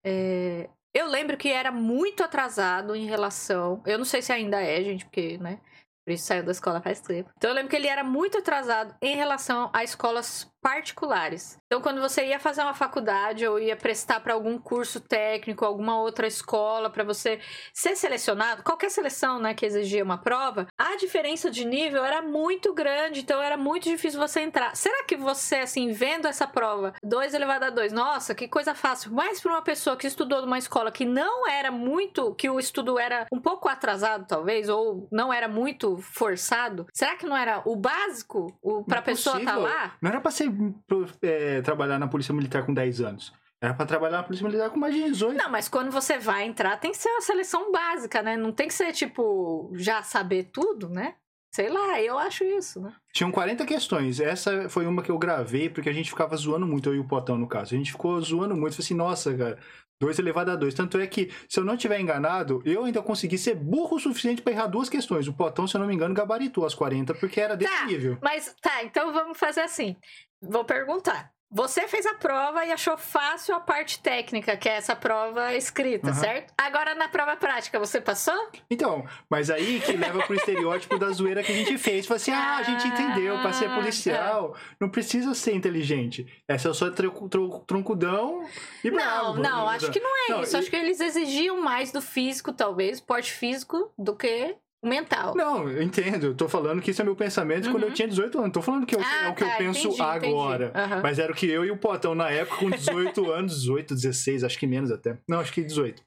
É, 0.04 0.70
eu 0.94 1.08
lembro 1.08 1.36
que 1.36 1.48
era 1.48 1.72
muito 1.72 2.22
atrasado 2.22 2.94
em 2.94 3.04
relação. 3.04 3.82
Eu 3.84 3.98
não 3.98 4.04
sei 4.04 4.22
se 4.22 4.32
ainda 4.32 4.62
é, 4.62 4.82
gente, 4.82 5.04
porque, 5.04 5.38
né? 5.38 5.60
Isso 6.06 6.26
saiu 6.26 6.44
da 6.44 6.52
escola 6.52 6.80
faz 6.80 7.00
tempo. 7.00 7.30
Então 7.36 7.50
eu 7.50 7.54
lembro 7.54 7.68
que 7.70 7.76
ele 7.76 7.88
era 7.88 8.04
muito 8.04 8.38
atrasado 8.38 8.94
em 9.02 9.16
relação 9.16 9.70
a 9.72 9.82
escolas 9.82 10.48
particulares. 10.66 11.60
Então 11.66 11.80
quando 11.80 12.00
você 12.00 12.26
ia 12.26 12.40
fazer 12.40 12.60
uma 12.62 12.74
faculdade 12.74 13.46
ou 13.46 13.56
ia 13.56 13.76
prestar 13.76 14.18
para 14.18 14.34
algum 14.34 14.58
curso 14.58 14.98
técnico, 14.98 15.64
alguma 15.64 16.00
outra 16.00 16.26
escola 16.26 16.90
para 16.90 17.04
você 17.04 17.38
ser 17.72 17.94
selecionado, 17.94 18.64
qualquer 18.64 18.90
seleção, 18.90 19.38
né, 19.38 19.54
que 19.54 19.64
exigia 19.64 20.02
uma 20.02 20.18
prova, 20.18 20.66
a 20.76 20.96
diferença 20.96 21.52
de 21.52 21.64
nível 21.64 22.04
era 22.04 22.20
muito 22.20 22.74
grande, 22.74 23.20
então 23.20 23.40
era 23.40 23.56
muito 23.56 23.84
difícil 23.84 24.18
você 24.18 24.40
entrar. 24.40 24.74
Será 24.74 25.04
que 25.04 25.16
você 25.16 25.58
assim 25.58 25.92
vendo 25.92 26.26
essa 26.26 26.48
prova, 26.48 26.94
2 27.00 27.32
elevado 27.32 27.66
a 27.66 27.70
2, 27.70 27.92
nossa, 27.92 28.34
que 28.34 28.48
coisa 28.48 28.74
fácil, 28.74 29.12
mas 29.12 29.40
para 29.40 29.52
uma 29.52 29.62
pessoa 29.62 29.96
que 29.96 30.08
estudou 30.08 30.42
numa 30.42 30.58
escola 30.58 30.90
que 30.90 31.04
não 31.04 31.48
era 31.48 31.70
muito, 31.70 32.34
que 32.34 32.50
o 32.50 32.58
estudo 32.58 32.98
era 32.98 33.24
um 33.32 33.40
pouco 33.40 33.68
atrasado 33.68 34.26
talvez 34.26 34.68
ou 34.68 35.06
não 35.12 35.32
era 35.32 35.46
muito 35.46 35.96
forçado, 35.98 36.88
será 36.92 37.14
que 37.14 37.24
não 37.24 37.36
era 37.36 37.62
o 37.64 37.76
básico 37.76 38.52
para 38.88 38.98
a 38.98 39.02
pessoa 39.02 39.38
estar 39.38 39.52
tá 39.52 39.58
lá? 39.58 39.96
Não 40.02 40.10
era 40.10 40.20
para 40.20 40.32
ser 40.32 40.55
é, 41.22 41.60
trabalhar 41.62 41.98
na 41.98 42.08
Polícia 42.08 42.34
Militar 42.34 42.64
com 42.64 42.74
10 42.74 43.00
anos. 43.00 43.32
Era 43.60 43.72
pra 43.72 43.86
trabalhar 43.86 44.18
na 44.18 44.22
Polícia 44.22 44.46
Militar 44.46 44.70
com 44.70 44.78
mais 44.78 44.94
de 44.94 45.02
18. 45.04 45.36
Não, 45.36 45.50
mas 45.50 45.68
quando 45.68 45.90
você 45.90 46.18
vai 46.18 46.44
entrar, 46.44 46.76
tem 46.76 46.90
que 46.90 46.98
ser 46.98 47.08
uma 47.08 47.22
seleção 47.22 47.72
básica, 47.72 48.22
né? 48.22 48.36
Não 48.36 48.52
tem 48.52 48.68
que 48.68 48.74
ser, 48.74 48.92
tipo, 48.92 49.70
já 49.74 50.02
saber 50.02 50.50
tudo, 50.52 50.88
né? 50.88 51.14
Sei 51.50 51.70
lá, 51.70 51.98
eu 52.02 52.18
acho 52.18 52.44
isso, 52.44 52.82
né? 52.82 52.92
Tinham 53.14 53.32
40 53.32 53.64
questões. 53.64 54.20
Essa 54.20 54.68
foi 54.68 54.86
uma 54.86 55.02
que 55.02 55.10
eu 55.10 55.18
gravei, 55.18 55.70
porque 55.70 55.88
a 55.88 55.92
gente 55.92 56.10
ficava 56.10 56.36
zoando 56.36 56.66
muito, 56.66 56.90
eu 56.90 56.96
e 56.96 56.98
o 56.98 57.08
Potão, 57.08 57.38
no 57.38 57.48
caso. 57.48 57.74
A 57.74 57.78
gente 57.78 57.92
ficou 57.92 58.20
zoando 58.20 58.54
muito. 58.54 58.74
Falei 58.74 58.84
assim, 58.84 58.94
nossa, 58.94 59.34
cara, 59.34 59.58
2 60.00 60.18
elevado 60.18 60.50
a 60.50 60.56
2. 60.56 60.74
Tanto 60.74 60.98
é 60.98 61.06
que, 61.06 61.30
se 61.48 61.58
eu 61.58 61.64
não 61.64 61.76
tiver 61.76 62.00
enganado, 62.00 62.62
eu 62.64 62.84
ainda 62.84 63.02
consegui 63.02 63.38
ser 63.38 63.54
burro 63.54 63.96
o 63.96 64.00
suficiente 64.00 64.42
para 64.42 64.52
errar 64.52 64.66
duas 64.66 64.88
questões. 64.88 65.26
O 65.28 65.32
Potão, 65.32 65.66
se 65.66 65.76
eu 65.76 65.80
não 65.80 65.88
me 65.88 65.94
engano, 65.94 66.14
gabaritou 66.14 66.66
as 66.66 66.74
40, 66.74 67.14
porque 67.14 67.40
era 67.40 67.56
desse 67.56 67.72
tá, 67.72 67.86
nível. 67.86 68.18
Mas 68.22 68.54
tá, 68.60 68.82
então 68.84 69.12
vamos 69.12 69.38
fazer 69.38 69.60
assim. 69.60 69.96
Vou 70.40 70.64
perguntar. 70.64 71.35
Você 71.50 71.86
fez 71.86 72.04
a 72.06 72.14
prova 72.14 72.64
e 72.66 72.72
achou 72.72 72.98
fácil 72.98 73.54
a 73.54 73.60
parte 73.60 74.00
técnica, 74.00 74.56
que 74.56 74.68
é 74.68 74.76
essa 74.76 74.96
prova 74.96 75.54
escrita, 75.54 76.08
uhum. 76.08 76.14
certo? 76.14 76.52
Agora 76.58 76.94
na 76.94 77.08
prova 77.08 77.36
prática, 77.36 77.78
você 77.78 78.00
passou? 78.00 78.50
Então, 78.68 79.06
mas 79.30 79.48
aí 79.48 79.80
que 79.80 79.92
leva 79.92 80.22
pro 80.24 80.34
estereótipo 80.34 80.98
da 80.98 81.10
zoeira 81.10 81.42
que 81.42 81.52
a 81.52 81.54
gente 81.54 81.78
fez. 81.78 82.04
Fala 82.04 82.16
assim, 82.16 82.32
ah, 82.32 82.56
a 82.56 82.62
gente 82.64 82.88
entendeu, 82.88 83.40
pra 83.40 83.52
ser 83.52 83.70
policial, 83.70 84.52
tá. 84.52 84.60
não 84.80 84.88
precisa 84.88 85.34
ser 85.34 85.54
inteligente. 85.54 86.26
Essa 86.48 86.70
é 86.70 86.74
só 86.74 86.90
troncudão 86.90 88.44
e 88.82 88.90
bravo. 88.90 89.34
Não, 89.34 89.50
não, 89.50 89.68
acho 89.68 89.90
que 89.90 90.00
não 90.00 90.26
é 90.26 90.30
não, 90.30 90.42
isso. 90.42 90.56
E... 90.56 90.58
Acho 90.58 90.70
que 90.70 90.76
eles 90.76 91.00
exigiam 91.00 91.60
mais 91.60 91.92
do 91.92 92.02
físico, 92.02 92.52
talvez, 92.52 93.00
porte 93.00 93.32
físico, 93.32 93.92
do 93.96 94.16
que 94.16 94.56
mental. 94.84 95.34
Não, 95.34 95.68
eu 95.68 95.82
entendo. 95.82 96.26
Eu 96.26 96.34
tô 96.34 96.48
falando 96.48 96.80
que 96.80 96.90
isso 96.90 97.02
é 97.02 97.04
meu 97.04 97.16
pensamento 97.16 97.66
uhum. 97.66 97.72
quando 97.72 97.82
eu 97.84 97.88
uhum. 97.88 97.94
tinha 97.94 98.08
18 98.08 98.38
anos. 98.38 98.52
Tô 98.52 98.62
falando 98.62 98.86
que 98.86 98.94
eu, 98.94 99.00
ah, 99.00 99.26
é 99.26 99.28
o 99.28 99.34
que 99.34 99.44
tá, 99.44 99.52
eu 99.52 99.58
penso 99.58 99.88
entendi, 99.88 100.02
agora. 100.02 100.72
Entendi. 100.74 100.94
Uhum. 100.94 101.02
Mas 101.02 101.18
era 101.18 101.32
o 101.32 101.34
que 101.34 101.46
eu 101.46 101.64
e 101.64 101.70
o 101.70 101.76
Potão 101.76 102.14
na 102.14 102.30
época, 102.30 102.56
com 102.56 102.70
18 102.70 103.26
anos, 103.30 103.60
18, 103.60 103.94
16, 103.94 104.44
acho 104.44 104.58
que 104.58 104.66
menos 104.66 104.90
até. 104.90 105.18
Não, 105.28 105.40
acho 105.40 105.52
que 105.52 105.62
18. 105.62 106.02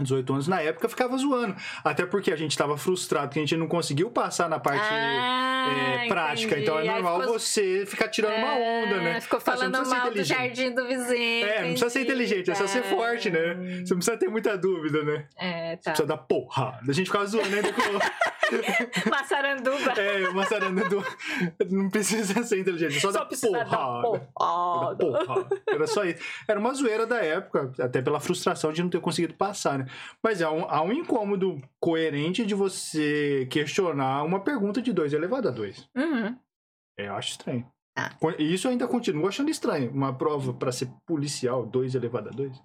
18 0.00 0.32
anos 0.32 0.46
na 0.46 0.60
época 0.60 0.88
ficava 0.88 1.16
zoando. 1.16 1.56
Até 1.82 2.06
porque 2.06 2.32
a 2.32 2.36
gente 2.36 2.52
estava 2.52 2.76
frustrado 2.78 3.32
que 3.32 3.38
a 3.40 3.42
gente 3.42 3.56
não 3.56 3.66
conseguiu 3.66 4.08
passar 4.10 4.48
na 4.48 4.60
parte 4.60 4.80
ah, 4.80 6.04
é, 6.04 6.06
prática. 6.06 6.56
Então 6.56 6.78
é 6.78 6.84
normal 6.84 7.20
ficou... 7.20 7.36
você 7.36 7.84
ficar 7.84 8.06
tirando 8.06 8.34
é, 8.34 8.44
uma 8.44 8.54
onda, 8.54 9.00
né? 9.02 9.20
Ficou 9.20 9.40
falando 9.40 9.74
ah, 9.74 9.84
mal 9.84 10.10
do 10.12 10.22
jardim 10.22 10.70
do 10.70 10.86
vizinho. 10.86 11.46
É, 11.46 11.62
não 11.62 11.70
precisa 11.70 11.90
ser 11.90 12.02
inteligente, 12.02 12.48
é 12.48 12.54
só 12.54 12.68
ser 12.68 12.84
forte, 12.84 13.28
né? 13.28 13.54
Você 13.54 13.92
não 13.92 13.98
precisa 13.98 14.16
ter 14.16 14.28
muita 14.28 14.56
dúvida, 14.56 15.02
né? 15.02 15.26
É, 15.36 15.76
tá. 15.76 15.82
Você 15.82 15.90
precisa 15.90 16.08
dar 16.08 16.18
porra. 16.18 16.78
A 16.80 16.92
gente 16.92 17.06
ficava 17.06 17.26
zoando 17.26 17.56
ainda 17.56 17.72
com. 17.72 19.10
Massaranduba. 19.10 19.92
É, 20.00 20.30
Massaranduba. 20.30 21.04
Não 21.70 21.90
precisa 21.90 22.44
ser 22.44 22.60
inteligente, 22.60 23.00
só, 23.00 23.10
só 23.10 23.18
dar 23.18 23.24
porra. 23.26 23.64
Dar 23.64 24.96
porra. 24.96 25.48
Era 25.66 25.86
só 25.88 26.04
isso. 26.04 26.22
Era 26.46 26.60
uma 26.60 26.72
zoeira 26.72 27.04
da 27.04 27.18
época, 27.18 27.72
até 27.80 28.00
pela 28.00 28.20
frustração 28.20 28.72
de 28.72 28.80
não 28.80 28.88
ter 28.88 29.00
conseguido 29.00 29.34
passar, 29.34 29.78
né? 29.78 29.87
Mas 30.22 30.42
há 30.42 30.50
um, 30.50 30.64
há 30.68 30.82
um 30.82 30.92
incômodo 30.92 31.60
coerente 31.80 32.44
de 32.44 32.54
você 32.54 33.46
questionar 33.50 34.24
uma 34.24 34.40
pergunta 34.40 34.80
de 34.82 34.92
2 34.92 35.12
elevado 35.12 35.48
a 35.48 35.50
2. 35.50 35.88
Uhum. 35.96 36.36
Eu 36.96 37.14
acho 37.14 37.30
estranho. 37.30 37.66
Ah. 37.96 38.10
Isso 38.38 38.66
eu 38.66 38.70
ainda 38.70 38.86
continuo 38.86 39.26
achando 39.26 39.50
estranho. 39.50 39.90
Uma 39.90 40.16
prova 40.16 40.52
para 40.52 40.72
ser 40.72 40.88
policial, 41.06 41.66
2 41.66 41.94
elevado 41.94 42.28
a 42.28 42.32
2. 42.32 42.62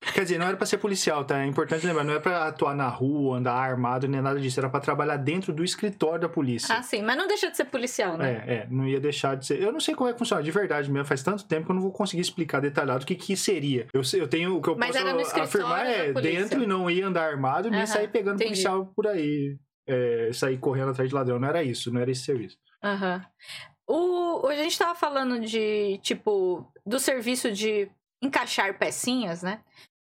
Quer 0.00 0.22
dizer, 0.22 0.38
não 0.38 0.46
era 0.46 0.56
para 0.56 0.66
ser 0.66 0.78
policial, 0.78 1.24
tá? 1.24 1.42
É 1.42 1.46
importante 1.46 1.86
lembrar, 1.86 2.04
não 2.04 2.12
era 2.12 2.20
para 2.20 2.48
atuar 2.48 2.74
na 2.74 2.88
rua, 2.88 3.36
andar 3.36 3.54
armado, 3.54 4.08
nem 4.08 4.20
nada 4.22 4.40
disso. 4.40 4.58
Era 4.58 4.70
para 4.70 4.80
trabalhar 4.80 5.18
dentro 5.18 5.52
do 5.52 5.62
escritório 5.62 6.22
da 6.22 6.28
polícia. 6.28 6.74
Ah, 6.74 6.82
sim, 6.82 7.02
mas 7.02 7.18
não 7.18 7.28
deixa 7.28 7.50
de 7.50 7.56
ser 7.56 7.66
policial, 7.66 8.16
né? 8.16 8.42
É, 8.46 8.54
é, 8.54 8.66
não 8.70 8.86
ia 8.86 8.98
deixar 8.98 9.36
de 9.36 9.44
ser. 9.44 9.60
Eu 9.62 9.70
não 9.70 9.78
sei 9.78 9.94
como 9.94 10.08
é 10.08 10.12
que 10.14 10.18
funciona, 10.18 10.42
de 10.42 10.50
verdade 10.50 10.90
mesmo. 10.90 11.04
Faz 11.04 11.22
tanto 11.22 11.44
tempo 11.44 11.66
que 11.66 11.70
eu 11.70 11.74
não 11.74 11.82
vou 11.82 11.92
conseguir 11.92 12.22
explicar 12.22 12.60
detalhado 12.60 13.04
o 13.04 13.06
que 13.06 13.14
que 13.14 13.36
seria. 13.36 13.88
Eu, 13.92 14.00
eu 14.14 14.26
tenho 14.26 14.56
o 14.56 14.62
que 14.62 14.70
eu 14.70 14.76
mas 14.76 14.96
posso 14.96 15.40
afirmar 15.40 15.86
é 15.86 16.12
dentro 16.14 16.62
e 16.62 16.66
não 16.66 16.90
ia 16.90 17.06
andar 17.06 17.28
armado, 17.28 17.70
nem 17.70 17.84
sair 17.84 18.08
pegando 18.08 18.36
entendi. 18.36 18.50
policial 18.50 18.86
por 18.96 19.06
aí. 19.06 19.58
É, 19.86 20.30
sair 20.32 20.56
correndo 20.56 20.90
atrás 20.90 21.10
de 21.10 21.14
ladrão. 21.14 21.38
Não 21.38 21.48
era 21.48 21.62
isso, 21.62 21.92
não 21.92 22.00
era 22.00 22.10
esse 22.10 22.22
serviço. 22.22 22.56
Aham. 22.82 23.16
Uhum. 23.16 24.42
O, 24.42 24.46
a 24.46 24.54
gente 24.54 24.78
tava 24.78 24.94
falando 24.94 25.40
de, 25.40 25.98
tipo, 25.98 26.64
do 26.86 27.00
serviço 27.00 27.50
de 27.50 27.90
encaixar 28.22 28.78
pecinhas, 28.78 29.42
né? 29.42 29.60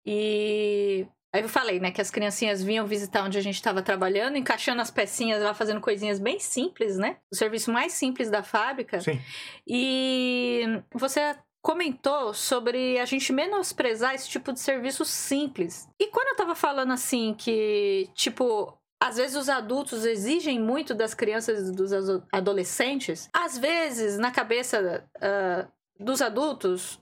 E 0.05 1.07
aí 1.33 1.41
eu 1.41 1.49
falei, 1.49 1.79
né, 1.79 1.91
que 1.91 2.01
as 2.01 2.11
criancinhas 2.11 2.63
vinham 2.63 2.85
visitar 2.85 3.23
onde 3.23 3.37
a 3.37 3.41
gente 3.41 3.55
estava 3.55 3.81
trabalhando, 3.81 4.37
encaixando 4.37 4.81
as 4.81 4.91
pecinhas 4.91 5.41
lá, 5.41 5.53
fazendo 5.53 5.81
coisinhas 5.81 6.19
bem 6.19 6.39
simples, 6.39 6.97
né? 6.97 7.17
O 7.31 7.35
serviço 7.35 7.71
mais 7.71 7.93
simples 7.93 8.29
da 8.29 8.43
fábrica. 8.43 8.99
Sim. 8.99 9.19
E 9.67 10.81
você 10.93 11.35
comentou 11.61 12.33
sobre 12.33 12.99
a 12.99 13.05
gente 13.05 13.31
menosprezar 13.31 14.15
esse 14.15 14.27
tipo 14.27 14.51
de 14.51 14.59
serviço 14.59 15.05
simples. 15.05 15.87
E 15.99 16.07
quando 16.07 16.29
eu 16.29 16.35
tava 16.35 16.55
falando 16.55 16.91
assim 16.91 17.35
que, 17.37 18.09
tipo, 18.15 18.75
às 19.01 19.17
vezes 19.17 19.35
os 19.35 19.49
adultos 19.49 20.05
exigem 20.05 20.59
muito 20.59 20.93
das 20.93 21.13
crianças 21.13 21.69
e 21.69 21.71
dos 21.71 21.91
adolescentes, 22.31 23.29
às 23.33 23.57
vezes 23.57 24.17
na 24.17 24.31
cabeça 24.31 25.03
uh, 25.17 26.03
dos 26.03 26.21
adultos 26.21 27.00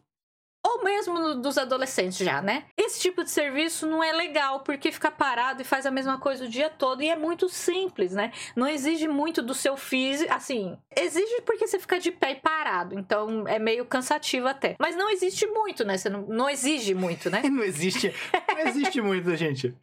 ou 0.65 0.83
mesmo 0.83 1.35
dos 1.35 1.57
adolescentes 1.57 2.17
já, 2.17 2.41
né? 2.41 2.65
Esse 2.77 2.99
tipo 2.99 3.23
de 3.23 3.29
serviço 3.29 3.87
não 3.87 4.03
é 4.03 4.11
legal 4.11 4.61
porque 4.61 4.91
fica 4.91 5.09
parado 5.09 5.61
e 5.61 5.65
faz 5.65 5.85
a 5.85 5.91
mesma 5.91 6.17
coisa 6.19 6.45
o 6.45 6.49
dia 6.49 6.69
todo 6.69 7.01
e 7.01 7.09
é 7.09 7.15
muito 7.15 7.47
simples, 7.49 8.13
né? 8.13 8.31
Não 8.55 8.67
exige 8.67 9.07
muito 9.07 9.41
do 9.41 9.53
seu 9.53 9.77
físico, 9.77 10.31
assim, 10.33 10.77
exige 10.95 11.41
porque 11.45 11.67
você 11.67 11.79
fica 11.79 11.99
de 11.99 12.11
pé 12.11 12.31
e 12.31 12.35
parado, 12.35 12.97
então 12.97 13.47
é 13.47 13.57
meio 13.57 13.85
cansativo 13.85 14.47
até. 14.47 14.75
Mas 14.79 14.95
não 14.95 15.09
existe 15.09 15.47
muito, 15.47 15.85
né? 15.85 15.97
Você 15.97 16.09
não, 16.09 16.21
não 16.23 16.49
exige 16.49 16.93
muito, 16.93 17.29
né? 17.29 17.41
não 17.49 17.63
existe, 17.63 18.13
não 18.53 18.67
existe 18.67 19.01
muito, 19.01 19.35
gente. 19.35 19.73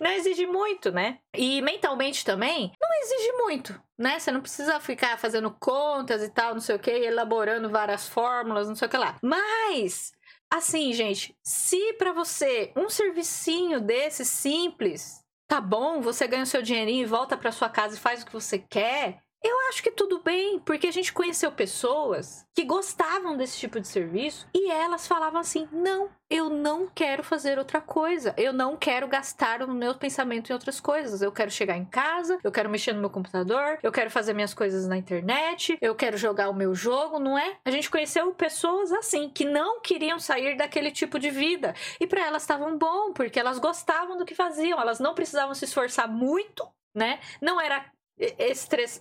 Não 0.00 0.10
exige 0.10 0.46
muito, 0.46 0.92
né? 0.92 1.18
E 1.34 1.62
mentalmente 1.62 2.24
também 2.24 2.72
não 2.80 2.88
exige 3.02 3.32
muito, 3.32 3.80
né? 3.98 4.18
Você 4.18 4.30
não 4.30 4.40
precisa 4.40 4.78
ficar 4.80 5.18
fazendo 5.18 5.50
contas 5.50 6.22
e 6.22 6.28
tal, 6.28 6.54
não 6.54 6.60
sei 6.60 6.76
o 6.76 6.78
que, 6.78 6.90
elaborando 6.90 7.68
várias 7.70 8.08
fórmulas, 8.08 8.68
não 8.68 8.74
sei 8.74 8.88
o 8.88 8.90
que 8.90 8.96
lá. 8.96 9.18
Mas 9.22 10.12
Assim, 10.50 10.92
gente, 10.92 11.36
se 11.42 11.94
para 11.94 12.12
você 12.12 12.72
um 12.76 12.88
servicinho 12.88 13.80
desse 13.80 14.24
simples 14.24 15.24
tá 15.48 15.60
bom, 15.60 16.00
você 16.00 16.26
ganha 16.26 16.42
o 16.42 16.46
seu 16.46 16.62
dinheirinho 16.62 17.02
e 17.02 17.06
volta 17.06 17.36
para 17.36 17.52
sua 17.52 17.68
casa 17.68 17.96
e 17.96 18.00
faz 18.00 18.22
o 18.22 18.26
que 18.26 18.32
você 18.32 18.58
quer, 18.58 19.22
eu 19.46 19.68
acho 19.68 19.82
que 19.82 19.90
tudo 19.90 20.20
bem, 20.20 20.58
porque 20.58 20.86
a 20.86 20.92
gente 20.92 21.12
conheceu 21.12 21.52
pessoas 21.52 22.44
que 22.54 22.64
gostavam 22.64 23.36
desse 23.36 23.58
tipo 23.58 23.78
de 23.78 23.86
serviço 23.86 24.46
e 24.52 24.70
elas 24.70 25.06
falavam 25.06 25.40
assim: 25.40 25.68
não, 25.70 26.08
eu 26.28 26.50
não 26.50 26.88
quero 26.88 27.22
fazer 27.22 27.58
outra 27.58 27.80
coisa, 27.80 28.34
eu 28.36 28.52
não 28.52 28.76
quero 28.76 29.06
gastar 29.06 29.62
o 29.62 29.72
meu 29.72 29.94
pensamento 29.94 30.50
em 30.50 30.52
outras 30.52 30.80
coisas. 30.80 31.22
Eu 31.22 31.30
quero 31.30 31.50
chegar 31.50 31.76
em 31.76 31.84
casa, 31.84 32.38
eu 32.42 32.50
quero 32.50 32.68
mexer 32.68 32.92
no 32.92 33.00
meu 33.00 33.10
computador, 33.10 33.78
eu 33.82 33.92
quero 33.92 34.10
fazer 34.10 34.32
minhas 34.32 34.54
coisas 34.54 34.86
na 34.88 34.96
internet, 34.96 35.78
eu 35.80 35.94
quero 35.94 36.16
jogar 36.16 36.48
o 36.48 36.54
meu 36.54 36.74
jogo, 36.74 37.18
não 37.18 37.38
é? 37.38 37.58
A 37.64 37.70
gente 37.70 37.90
conheceu 37.90 38.32
pessoas 38.34 38.90
assim 38.92 39.28
que 39.28 39.44
não 39.44 39.80
queriam 39.80 40.18
sair 40.18 40.56
daquele 40.56 40.90
tipo 40.90 41.18
de 41.18 41.30
vida 41.30 41.74
e 42.00 42.06
para 42.06 42.26
elas 42.26 42.42
estavam 42.42 42.76
bom, 42.76 43.12
porque 43.12 43.38
elas 43.38 43.58
gostavam 43.58 44.16
do 44.16 44.24
que 44.24 44.34
faziam, 44.34 44.80
elas 44.80 44.98
não 44.98 45.14
precisavam 45.14 45.54
se 45.54 45.64
esforçar 45.64 46.08
muito 46.08 46.66
né? 46.96 47.20
Não 47.42 47.60
era 47.60 47.84
estress, 48.18 49.00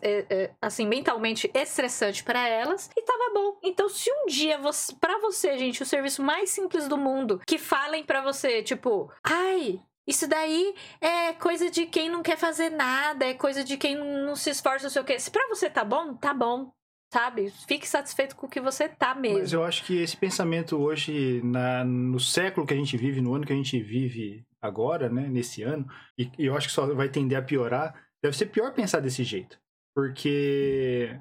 assim, 0.61 0.85
mentalmente 0.87 1.49
estressante 1.53 2.23
para 2.23 2.47
elas 2.47 2.89
e 2.95 3.01
tava 3.01 3.33
bom. 3.33 3.59
Então, 3.63 3.87
se 3.89 4.11
um 4.11 4.25
dia 4.27 4.57
você, 4.57 4.93
para 4.99 5.19
você, 5.19 5.57
gente, 5.57 5.81
o 5.81 5.85
serviço 5.85 6.21
mais 6.21 6.49
simples 6.49 6.87
do 6.87 6.97
mundo, 6.97 7.41
que 7.47 7.57
falem 7.57 8.03
para 8.03 8.21
você, 8.21 8.61
tipo, 8.61 9.11
ai, 9.23 9.79
isso 10.07 10.27
daí 10.27 10.75
é 11.01 11.33
coisa 11.33 11.69
de 11.69 11.85
quem 11.85 12.09
não 12.09 12.21
quer 12.21 12.37
fazer 12.37 12.69
nada, 12.69 13.25
é 13.25 13.33
coisa 13.33 13.63
de 13.63 13.75
quem 13.75 13.95
não 13.95 14.35
se 14.35 14.51
esforça, 14.51 14.83
não 14.83 14.89
sei 14.91 15.01
o 15.01 15.05
quê. 15.05 15.19
Se 15.19 15.31
pra 15.31 15.47
você 15.47 15.69
tá 15.69 15.83
bom, 15.83 16.13
tá 16.15 16.33
bom. 16.33 16.71
Sabe? 17.13 17.49
Fique 17.67 17.87
satisfeito 17.87 18.35
com 18.35 18.45
o 18.45 18.49
que 18.49 18.59
você 18.59 18.89
tá 18.89 19.15
mesmo. 19.15 19.39
Mas 19.39 19.53
eu 19.53 19.63
acho 19.63 19.85
que 19.85 20.01
esse 20.01 20.17
pensamento 20.17 20.75
hoje, 20.75 21.39
na, 21.43 21.83
no 21.85 22.19
século 22.19 22.65
que 22.65 22.73
a 22.73 22.77
gente 22.77 22.97
vive, 22.97 23.21
no 23.21 23.33
ano 23.33 23.45
que 23.45 23.53
a 23.53 23.55
gente 23.55 23.79
vive 23.81 24.45
agora, 24.61 25.07
né? 25.07 25.27
Nesse 25.29 25.63
ano, 25.63 25.87
e, 26.17 26.29
e 26.37 26.47
eu 26.47 26.57
acho 26.57 26.67
que 26.67 26.73
só 26.73 26.85
vai 26.93 27.07
tender 27.07 27.37
a 27.37 27.41
piorar, 27.41 27.93
Deve 28.25 28.35
ser 28.35 28.47
pior 28.47 28.73
pensar 28.73 29.01
desse 29.01 29.23
jeito. 29.23 29.59
Porque 29.95 31.15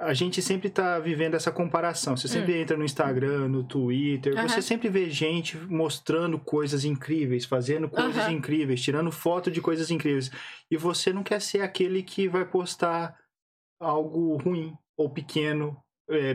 a 0.00 0.14
gente 0.14 0.40
sempre 0.40 0.70
tá 0.70 0.98
vivendo 0.98 1.34
essa 1.34 1.52
comparação. 1.52 2.16
Você 2.16 2.26
sempre 2.26 2.58
entra 2.58 2.74
no 2.74 2.84
Instagram, 2.86 3.48
no 3.48 3.62
Twitter, 3.62 4.32
Hum. 4.34 4.38
Aham. 4.38 4.48
você 4.48 4.62
sempre 4.62 4.88
vê 4.88 5.10
gente 5.10 5.58
mostrando 5.58 6.38
coisas 6.38 6.86
incríveis, 6.86 7.44
fazendo 7.44 7.86
coisas 7.88 8.16
Aham. 8.24 8.32
incríveis, 8.32 8.80
tirando 8.80 9.12
foto 9.12 9.50
de 9.50 9.60
coisas 9.60 9.90
incríveis. 9.90 10.30
E 10.70 10.76
você 10.78 11.12
não 11.12 11.22
quer 11.22 11.38
ser 11.40 11.60
aquele 11.60 12.02
que 12.02 12.26
vai 12.28 12.46
postar 12.46 13.14
algo 13.78 14.36
ruim 14.38 14.72
ou 14.96 15.10
pequeno. 15.10 15.76
é, 16.10 16.32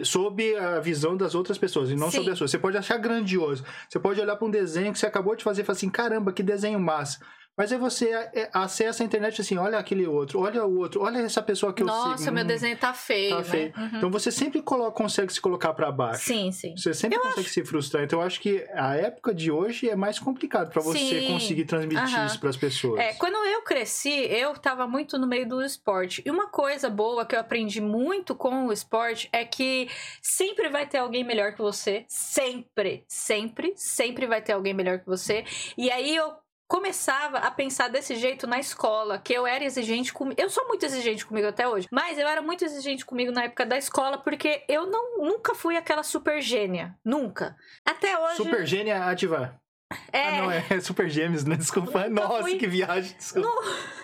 é, 0.00 0.04
sob 0.04 0.56
a 0.56 0.80
visão 0.80 1.16
das 1.16 1.34
outras 1.34 1.56
pessoas 1.58 1.90
e 1.90 1.94
não 1.96 2.10
Sim. 2.10 2.18
sobre 2.18 2.32
a 2.32 2.36
sua. 2.36 2.46
Você 2.48 2.58
pode 2.58 2.76
achar 2.76 2.98
grandioso. 2.98 3.64
Você 3.88 3.98
pode 4.00 4.20
olhar 4.20 4.36
para 4.36 4.46
um 4.46 4.50
desenho 4.50 4.92
que 4.92 4.98
você 4.98 5.06
acabou 5.06 5.34
de 5.36 5.42
fazer 5.44 5.62
e 5.62 5.64
falar 5.64 5.76
assim: 5.76 5.88
caramba, 5.90 6.32
que 6.32 6.42
desenho 6.42 6.78
massa. 6.80 7.24
Mas 7.58 7.72
aí 7.72 7.78
você 7.78 8.10
é, 8.12 8.48
acessa 8.52 9.02
a 9.02 9.06
internet 9.06 9.40
assim: 9.40 9.56
olha 9.58 9.76
aquele 9.78 10.06
outro, 10.06 10.38
olha 10.40 10.64
o 10.64 10.78
outro, 10.78 11.02
olha 11.02 11.18
essa 11.18 11.42
pessoa 11.42 11.72
que 11.72 11.82
eu 11.82 11.86
Nossa, 11.88 12.18
sigo. 12.18 12.32
meu 12.32 12.44
hum, 12.44 12.46
desenho 12.46 12.76
tá 12.78 12.94
feio, 12.94 13.30
tá 13.30 13.38
né? 13.38 13.44
feio. 13.44 13.72
Uhum. 13.76 13.90
Então 13.96 14.10
você 14.12 14.30
sempre 14.30 14.62
colo- 14.62 14.92
consegue 14.92 15.32
se 15.32 15.40
colocar 15.40 15.74
para 15.74 15.90
baixo. 15.90 16.24
Sim, 16.24 16.52
sim. 16.52 16.76
Você 16.76 16.94
sempre 16.94 17.18
consegue 17.18 17.50
se 17.50 17.64
frustrar. 17.64 18.04
Então 18.04 18.20
eu 18.20 18.26
acho 18.26 18.40
que 18.40 18.64
a 18.72 18.94
época 18.94 19.34
de 19.34 19.50
hoje 19.50 19.90
é 19.90 19.96
mais 19.96 20.20
complicado 20.20 20.70
para 20.70 20.80
você 20.80 21.20
Sim. 21.20 21.26
conseguir 21.26 21.64
transmitir 21.64 22.04
Aham. 22.04 22.26
isso 22.26 22.38
para 22.38 22.48
as 22.50 22.56
pessoas. 22.56 23.00
É, 23.00 23.14
quando 23.14 23.34
eu 23.34 23.62
cresci, 23.62 24.10
eu 24.30 24.54
tava 24.54 24.86
muito 24.86 25.18
no 25.18 25.26
meio 25.26 25.48
do 25.48 25.60
esporte. 25.60 26.22
E 26.24 26.30
uma 26.30 26.46
coisa 26.48 26.88
boa 26.88 27.26
que 27.26 27.34
eu 27.34 27.40
aprendi 27.40 27.80
muito 27.80 28.36
com 28.36 28.66
o 28.68 28.72
esporte 28.72 29.28
é 29.32 29.44
que 29.44 29.88
sempre 30.22 30.68
vai 30.68 30.86
ter 30.86 30.98
alguém 30.98 31.24
melhor 31.24 31.52
que 31.54 31.58
você. 31.58 32.04
Sempre, 32.06 33.04
sempre, 33.08 33.72
sempre 33.74 34.26
vai 34.28 34.40
ter 34.40 34.52
alguém 34.52 34.72
melhor 34.72 35.00
que 35.00 35.06
você. 35.06 35.44
E 35.76 35.90
aí 35.90 36.14
eu 36.14 36.32
começava 36.68 37.38
a 37.38 37.50
pensar 37.50 37.88
desse 37.88 38.14
jeito 38.14 38.46
na 38.46 38.60
escola, 38.60 39.18
que 39.18 39.32
eu 39.32 39.46
era 39.46 39.64
exigente 39.64 40.12
comigo. 40.12 40.38
Eu 40.40 40.50
sou 40.50 40.68
muito 40.68 40.84
exigente 40.84 41.24
comigo 41.24 41.48
até 41.48 41.66
hoje, 41.66 41.88
mas 41.90 42.18
eu 42.18 42.28
era 42.28 42.42
muito 42.42 42.64
exigente 42.64 43.06
comigo 43.06 43.32
na 43.32 43.44
época 43.44 43.64
da 43.64 43.78
escola 43.78 44.18
porque 44.18 44.62
eu 44.68 44.86
não 44.86 45.18
nunca 45.18 45.54
fui 45.54 45.76
aquela 45.76 46.02
super 46.02 46.42
gênia, 46.42 46.94
nunca. 47.04 47.56
Até 47.84 48.16
hoje 48.18 48.36
Super 48.36 48.66
gênia 48.66 49.04
ativar. 49.06 49.58
é 50.12 50.28
Ah, 50.28 50.42
não, 50.42 50.50
é 50.50 50.62
Super 50.80 51.08
Gêmeos, 51.08 51.44
né? 51.44 51.56
Desculpa. 51.56 52.06
Nunca 52.08 52.28
Nossa, 52.28 52.42
fui. 52.42 52.58
que 52.58 52.66
viagem. 52.66 53.16
Desculpa. 53.16 53.48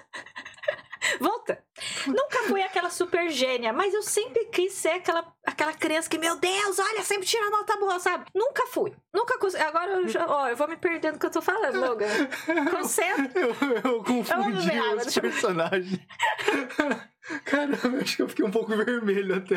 Volta. 1.21 1.59
Nunca 2.07 2.43
fui 2.49 2.63
aquela 2.63 2.91
super 2.91 3.29
gênia, 3.31 3.73
mas 3.73 3.93
eu 3.95 4.03
sempre 4.03 4.45
quis 4.47 4.73
ser 4.73 4.91
aquela, 4.91 5.25
aquela 5.45 5.73
criança 5.73 6.09
que, 6.09 6.19
meu 6.19 6.37
Deus, 6.37 6.79
olha, 6.79 7.03
sempre 7.03 7.27
tira 7.27 7.51
nota 7.51 7.77
boa, 7.79 7.99
sabe? 7.99 8.25
Nunca 8.35 8.67
fui. 8.67 8.93
Nunca 9.13 9.39
consegui. 9.39 9.63
Agora 9.65 9.91
eu 9.93 10.09
já, 10.09 10.27
ó, 10.27 10.49
eu 10.49 10.57
vou 10.57 10.69
me 10.69 10.77
perdendo 10.77 11.15
no 11.15 11.19
que 11.19 11.27
eu 11.27 11.31
tô 11.31 11.43
falando, 11.43 11.81
Logan. 11.81 12.07
Concentra. 12.71 13.41
Eu, 13.45 13.49
eu 13.93 14.03
confundi 14.05 14.71
água, 14.71 14.97
os 15.07 15.17
eu- 15.17 15.23
personagens. 15.23 15.99
Caramba, 17.45 17.99
acho 18.03 18.17
que 18.17 18.23
eu 18.23 18.29
fiquei 18.29 18.45
um 18.45 18.51
pouco 18.51 18.75
vermelho 18.77 19.35
até. 19.37 19.57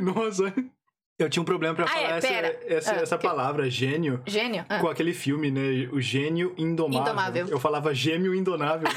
Nossa. 0.00 0.52
Eu 1.18 1.30
tinha 1.30 1.42
um 1.42 1.46
problema 1.46 1.74
pra 1.74 1.84
Ah, 1.86 1.88
falar 1.88 2.02
é, 2.08 2.16
essa, 2.18 2.28
essa, 2.66 2.92
Ah, 2.92 2.96
essa 2.96 3.18
que- 3.18 3.26
palavra, 3.26 3.68
gênio, 3.70 4.22
Gênio. 4.26 4.64
Ah. 4.68 4.78
com 4.80 4.88
aquele 4.88 5.14
filme, 5.14 5.50
né? 5.50 5.88
O 5.92 6.00
gênio 6.00 6.54
indomável. 6.58 7.00
Indomável. 7.02 7.48
Eu 7.48 7.58
falava 7.58 7.94
gêmeo 7.94 8.34
indomável. 8.34 8.88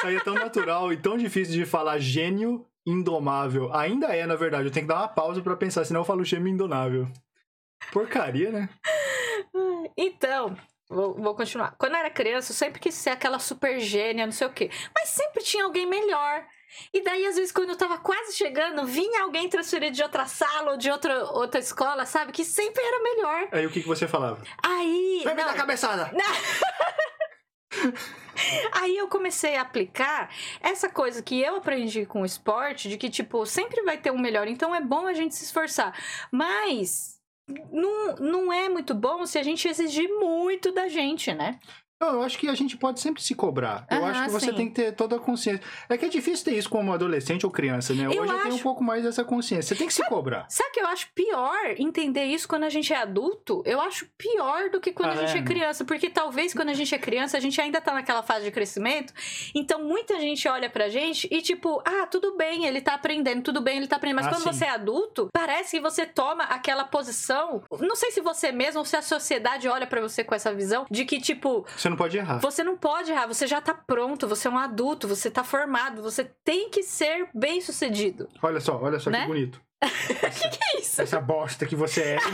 Saía 0.00 0.20
tão 0.22 0.34
natural 0.34 0.92
e 0.92 0.96
tão 0.96 1.16
difícil 1.16 1.54
de 1.54 1.64
falar 1.64 1.98
gênio 1.98 2.66
indomável. 2.86 3.72
Ainda 3.74 4.08
é, 4.14 4.26
na 4.26 4.36
verdade. 4.36 4.66
Eu 4.66 4.70
tenho 4.70 4.86
que 4.86 4.92
dar 4.92 5.00
uma 5.00 5.08
pausa 5.08 5.40
pra 5.42 5.56
pensar, 5.56 5.84
senão 5.84 6.00
eu 6.00 6.04
falo 6.04 6.24
gêmeo 6.24 6.52
indomável. 6.52 7.08
Porcaria, 7.92 8.50
né? 8.50 8.68
Então, 9.96 10.56
vou, 10.88 11.14
vou 11.14 11.34
continuar. 11.34 11.74
Quando 11.78 11.92
eu 11.92 11.98
era 11.98 12.10
criança, 12.10 12.52
eu 12.52 12.56
sempre 12.56 12.80
quis 12.80 12.94
ser 12.94 13.10
aquela 13.10 13.38
super 13.38 13.80
gênia, 13.80 14.26
não 14.26 14.32
sei 14.32 14.46
o 14.46 14.52
quê. 14.52 14.70
Mas 14.94 15.10
sempre 15.10 15.42
tinha 15.42 15.64
alguém 15.64 15.86
melhor. 15.86 16.44
E 16.92 17.02
daí, 17.02 17.24
às 17.26 17.36
vezes, 17.36 17.52
quando 17.52 17.70
eu 17.70 17.76
tava 17.76 17.98
quase 17.98 18.36
chegando, 18.36 18.84
vinha 18.84 19.22
alguém 19.22 19.48
transferido 19.48 19.94
de 19.94 20.02
outra 20.02 20.26
sala 20.26 20.72
ou 20.72 20.76
de 20.76 20.90
outra, 20.90 21.24
outra 21.30 21.60
escola, 21.60 22.04
sabe? 22.04 22.32
Que 22.32 22.44
sempre 22.44 22.82
era 22.82 23.02
melhor. 23.02 23.48
Aí 23.52 23.66
o 23.66 23.70
que, 23.70 23.80
que 23.80 23.88
você 23.88 24.06
falava? 24.06 24.42
Aí. 24.62 25.22
Vai 25.24 25.34
me 25.34 25.42
não, 25.42 25.48
dar 25.48 25.56
cabeçada! 25.56 26.10
Aí 28.72 28.96
eu 28.96 29.08
comecei 29.08 29.56
a 29.56 29.62
aplicar 29.62 30.30
essa 30.60 30.88
coisa 30.88 31.22
que 31.22 31.40
eu 31.40 31.56
aprendi 31.56 32.04
com 32.04 32.22
o 32.22 32.26
esporte, 32.26 32.88
de 32.88 32.98
que, 32.98 33.08
tipo, 33.08 33.46
sempre 33.46 33.82
vai 33.82 33.96
ter 33.96 34.10
um 34.10 34.18
melhor, 34.18 34.46
então 34.46 34.74
é 34.74 34.80
bom 34.80 35.06
a 35.06 35.14
gente 35.14 35.34
se 35.34 35.44
esforçar. 35.44 35.98
Mas 36.30 37.18
não, 37.70 38.16
não 38.16 38.52
é 38.52 38.68
muito 38.68 38.94
bom 38.94 39.24
se 39.24 39.38
a 39.38 39.42
gente 39.42 39.68
exigir 39.68 40.08
muito 40.08 40.72
da 40.72 40.88
gente, 40.88 41.32
né? 41.32 41.58
Não, 41.98 42.14
eu 42.14 42.22
acho 42.22 42.38
que 42.38 42.46
a 42.48 42.54
gente 42.54 42.76
pode 42.76 43.00
sempre 43.00 43.22
se 43.22 43.34
cobrar. 43.34 43.86
Eu 43.90 44.04
acho 44.04 44.24
que 44.24 44.30
você 44.30 44.46
sim. 44.50 44.54
tem 44.54 44.68
que 44.68 44.74
ter 44.74 44.92
toda 44.92 45.16
a 45.16 45.18
consciência. 45.18 45.62
É 45.88 45.96
que 45.96 46.04
é 46.04 46.08
difícil 46.08 46.44
ter 46.44 46.54
isso 46.54 46.68
como 46.68 46.92
adolescente 46.92 47.46
ou 47.46 47.50
criança, 47.52 47.94
né? 47.94 48.04
Eu 48.04 48.22
Hoje 48.22 48.32
eu 48.32 48.42
tenho 48.42 48.54
um 48.54 48.58
pouco 48.58 48.84
mais 48.84 49.02
dessa 49.02 49.24
consciência. 49.24 49.74
Você 49.74 49.78
tem 49.78 49.86
que 49.86 49.94
se 49.94 50.04
cobrar. 50.04 50.44
Sabe 50.50 50.70
que 50.72 50.80
eu 50.80 50.86
acho 50.88 51.08
pior 51.14 51.74
entender 51.78 52.24
isso 52.24 52.46
quando 52.46 52.64
a 52.64 52.68
gente 52.68 52.92
é 52.92 52.96
adulto? 52.96 53.62
Eu 53.64 53.80
acho 53.80 54.06
pior 54.18 54.68
do 54.68 54.78
que 54.78 54.92
quando 54.92 55.10
Ah, 55.10 55.12
a 55.12 55.26
gente 55.26 55.36
é? 55.36 55.40
é 55.40 55.42
criança. 55.42 55.84
Porque 55.86 56.10
talvez 56.10 56.52
quando 56.52 56.68
a 56.68 56.74
gente 56.74 56.94
é 56.94 56.98
criança, 56.98 57.38
a 57.38 57.40
gente 57.40 57.58
ainda 57.60 57.80
tá 57.80 57.94
naquela 57.94 58.22
fase 58.22 58.44
de 58.44 58.50
crescimento. 58.50 59.14
Então 59.54 59.82
muita 59.82 60.20
gente 60.20 60.46
olha 60.48 60.68
pra 60.68 60.90
gente 60.90 61.26
e 61.30 61.40
tipo, 61.40 61.82
ah, 61.86 62.06
tudo 62.06 62.36
bem, 62.36 62.66
ele 62.66 62.82
tá 62.82 62.92
aprendendo, 62.92 63.42
tudo 63.42 63.62
bem, 63.62 63.78
ele 63.78 63.86
tá 63.86 63.96
aprendendo. 63.96 64.16
Mas 64.16 64.26
Ah, 64.26 64.30
quando 64.30 64.42
sim. 64.42 64.52
você 64.52 64.64
é 64.66 64.70
adulto, 64.70 65.28
parece 65.32 65.78
que 65.78 65.82
você 65.82 66.04
toma 66.04 66.44
aquela 66.44 66.84
posição. 66.84 67.62
Não 67.80 67.96
sei 67.96 68.10
se 68.10 68.20
você 68.20 68.52
mesmo 68.52 68.80
ou 68.80 68.84
se 68.84 68.96
a 68.96 69.02
sociedade 69.02 69.66
olha 69.66 69.86
pra 69.86 70.00
você 70.02 70.22
com 70.22 70.34
essa 70.34 70.52
visão 70.52 70.84
de 70.90 71.06
que, 71.06 71.18
tipo, 71.20 71.64
Você 71.76 71.85
não 71.88 71.96
pode 71.96 72.16
errar. 72.16 72.38
você 72.38 72.62
não 72.64 72.76
pode 72.76 73.10
errar, 73.10 73.26
você 73.26 73.46
já 73.46 73.60
tá 73.60 73.74
pronto, 73.74 74.26
você 74.28 74.48
é 74.48 74.50
um 74.50 74.58
adulto, 74.58 75.08
você 75.08 75.30
tá 75.30 75.44
formado, 75.44 76.02
você 76.02 76.24
tem 76.44 76.70
que 76.70 76.82
ser 76.82 77.28
bem 77.34 77.60
sucedido. 77.60 78.28
Olha 78.42 78.60
só, 78.60 78.80
olha 78.80 78.98
só 78.98 79.10
Né? 79.10 79.22
que 79.26 79.26
bonito. 79.26 79.60
Que 79.80 80.80
isso? 80.80 81.02
Essa 81.02 81.20
bosta 81.20 81.66
que 81.66 81.76
você 81.76 82.00
é. 82.02 82.18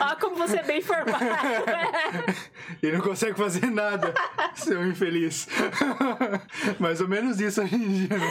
Olha 0.00 0.16
como 0.16 0.36
você 0.36 0.58
é 0.58 0.62
bem 0.62 0.80
formado. 0.80 1.24
e 2.82 2.90
não 2.90 3.00
consegue 3.00 3.36
fazer 3.36 3.66
nada, 3.70 4.12
seu 4.54 4.86
infeliz. 4.86 5.48
Mais 6.78 7.00
ou 7.00 7.08
menos 7.08 7.40
isso 7.40 7.60
dia. 7.64 8.18
né? 8.18 8.28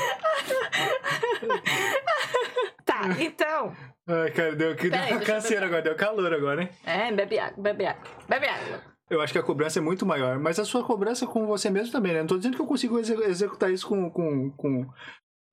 Tá, 3.01 3.15
então. 3.23 3.75
Ai, 4.07 4.31
cara, 4.31 4.55
deu, 4.55 4.75
deu 4.75 4.89
Peraí, 4.91 5.19
canseira 5.19 5.65
agora, 5.65 5.81
deu 5.81 5.95
calor 5.95 6.33
agora, 6.33 6.63
hein? 6.63 6.69
É, 6.85 7.11
bebe 7.11 7.37
água, 7.39 7.61
bebe 7.61 7.85
água, 7.85 8.01
bebe 8.27 8.47
água. 8.47 8.81
Eu 9.09 9.21
acho 9.21 9.31
que 9.31 9.39
a 9.39 9.43
cobrança 9.43 9.79
é 9.79 9.81
muito 9.81 10.05
maior, 10.05 10.37
mas 10.37 10.59
a 10.59 10.65
sua 10.65 10.83
cobrança 10.83 11.25
com 11.25 11.45
você 11.45 11.69
mesmo 11.69 11.91
também, 11.91 12.13
né? 12.13 12.19
Não 12.19 12.27
tô 12.27 12.37
dizendo 12.37 12.55
que 12.55 12.61
eu 12.61 12.67
consigo 12.67 12.99
exe- 12.99 13.15
executar 13.23 13.71
isso 13.71 13.87
com, 13.87 14.09
com, 14.09 14.51
com, 14.51 14.85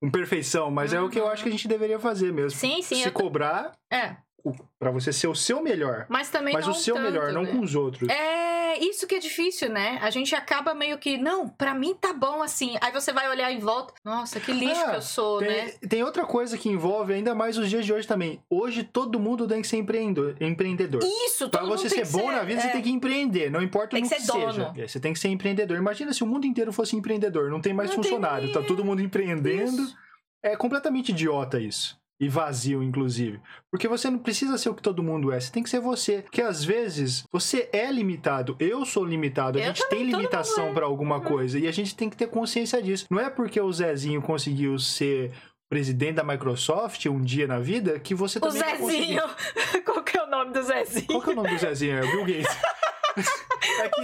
com 0.03 0.11
perfeição, 0.11 0.71
mas 0.71 0.93
é 0.93 1.01
o 1.01 1.09
que 1.09 1.21
eu 1.21 1.29
acho 1.29 1.43
que 1.43 1.49
a 1.49 1.53
gente 1.53 1.69
deveria 1.69 1.99
fazer 2.01 2.33
mesmo. 2.33 2.59
Sim, 2.59 2.83
sim, 2.83 2.97
Se 3.03 3.11
tô- 3.13 3.21
cobrar 3.23 3.73
É, 3.93 4.17
o- 4.45 4.53
pra 4.79 4.91
você 4.91 5.13
ser 5.13 5.27
o 5.29 5.35
seu 5.35 5.63
melhor, 5.63 6.07
mas 6.09 6.29
também 6.31 6.53
mas 6.55 6.67
não 6.67 6.73
o 6.73 6.77
seu 6.77 6.95
tanto, 6.95 7.05
melhor, 7.05 7.33
não 7.33 7.43
né? 7.45 7.51
com 7.53 7.61
os 7.61 7.75
outros. 7.75 8.09
É, 8.11 8.79
isso 8.79 9.07
que 9.07 9.15
é 9.15 9.19
difícil, 9.19 9.71
né? 9.71 9.99
A 10.03 10.11
gente 10.11 10.35
acaba 10.35 10.75
meio 10.75 10.99
que, 10.99 11.17
não, 11.17 11.49
pra 11.49 11.75
mim 11.75 11.95
tá 11.95 12.13
bom 12.13 12.43
assim. 12.43 12.77
Aí 12.81 12.93
você 12.93 13.13
vai 13.13 13.29
olhar 13.29 13.51
em 13.53 13.59
volta, 13.59 13.95
nossa, 14.05 14.39
que 14.41 14.53
lixo 14.53 14.81
Ah, 14.85 14.91
que 14.91 14.97
eu 14.97 15.03
sou, 15.03 15.39
Tem, 15.39 15.49
né? 15.49 15.73
tem 15.89 16.03
outra 16.03 16.25
coisa 16.27 16.59
que 16.59 16.69
envolve 16.69 17.15
ainda 17.15 17.35
mais 17.35 17.57
os 17.57 17.71
dias 17.71 17.87
de 17.87 17.93
hoje 17.93 18.07
também. 18.07 18.43
Hoje 18.51 18.83
todo 18.85 19.19
mundo 19.19 19.47
tem 19.49 19.63
que 19.63 19.67
ser 19.69 19.77
empreendedor. 19.79 21.01
Isso, 21.27 21.49
mundo 21.69 21.79
você 21.79 21.89
tem 21.89 22.05
ser 22.05 22.13
bom 22.19 22.31
na 22.31 22.43
vida, 22.43 22.61
é. 22.61 22.63
você 22.65 22.71
tem 22.73 22.83
que 22.83 22.91
empreender. 22.91 23.51
Não 23.51 23.63
importa 23.63 23.91
Tem 23.91 24.03
no 24.03 24.09
que 24.09 24.15
que, 24.17 24.21
ser 24.23 24.33
seja. 24.33 24.73
É, 24.77 24.87
Você 24.87 25.01
tem 25.01 25.13
que 25.13 25.19
ser 25.19 25.29
empreendedor. 25.29 25.77
Imagina 25.79 26.13
se 26.13 26.23
o 26.23 26.27
mundo 26.27 26.47
inteiro 26.47 26.73
fosse 26.73 26.97
empreendedor. 26.97 27.51
Não 27.51 27.61
tem 27.61 27.73
mais 27.73 27.91
Não 27.91 27.97
tem 27.97 28.03
funcionário. 28.11 28.45
nem- 28.47 28.53
Tá 28.55 28.63
todo 28.63 28.85
mundo 28.85 29.01
empreendendo. 29.01 29.83
Isso. 29.83 29.97
É 30.43 30.57
completamente 30.57 31.09
idiota 31.11 31.59
isso. 31.59 31.97
E 32.21 32.29
vazio, 32.29 32.83
inclusive. 32.83 33.41
Porque 33.71 33.89
você 33.89 34.09
não 34.09 34.19
precisa 34.19 34.57
ser 34.57 34.69
o 34.69 34.75
que 34.75 34.83
todo 34.83 35.03
mundo 35.03 35.33
é. 35.33 35.41
Você 35.41 35.51
tem 35.51 35.63
que 35.63 35.69
ser 35.71 35.81
você. 35.81 36.23
Porque 36.23 36.41
às 36.41 36.65
vezes 36.65 37.25
você 37.33 37.69
é 37.73 37.91
limitado. 37.91 38.57
Eu 38.61 38.85
sou 38.87 39.05
limitado. 39.05 39.59
A 39.59 39.61
Eu 39.61 39.67
gente 39.67 39.83
também, 39.89 39.99
tem 40.07 40.15
limitação 40.15 40.69
é. 40.69 40.73
pra 40.73 40.87
alguma 40.87 41.21
coisa. 41.21 41.59
E 41.59 41.67
a 41.67 41.73
gente 41.73 41.97
tem 41.97 42.09
que 42.09 42.17
ter 42.17 42.29
consciência 42.29 42.81
disso. 42.81 43.07
Não 43.11 43.19
é 43.19 43.29
porque 43.29 43.61
o 43.61 43.73
Zezinho 43.73 44.23
conseguiu 44.23 44.79
ser 44.79 45.33
presidente 45.69 46.15
da 46.15 46.23
Microsoft 46.25 47.05
um 47.07 47.21
dia 47.21 47.49
na 47.49 47.59
vida 47.59 47.99
que 47.99 48.15
você 48.15 48.39
O 48.39 48.43
também 48.43 48.63
conseguir. 48.77 49.03
Zezinho. 49.03 49.23
Qual 49.85 50.03
que 50.05 50.17
é 50.17 50.23
o 50.23 50.31
nome 50.31 50.53
do 50.53 50.63
Zezinho? 50.63 51.07
Qual 51.07 51.21
que 51.23 51.31
é 51.31 51.33
o 51.33 51.37
nome 51.37 51.51
do 51.51 51.59
Zezinho? 51.59 51.99
É 51.99 52.03
o 52.05 52.11
Bill 52.13 52.27
Gates. 52.27 52.57
É 53.17 53.89
que, 53.89 54.03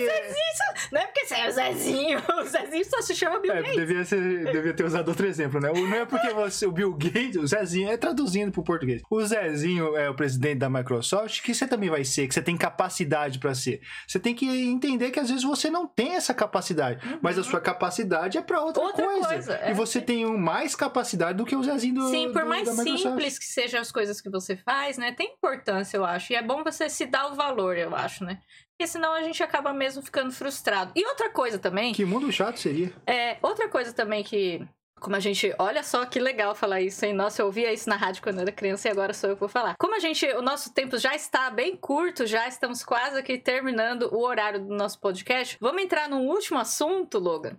Não 0.92 1.00
é 1.00 1.06
porque 1.06 1.26
você 1.26 1.34
é 1.34 1.48
o 1.48 1.52
Zezinho. 1.52 2.22
O 2.40 2.44
Zezinho 2.44 2.84
só 2.86 3.02
se 3.02 3.14
chama 3.14 3.38
Bill 3.40 3.52
É, 3.52 3.62
Gates. 3.62 3.76
devia, 3.76 4.04
ser, 4.04 4.52
devia 4.52 4.72
ter 4.74 4.84
usado 4.84 5.08
outro 5.08 5.26
exemplo, 5.26 5.60
né? 5.60 5.70
O- 5.70 5.86
Não 5.86 5.96
é 5.96 6.04
porque 6.06 6.30
você, 6.30 6.66
o 6.66 6.72
Bill 6.72 6.92
Gates, 6.94 7.36
o 7.36 7.46
Zezinho, 7.46 7.90
é 7.90 7.96
traduzindo 7.96 8.50
pro 8.52 8.62
português. 8.62 9.02
O 9.10 9.20
Zezinho 9.24 9.96
é 9.96 10.08
o 10.08 10.14
presidente 10.14 10.58
da 10.58 10.70
Microsoft, 10.70 11.42
que 11.42 11.54
você 11.54 11.66
também 11.66 11.90
vai 11.90 12.04
ser, 12.04 12.26
que 12.28 12.34
você 12.34 12.42
tem 12.42 12.56
capacidade 12.56 13.38
pra 13.38 13.54
ser. 13.54 13.80
Você 14.06 14.18
tem 14.18 14.34
que 14.34 14.46
entender 14.46 15.10
que 15.10 15.20
às 15.20 15.28
vezes 15.28 15.44
você 15.44 15.68
não 15.70 15.86
tem 15.86 16.14
essa 16.16 16.32
capacidade, 16.34 17.00
mas 17.20 17.38
a 17.38 17.42
sua 17.44 17.60
capacidade 17.60 18.38
é 18.38 18.42
pra 18.42 18.60
outra, 18.62 18.80
Uhum. 18.82 18.88
Outra 18.88 19.04
coisa. 19.06 19.28
coisa, 19.28 19.54
é, 19.56 19.70
e 19.70 19.74
você 19.74 20.00
tem 20.00 20.24
mais 20.38 20.74
capacidade 20.74 21.36
do 21.36 21.44
que 21.44 21.54
o 21.54 21.62
Zezinho 21.62 21.94
do 21.94 22.10
Sim, 22.10 22.32
por 22.32 22.42
do- 22.42 22.48
mais 22.48 22.68
simples 22.68 23.38
que 23.38 23.44
sejam 23.46 23.80
as 23.80 23.92
coisas 23.92 24.20
que 24.20 24.30
você 24.30 24.56
faz, 24.56 24.96
né? 24.98 25.12
Tem 25.12 25.34
importância, 25.34 25.96
eu 25.96 26.04
acho. 26.04 26.32
E 26.32 26.36
é 26.36 26.42
bom 26.42 26.62
você 26.64 26.88
se 26.88 27.06
dar 27.06 27.26
o 27.30 27.34
valor, 27.34 27.76
eu 27.76 27.94
acho, 27.94 28.24
né? 28.24 28.38
Porque 28.80 28.86
senão 28.86 29.12
a 29.12 29.22
gente 29.22 29.42
acaba 29.42 29.74
mesmo 29.74 30.02
ficando 30.02 30.32
frustrado. 30.32 30.90
E 30.96 31.06
outra 31.06 31.28
coisa 31.28 31.58
também, 31.58 31.92
Que 31.92 32.06
mundo 32.06 32.32
chato 32.32 32.58
seria. 32.58 32.90
é, 33.06 33.36
outra 33.42 33.68
coisa 33.68 33.92
também 33.92 34.24
que. 34.24 34.66
Como 34.98 35.14
a 35.14 35.20
gente. 35.20 35.54
Olha 35.58 35.82
só 35.82 36.06
que 36.06 36.18
legal 36.18 36.54
falar 36.54 36.80
isso, 36.80 37.04
hein? 37.04 37.12
Nossa, 37.12 37.42
eu 37.42 37.46
ouvia 37.46 37.70
isso 37.74 37.90
na 37.90 37.96
rádio 37.96 38.22
quando 38.22 38.36
eu 38.36 38.42
era 38.42 38.52
criança 38.52 38.88
e 38.88 38.90
agora 38.90 39.12
sou 39.12 39.28
eu 39.28 39.36
que 39.36 39.40
vou 39.40 39.50
falar. 39.50 39.74
Como 39.78 39.94
a 39.94 39.98
gente. 39.98 40.26
O 40.32 40.40
nosso 40.40 40.72
tempo 40.72 40.96
já 40.96 41.14
está 41.14 41.50
bem 41.50 41.76
curto, 41.76 42.24
já 42.26 42.48
estamos 42.48 42.82
quase 42.82 43.18
aqui 43.18 43.36
terminando 43.36 44.08
o 44.14 44.22
horário 44.22 44.60
do 44.60 44.74
nosso 44.74 44.98
podcast. 44.98 45.58
Vamos 45.60 45.82
entrar 45.82 46.08
num 46.08 46.26
último 46.26 46.58
assunto, 46.58 47.18
Logan. 47.18 47.58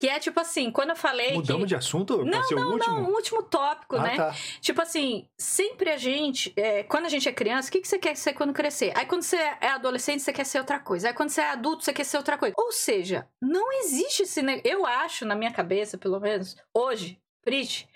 Que 0.00 0.08
é 0.08 0.18
tipo 0.18 0.40
assim, 0.40 0.70
quando 0.70 0.90
eu 0.90 0.96
falei. 0.96 1.34
Mudamos 1.34 1.64
que... 1.64 1.68
de 1.68 1.74
assunto 1.74 2.24
Não, 2.24 2.42
ser 2.44 2.54
o 2.54 2.72
último? 2.72 2.94
Não, 2.96 3.02
um 3.02 3.12
último 3.12 3.42
tópico, 3.42 3.96
ah, 3.96 4.02
né? 4.02 4.16
tá. 4.16 4.34
Tipo 4.58 4.80
assim, 4.80 5.28
sempre 5.36 5.90
a 5.90 5.98
gente, 5.98 6.54
é, 6.56 6.82
quando 6.84 7.04
a 7.04 7.08
gente 7.10 7.28
é 7.28 7.32
criança, 7.32 7.68
o 7.68 7.72
que, 7.72 7.82
que 7.82 7.86
você 7.86 7.98
quer 7.98 8.16
ser 8.16 8.32
quando 8.32 8.54
crescer? 8.54 8.94
Aí 8.96 9.04
quando 9.04 9.22
você 9.22 9.36
é 9.36 9.68
adolescente, 9.68 10.22
você 10.22 10.32
quer 10.32 10.46
ser 10.46 10.58
outra 10.58 10.80
coisa. 10.80 11.08
Aí 11.08 11.14
quando 11.14 11.28
você 11.28 11.42
é 11.42 11.50
adulto, 11.50 11.84
você 11.84 11.92
quer 11.92 12.04
ser 12.04 12.16
outra 12.16 12.38
coisa. 12.38 12.54
Ou 12.56 12.72
seja, 12.72 13.28
não 13.42 13.70
existe 13.74 14.22
esse. 14.22 14.40
Eu 14.64 14.86
acho, 14.86 15.26
na 15.26 15.34
minha 15.34 15.52
cabeça, 15.52 15.98
pelo 15.98 16.18
menos, 16.18 16.56
hoje, 16.74 17.20
Prit, 17.42 17.86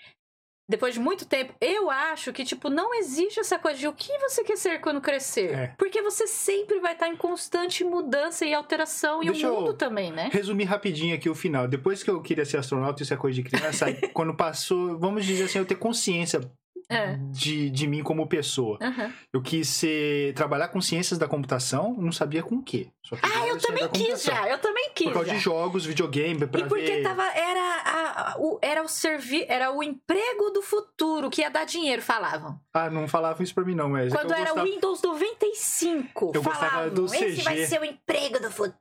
depois 0.67 0.93
de 0.95 0.99
muito 0.99 1.25
tempo, 1.25 1.53
eu 1.61 1.91
acho 1.91 2.33
que, 2.33 2.43
tipo, 2.43 2.69
não 2.69 2.93
existe 2.95 3.39
essa 3.39 3.59
coisa 3.59 3.77
de 3.79 3.87
o 3.87 3.93
que 3.93 4.17
você 4.19 4.43
quer 4.43 4.57
ser 4.57 4.81
quando 4.81 4.99
crescer. 4.99 5.53
É. 5.53 5.67
Porque 5.77 6.01
você 6.01 6.25
sempre 6.25 6.79
vai 6.79 6.93
estar 6.93 7.07
em 7.07 7.15
constante 7.15 7.83
mudança 7.83 8.45
e 8.45 8.53
alteração. 8.53 9.21
E 9.21 9.27
Deixa 9.27 9.47
o 9.47 9.53
eu- 9.53 9.59
mundo 9.61 9.73
também, 9.73 10.11
né? 10.11 10.29
Resumir 10.31 10.63
rapidinho 10.63 11.13
aqui 11.15 11.29
o 11.29 11.35
final. 11.35 11.67
Depois 11.67 12.01
que 12.01 12.09
eu 12.09 12.21
queria 12.21 12.45
ser 12.45 12.57
astronauta, 12.57 13.03
isso 13.03 13.13
é 13.13 13.17
coisa 13.17 13.35
de 13.41 13.47
criança, 13.49 13.85
aí 13.85 13.95
quando 14.13 14.33
passou, 14.35 14.97
vamos 14.97 15.23
dizer 15.25 15.43
assim, 15.43 15.59
eu 15.59 15.65
ter 15.65 15.75
consciência 15.75 16.41
É. 16.89 17.17
de, 17.31 17.69
de 17.69 17.87
mim 17.87 18.03
como 18.03 18.27
pessoa. 18.27 18.77
Aham. 18.81 19.11
Eu 19.33 19.41
quis 19.41 19.67
ser, 19.67 20.33
trabalhar 20.33 20.67
com 20.67 20.79
ciências 20.81 21.17
da 21.17 21.27
computação, 21.27 21.95
não 21.97 22.11
sabia 22.11 22.43
com 22.43 22.55
o 22.55 22.63
quê. 22.63 22.87
Ah, 23.21 23.47
eu 23.47 23.57
também 23.59 23.87
quis 23.89 24.23
já. 24.23 24.47
Eu 24.49 24.57
também 24.59 24.89
quis. 24.95 25.07
Por 25.07 25.13
causa 25.13 25.29
já. 25.29 25.35
de 25.35 25.39
jogos, 25.39 25.85
videogame, 25.85 26.47
pra 26.47 26.61
E 26.61 26.63
porque 26.67 26.83
ver... 26.85 27.03
tava, 27.03 27.23
era, 27.23 27.81
a- 27.85 28.35
o, 28.39 28.57
era 28.61 28.81
o 28.83 28.87
servi, 28.87 29.45
era 29.47 29.71
o 29.71 29.83
emprego 29.83 30.49
do 30.51 30.61
futuro 30.61 31.29
que 31.29 31.41
ia 31.41 31.49
dar 31.49 31.65
dinheiro, 31.65 32.01
falavam. 32.01 32.59
Ah, 32.73 32.89
não 32.89 33.07
falavam 33.07 33.43
isso 33.43 33.53
pra 33.53 33.63
mim 33.63 33.75
não, 33.75 33.89
mas... 33.89 34.11
é 34.11 34.15
Quando 34.15 34.31
era 34.33 34.45
gostava... 34.45 34.63
Windows 34.65 35.01
95, 35.01 36.31
Eu 36.33 36.41
gostava 36.43 36.69
falavam, 36.69 36.93
do 36.93 37.05
esse 37.05 37.17
CG. 37.35 37.41
vai 37.43 37.65
ser 37.65 37.79
o 37.81 37.85
emprego 37.85 38.39
do 38.39 38.49
futuro, 38.51 38.75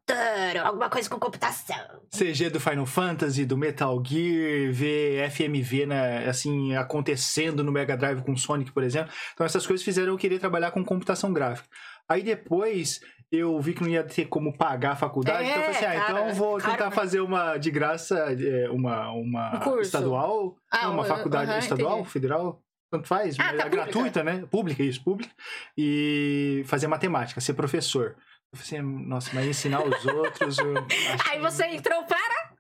alguma 0.64 0.88
coisa 0.88 1.08
com 1.08 1.18
computação. 1.18 1.76
CG 2.10 2.50
do 2.50 2.60
Final 2.60 2.86
Fantasy, 2.86 3.44
do 3.44 3.56
Metal 3.56 4.02
Gear, 4.04 4.72
ver 4.72 5.30
FMV, 5.30 5.86
né, 5.86 6.28
assim, 6.28 6.74
acontecendo 6.76 7.62
no 7.62 7.70
Mega 7.72 7.93
Drive 7.96 8.22
com 8.22 8.36
Sonic, 8.36 8.72
por 8.72 8.82
exemplo. 8.82 9.12
Então 9.32 9.44
essas 9.46 9.66
coisas 9.66 9.84
fizeram 9.84 10.12
eu 10.12 10.18
querer 10.18 10.38
trabalhar 10.38 10.70
com 10.70 10.84
computação 10.84 11.32
gráfica. 11.32 11.68
Aí 12.08 12.22
depois 12.22 13.00
eu 13.32 13.58
vi 13.60 13.72
que 13.74 13.82
não 13.82 13.88
ia 13.88 14.04
ter 14.04 14.26
como 14.26 14.56
pagar 14.56 14.92
a 14.92 14.96
faculdade, 14.96 15.42
É, 15.44 15.50
então 15.50 15.56
eu 15.62 15.72
falei 15.74 15.76
assim, 15.90 15.98
ah, 15.98 16.06
cara, 16.06 16.20
então 16.20 16.34
vou 16.34 16.58
caro, 16.58 16.70
tentar 16.72 16.90
né? 16.90 16.94
fazer 16.94 17.20
uma 17.20 17.56
de 17.56 17.70
graça, 17.70 18.16
é, 18.38 18.68
uma, 18.70 19.10
uma 19.10 19.56
Um 19.56 19.60
curso. 19.60 19.80
estadual, 19.82 20.56
Ah, 20.70 20.84
não, 20.84 20.92
uma 20.94 21.02
um- 21.02 21.06
faculdade 21.06 21.50
aham, 21.50 21.58
estadual, 21.58 21.94
entendi. 22.00 22.10
federal, 22.10 22.62
tanto 22.92 23.08
faz, 23.08 23.36
Ah, 23.40 23.44
mas 23.48 23.56
tá, 23.56 23.66
é 23.66 23.68
gratuita, 23.70 24.22
né? 24.22 24.44
Pública, 24.50 24.82
isso, 24.84 25.02
pública. 25.02 25.32
E 25.76 26.62
fazer 26.66 26.86
matemática, 26.86 27.40
ser 27.40 27.54
professor. 27.54 28.14
Eu 28.52 28.58
falei 28.58 28.80
assim, 28.80 29.06
nossa, 29.08 29.30
mas 29.34 29.46
ensinar 29.46 29.82
os 29.84 30.06
outros. 30.06 30.56
Aí 31.28 31.32
que- 31.32 31.38
você 31.40 31.66
entrou 31.66 32.04
para... 32.04 32.53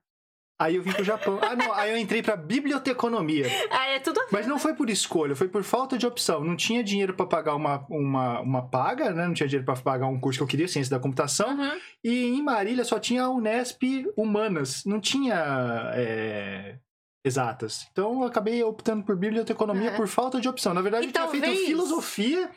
Aí 0.56 0.76
eu 0.76 0.82
vim 0.82 0.92
pro 0.92 1.02
Japão. 1.02 1.38
Ah, 1.42 1.56
não, 1.56 1.72
aí 1.72 1.90
eu 1.90 1.96
entrei 1.98 2.22
pra 2.22 2.36
biblioteconomia. 2.36 3.46
Aí 3.70 3.94
é 3.96 3.98
tudo... 4.00 4.20
Mas 4.30 4.46
não 4.46 4.58
foi 4.58 4.72
por 4.74 4.88
escolha, 4.88 5.34
foi 5.34 5.48
por 5.48 5.64
falta 5.64 5.98
de 5.98 6.06
opção. 6.06 6.44
Não 6.44 6.54
tinha 6.56 6.82
dinheiro 6.82 7.12
pra 7.14 7.26
pagar 7.26 7.56
uma, 7.56 7.84
uma, 7.90 8.40
uma 8.40 8.68
paga, 8.68 9.10
né? 9.12 9.26
Não 9.26 9.34
tinha 9.34 9.48
dinheiro 9.48 9.64
pra 9.66 9.74
pagar 9.74 10.06
um 10.06 10.18
curso 10.20 10.38
que 10.38 10.42
eu 10.44 10.46
queria, 10.48 10.68
ciência 10.68 10.96
da 10.96 11.02
computação. 11.02 11.58
Uhum. 11.58 11.72
E 12.04 12.26
em 12.26 12.42
Marília 12.42 12.84
só 12.84 13.00
tinha 13.00 13.24
a 13.24 13.30
Unesp 13.30 13.82
Humanas, 14.16 14.84
não 14.84 15.00
tinha 15.00 15.90
é, 15.94 16.76
exatas. 17.24 17.88
Então 17.90 18.20
eu 18.22 18.28
acabei 18.28 18.62
optando 18.62 19.02
por 19.04 19.16
biblioteconomia 19.16 19.90
Uhum. 19.90 19.96
por 19.96 20.06
falta 20.08 20.40
de 20.40 20.48
opção. 20.48 20.72
Na 20.72 20.82
verdade, 20.82 21.06
eu 21.06 21.12
tinha 21.12 21.28
feito 21.28 21.44
talvez- 21.44 21.66
filosofia 21.66 22.48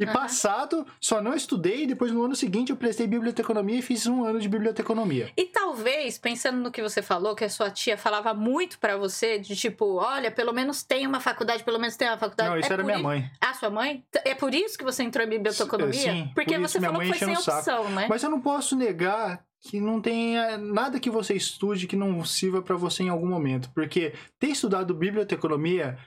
e 0.00 0.04
Uhum. 0.06 0.12
passado, 0.12 0.86
só 1.00 1.20
não 1.20 1.34
estudei. 1.34 1.86
Depois 1.86 2.10
no 2.10 2.24
ano 2.24 2.34
seguinte 2.34 2.70
eu 2.70 2.76
prestei 2.76 3.06
biblioteconomia 3.06 3.78
e 3.78 3.82
fiz 3.82 4.06
um 4.06 4.24
ano 4.24 4.40
de 4.40 4.48
biblioteconomia. 4.48 5.30
E 5.36 5.44
talvez, 5.46 6.18
pensando 6.18 6.58
no 6.58 6.70
que 6.70 6.82
você 6.82 7.02
falou, 7.02 7.34
que 7.36 7.44
a 7.44 7.48
sua 7.50 7.70
tia 7.70 7.96
falava 7.98 8.32
muito 8.34 8.78
pra 8.78 8.96
você, 8.96 9.38
de 9.38 9.54
tipo, 9.54 9.96
olha, 9.96 10.30
pelo 10.30 10.52
menos 10.52 10.82
tem 10.82 11.06
uma 11.06 11.20
faculdade, 11.20 11.62
pelo 11.62 11.78
menos 11.78 11.96
tem 11.96 12.08
uma 12.08 12.18
faculdade. 12.18 12.50
Não, 12.50 12.58
isso 12.58 12.70
É 12.70 12.72
era 12.72 12.82
minha 12.82 12.98
i- 12.98 13.02
mãe. 13.02 13.30
Ah, 13.40 13.54
sua 13.54 13.70
mãe? 13.70 14.02
É 14.24 14.34
por 14.34 14.54
isso 14.54 14.78
que 14.78 14.84
você 14.84 15.02
entrou 15.02 15.24
em 15.26 15.28
biblioteconomia? 15.30 15.92
Sim, 16.12 16.30
Porque 16.34 16.54
por 16.54 16.60
você 16.68 16.80
falou 16.80 17.00
que 17.00 17.08
foi 17.08 17.18
sem 17.18 17.28
enchendo 17.28 17.40
o 17.40 17.42
saco. 17.42 17.58
opção, 17.58 17.90
né? 17.90 18.06
Mas 18.08 18.22
eu 18.22 18.30
não 18.30 18.40
posso 18.40 18.74
negar 18.74 19.44
que 19.62 19.78
não 19.78 20.00
tenha 20.00 20.56
nada 20.56 20.98
que 20.98 21.10
você 21.10 21.34
estude 21.34 21.86
que 21.86 21.94
não 21.94 22.24
sirva 22.24 22.62
pra 22.62 22.76
você 22.76 23.02
em 23.02 23.10
algum 23.10 23.26
momento. 23.26 23.70
Porque 23.74 24.14
ter 24.38 24.46
estudado 24.46 24.94
biblioteconomia, 24.94 25.98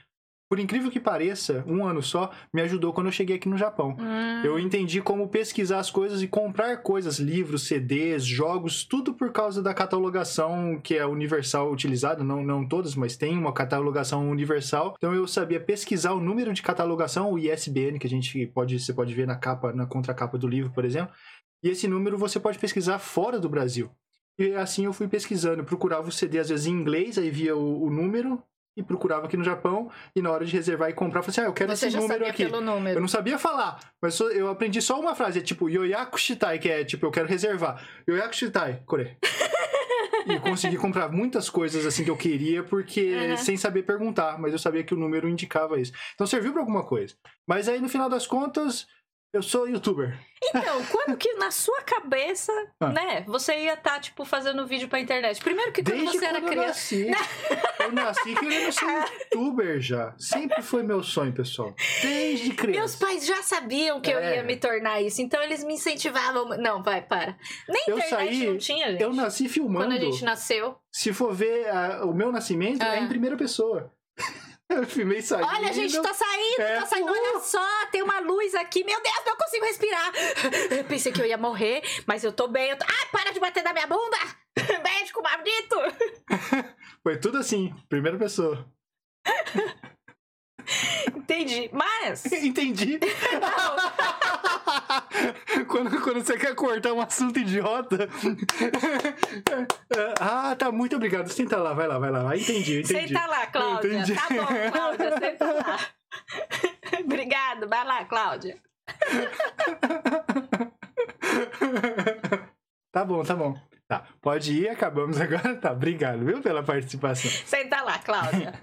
por 0.54 0.60
incrível 0.60 0.88
que 0.88 1.00
pareça, 1.00 1.64
um 1.66 1.84
ano 1.84 2.00
só, 2.00 2.30
me 2.52 2.62
ajudou 2.62 2.92
quando 2.92 3.08
eu 3.08 3.12
cheguei 3.12 3.34
aqui 3.34 3.48
no 3.48 3.58
Japão. 3.58 3.96
Hum, 3.98 4.42
Eu 4.44 4.56
entendi 4.56 5.02
como 5.02 5.26
pesquisar 5.26 5.80
as 5.80 5.90
coisas 5.90 6.22
e 6.22 6.28
comprar 6.28 6.76
coisas, 6.76 7.18
livros, 7.18 7.66
CDs, 7.66 8.24
jogos, 8.24 8.84
tudo 8.84 9.12
por 9.12 9.32
causa 9.32 9.60
da 9.60 9.74
catalogação 9.74 10.78
que 10.80 10.94
é 10.94 11.04
universal 11.04 11.72
utilizada, 11.72 12.22
não, 12.22 12.44
não 12.44 12.64
todas, 12.64 12.94
mas 12.94 13.16
tem 13.16 13.36
uma 13.36 13.52
catalogação 13.52 14.30
universal. 14.30 14.94
Então 14.96 15.12
eu 15.12 15.26
sabia 15.26 15.58
pesquisar 15.58 16.12
o 16.12 16.20
número 16.20 16.52
de 16.52 16.62
catalogação, 16.62 17.32
o 17.32 17.36
ISBN, 17.36 17.98
que 17.98 18.06
a 18.06 18.10
gente 18.10 18.46
pode, 18.46 18.78
você 18.78 18.92
pode 18.94 19.12
ver 19.12 19.26
na 19.26 19.34
capa, 19.34 19.72
na 19.72 19.86
contracapa 19.86 20.38
do 20.38 20.46
livro, 20.46 20.70
por 20.70 20.84
exemplo. 20.84 21.12
E 21.64 21.68
esse 21.68 21.88
número 21.88 22.16
você 22.16 22.38
pode 22.38 22.60
pesquisar 22.60 23.00
fora 23.00 23.40
do 23.40 23.48
Brasil. 23.48 23.90
E 24.38 24.54
assim 24.54 24.84
eu 24.84 24.92
fui 24.92 25.08
pesquisando, 25.08 25.64
procurava 25.64 26.08
o 26.08 26.12
CD 26.12 26.38
às 26.38 26.48
vezes 26.48 26.66
em 26.66 26.70
inglês, 26.72 27.18
aí 27.18 27.28
via 27.28 27.56
o, 27.56 27.82
o 27.86 27.90
número 27.90 28.40
e 28.76 28.82
procurava 28.82 29.26
aqui 29.26 29.36
no 29.36 29.44
Japão 29.44 29.90
e 30.16 30.20
na 30.22 30.30
hora 30.30 30.44
de 30.44 30.52
reservar 30.52 30.90
e 30.90 30.92
comprar, 30.92 31.20
eu 31.20 31.22
falei 31.22 31.32
assim: 31.32 31.40
"Ah, 31.42 31.44
eu 31.44 31.52
quero 31.52 31.74
você 31.76 31.86
esse 31.86 31.96
número 31.96 32.26
aqui". 32.26 32.44
pelo 32.44 32.56
Eu 32.56 32.60
número. 32.60 33.00
não 33.00 33.08
sabia 33.08 33.38
falar, 33.38 33.78
mas 34.02 34.18
eu 34.20 34.48
aprendi 34.48 34.80
só 34.82 34.98
uma 35.00 35.14
frase, 35.14 35.38
é 35.38 35.42
tipo 35.42 35.68
Yoyaku 35.70 36.18
Shitai, 36.18 36.58
que 36.58 36.68
é 36.68 36.84
tipo, 36.84 37.06
eu 37.06 37.10
quero 37.10 37.28
reservar. 37.28 37.82
Yoyaku 38.08 38.34
Shitai, 38.34 38.82
Core. 38.86 39.16
e 40.26 40.38
consegui 40.40 40.76
comprar 40.76 41.10
muitas 41.10 41.50
coisas 41.50 41.84
assim 41.84 42.02
que 42.04 42.10
eu 42.10 42.16
queria, 42.16 42.62
porque 42.62 43.14
Uhum. 43.14 43.36
sem 43.36 43.56
saber 43.56 43.82
perguntar, 43.82 44.38
mas 44.40 44.52
eu 44.52 44.58
sabia 44.58 44.82
que 44.82 44.94
o 44.94 44.96
número 44.96 45.28
indicava 45.28 45.78
isso. 45.78 45.92
Então 46.14 46.26
serviu 46.26 46.52
pra 46.52 46.62
alguma 46.62 46.82
coisa. 46.84 47.14
Mas 47.46 47.68
aí 47.68 47.78
no 47.80 47.88
final 47.88 48.08
das 48.08 48.26
contas, 48.26 48.86
eu 49.36 49.42
sou 49.42 49.68
youtuber. 49.68 50.18
Então, 50.42 50.84
quando 50.92 51.16
que 51.16 51.32
na 51.34 51.50
sua 51.50 51.80
cabeça, 51.82 52.52
Ah. 52.80 52.88
né, 52.90 53.24
você 53.26 53.54
ia 53.56 53.74
estar, 53.74 53.98
tipo, 54.00 54.24
fazendo 54.24 54.66
vídeo 54.66 54.88
pra 54.88 55.00
internet? 55.00 55.40
Primeiro 55.42 55.72
que 55.72 55.82
quando 55.82 55.96
Desde 55.98 56.18
você 56.18 56.24
era 56.24 56.40
quando 56.40 56.52
eu 56.52 56.58
criança. 56.62 56.96
nasci. 56.96 57.10
Eu 57.80 57.92
nasci 57.92 58.34
querendo 58.34 58.72
ser 58.72 59.04
youtuber 59.34 59.80
já. 59.80 60.14
Sempre 60.18 60.62
foi 60.62 60.82
meu 60.82 61.02
sonho, 61.02 61.32
pessoal. 61.32 61.74
Desde 62.02 62.50
criança. 62.54 62.78
Meus 62.80 62.96
pais 62.96 63.26
já 63.26 63.42
sabiam 63.42 64.00
que 64.00 64.10
eu 64.10 64.18
É. 64.18 64.36
ia 64.36 64.42
me 64.42 64.56
tornar 64.56 65.00
isso, 65.00 65.20
então 65.22 65.42
eles 65.42 65.64
me 65.64 65.74
incentivavam. 65.74 66.48
Não, 66.58 66.82
vai, 66.82 67.02
para. 67.02 67.36
Nem 67.68 67.82
Eu 67.88 67.98
internet 67.98 68.10
saí- 68.36 68.46
não 68.46 68.58
tinha, 68.58 68.90
gente. 68.92 69.02
Eu 69.02 69.12
nasci 69.12 69.48
filmando. 69.48 69.86
Quando 69.86 69.96
a 69.96 70.00
gente 70.00 70.24
nasceu. 70.24 70.76
Se 70.92 71.12
for 71.12 71.34
ver 71.34 71.68
ah, 71.68 72.02
o 72.04 72.12
meu 72.14 72.30
nascimento, 72.30 72.82
Ah. 72.82 72.96
é 72.96 73.00
em 73.00 73.08
primeira 73.08 73.36
pessoa. 73.36 73.90
Eu 74.68 74.84
filmei 74.86 75.20
saindo. 75.20 75.46
Olha, 75.46 75.72
gente 75.72 76.00
tá 76.00 76.14
saindo, 76.14 76.60
É. 76.60 76.80
tá 76.80 76.86
saindo. 76.86 77.10
Olha 77.10 77.40
só, 77.40 77.86
tem 77.92 78.02
uma 78.02 78.20
luz 78.20 78.54
aqui. 78.54 78.82
Meu 78.84 79.00
Deus, 79.02 79.22
não 79.26 79.36
consigo 79.36 79.64
respirar. 79.66 80.12
Eu 80.70 80.84
pensei 80.88 81.12
que 81.12 81.20
eu 81.20 81.26
ia 81.26 81.36
morrer, 81.36 81.82
mas 82.06 82.24
eu 82.24 82.32
tô 82.32 82.48
bem. 82.48 82.70
Eu 82.70 82.78
tô... 82.78 82.84
Ai, 82.88 83.06
para 83.12 83.32
de 83.32 83.40
bater 83.40 83.62
na 83.62 83.72
minha 83.72 83.86
bunda! 83.86 84.16
Médico 84.82 85.22
maldito! 85.22 85.76
Foi 87.02 87.18
tudo 87.18 87.38
assim, 87.38 87.74
primeira 87.88 88.16
pessoa. 88.18 88.66
Entendi. 91.24 91.70
Mas. 91.72 92.26
Entendi. 92.44 93.00
quando, 95.68 96.02
quando 96.02 96.22
você 96.22 96.36
quer 96.36 96.54
cortar 96.54 96.92
um 96.92 97.00
assunto 97.00 97.38
idiota. 97.38 98.10
ah, 100.20 100.54
tá, 100.54 100.70
muito 100.70 100.96
obrigado. 100.96 101.28
Senta 101.28 101.56
lá, 101.56 101.72
vai 101.72 101.88
lá, 101.88 101.98
vai 101.98 102.10
lá. 102.10 102.30
Ah, 102.30 102.36
Entendi, 102.36 102.80
entendi. 102.80 103.08
Senta 103.08 103.26
lá, 103.26 103.46
Cláudia. 103.46 103.88
Entendi. 103.88 104.14
Tá 104.14 104.28
bom, 104.28 104.46
Cláudia, 104.70 105.18
senta 105.18 105.52
lá. 105.52 105.80
Obrigado, 107.00 107.66
vai 107.68 107.84
lá, 107.84 108.04
Cláudia. 108.04 108.58
Tá 112.92 113.04
bom, 113.04 113.24
tá 113.24 113.34
bom. 113.34 113.58
Tá, 113.88 114.04
pode 114.20 114.52
ir, 114.52 114.68
acabamos 114.68 115.18
agora. 115.20 115.56
Tá, 115.56 115.72
obrigado, 115.72 116.24
viu, 116.24 116.40
pela 116.42 116.62
participação. 116.62 117.28
Senta 117.30 117.80
lá, 117.82 117.98
Cláudia. 117.98 118.54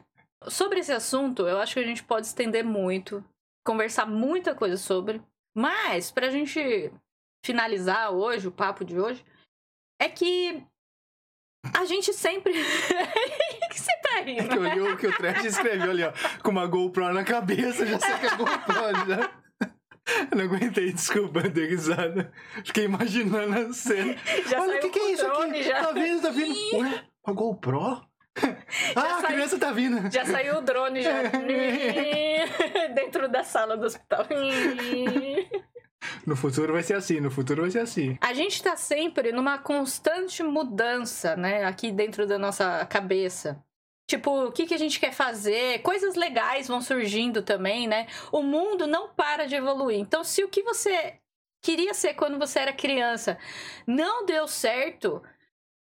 Sobre 0.48 0.80
esse 0.80 0.92
assunto, 0.92 1.48
eu 1.48 1.60
acho 1.60 1.74
que 1.74 1.80
a 1.80 1.86
gente 1.86 2.04
pode 2.04 2.26
estender 2.28 2.64
muito, 2.64 3.24
conversar 3.66 4.06
muita 4.06 4.56
coisa 4.56 4.78
sobre. 4.78 5.22
Mas, 5.56 6.12
pra 6.12 6.30
gente 6.30 6.92
finalizar 7.46 8.12
hoje, 8.12 8.48
o 8.48 8.52
papo 8.52 8.86
de 8.86 9.00
hoje, 9.00 9.24
é 10.00 10.08
que 10.08 10.64
a 11.76 11.86
gente 11.86 12.14
sempre. 12.14 12.54
O 12.54 12.56
que 13.70 13.80
você 13.80 13.92
tá 14.02 14.20
É 14.20 14.22
rindo? 14.22 14.50
que 14.50 14.58
olhou 14.58 14.94
o 14.94 14.98
que 14.98 15.08
o 15.08 15.16
Trash 15.18 15.46
escreveu 15.46 15.92
ali, 15.92 16.04
ó. 16.04 16.12
Com 16.42 16.52
uma 16.52 16.66
GoPro 16.68 17.14
na 17.14 17.24
cabeça, 17.24 17.86
já 17.86 18.00
sei 18.00 18.18
que 18.18 18.26
é 18.28 18.36
GoPro, 18.36 19.08
já. 19.08 19.42
Eu 20.32 20.38
não 20.38 20.46
aguentei, 20.46 20.92
desculpa, 20.92 21.40
eu 21.42 21.52
dei 21.52 21.68
risada. 21.68 22.32
Fiquei 22.66 22.86
imaginando 22.86 23.70
a 23.70 23.74
cena. 23.74 24.16
Já 24.48 24.60
Olha, 24.62 24.78
o 24.78 24.80
que, 24.82 24.90
que 24.90 25.00
é 25.00 25.12
isso 25.12 25.26
aqui? 25.28 25.64
já. 25.64 25.86
Tá 25.86 25.92
vindo, 25.92 26.22
tá 26.22 26.30
vindo. 26.32 26.78
Ué, 26.80 27.06
a 27.26 27.32
GoPro? 27.32 28.02
ah, 28.96 29.20
a 29.20 29.24
criança 29.24 29.60
tá 29.60 29.72
vindo. 29.72 30.10
Já 30.12 30.26
saiu 30.26 30.58
o 30.58 30.62
drone 30.62 31.02
já. 31.02 31.24
Dentro 32.94 33.28
da 33.28 33.44
sala 33.44 33.76
do 33.76 33.86
hospital. 33.86 34.26
No 36.26 36.36
futuro 36.36 36.74
vai 36.74 36.84
ser 36.84 36.96
assim, 36.96 37.20
no 37.20 37.30
futuro 37.30 37.62
vai 37.62 37.72
ser 37.72 37.80
assim. 37.80 38.18
A 38.22 38.34
gente 38.34 38.62
tá 38.62 38.76
sempre 38.76 39.32
numa 39.32 39.58
constante 39.58 40.42
mudança, 40.44 41.36
né? 41.36 41.66
Aqui 41.66 41.92
dentro 41.92 42.26
da 42.26 42.40
nossa 42.40 42.86
cabeça. 42.86 43.64
Tipo, 44.08 44.48
o 44.48 44.52
que, 44.52 44.66
que 44.66 44.74
a 44.74 44.78
gente 44.78 45.00
quer 45.00 45.14
fazer? 45.14 45.80
Coisas 45.80 46.16
legais 46.16 46.68
vão 46.68 46.82
surgindo 46.82 47.42
também, 47.42 47.88
né? 47.88 48.08
O 48.32 48.42
mundo 48.42 48.86
não 48.88 49.10
para 49.10 49.46
de 49.46 49.56
evoluir. 49.56 50.00
Então, 50.00 50.24
se 50.24 50.44
o 50.44 50.50
que 50.50 50.64
você 50.64 51.16
queria 51.62 51.94
ser 51.94 52.16
quando 52.16 52.38
você 52.40 52.60
era 52.60 52.74
criança 52.74 53.38
não 53.88 54.26
deu 54.26 54.48
certo, 54.48 55.22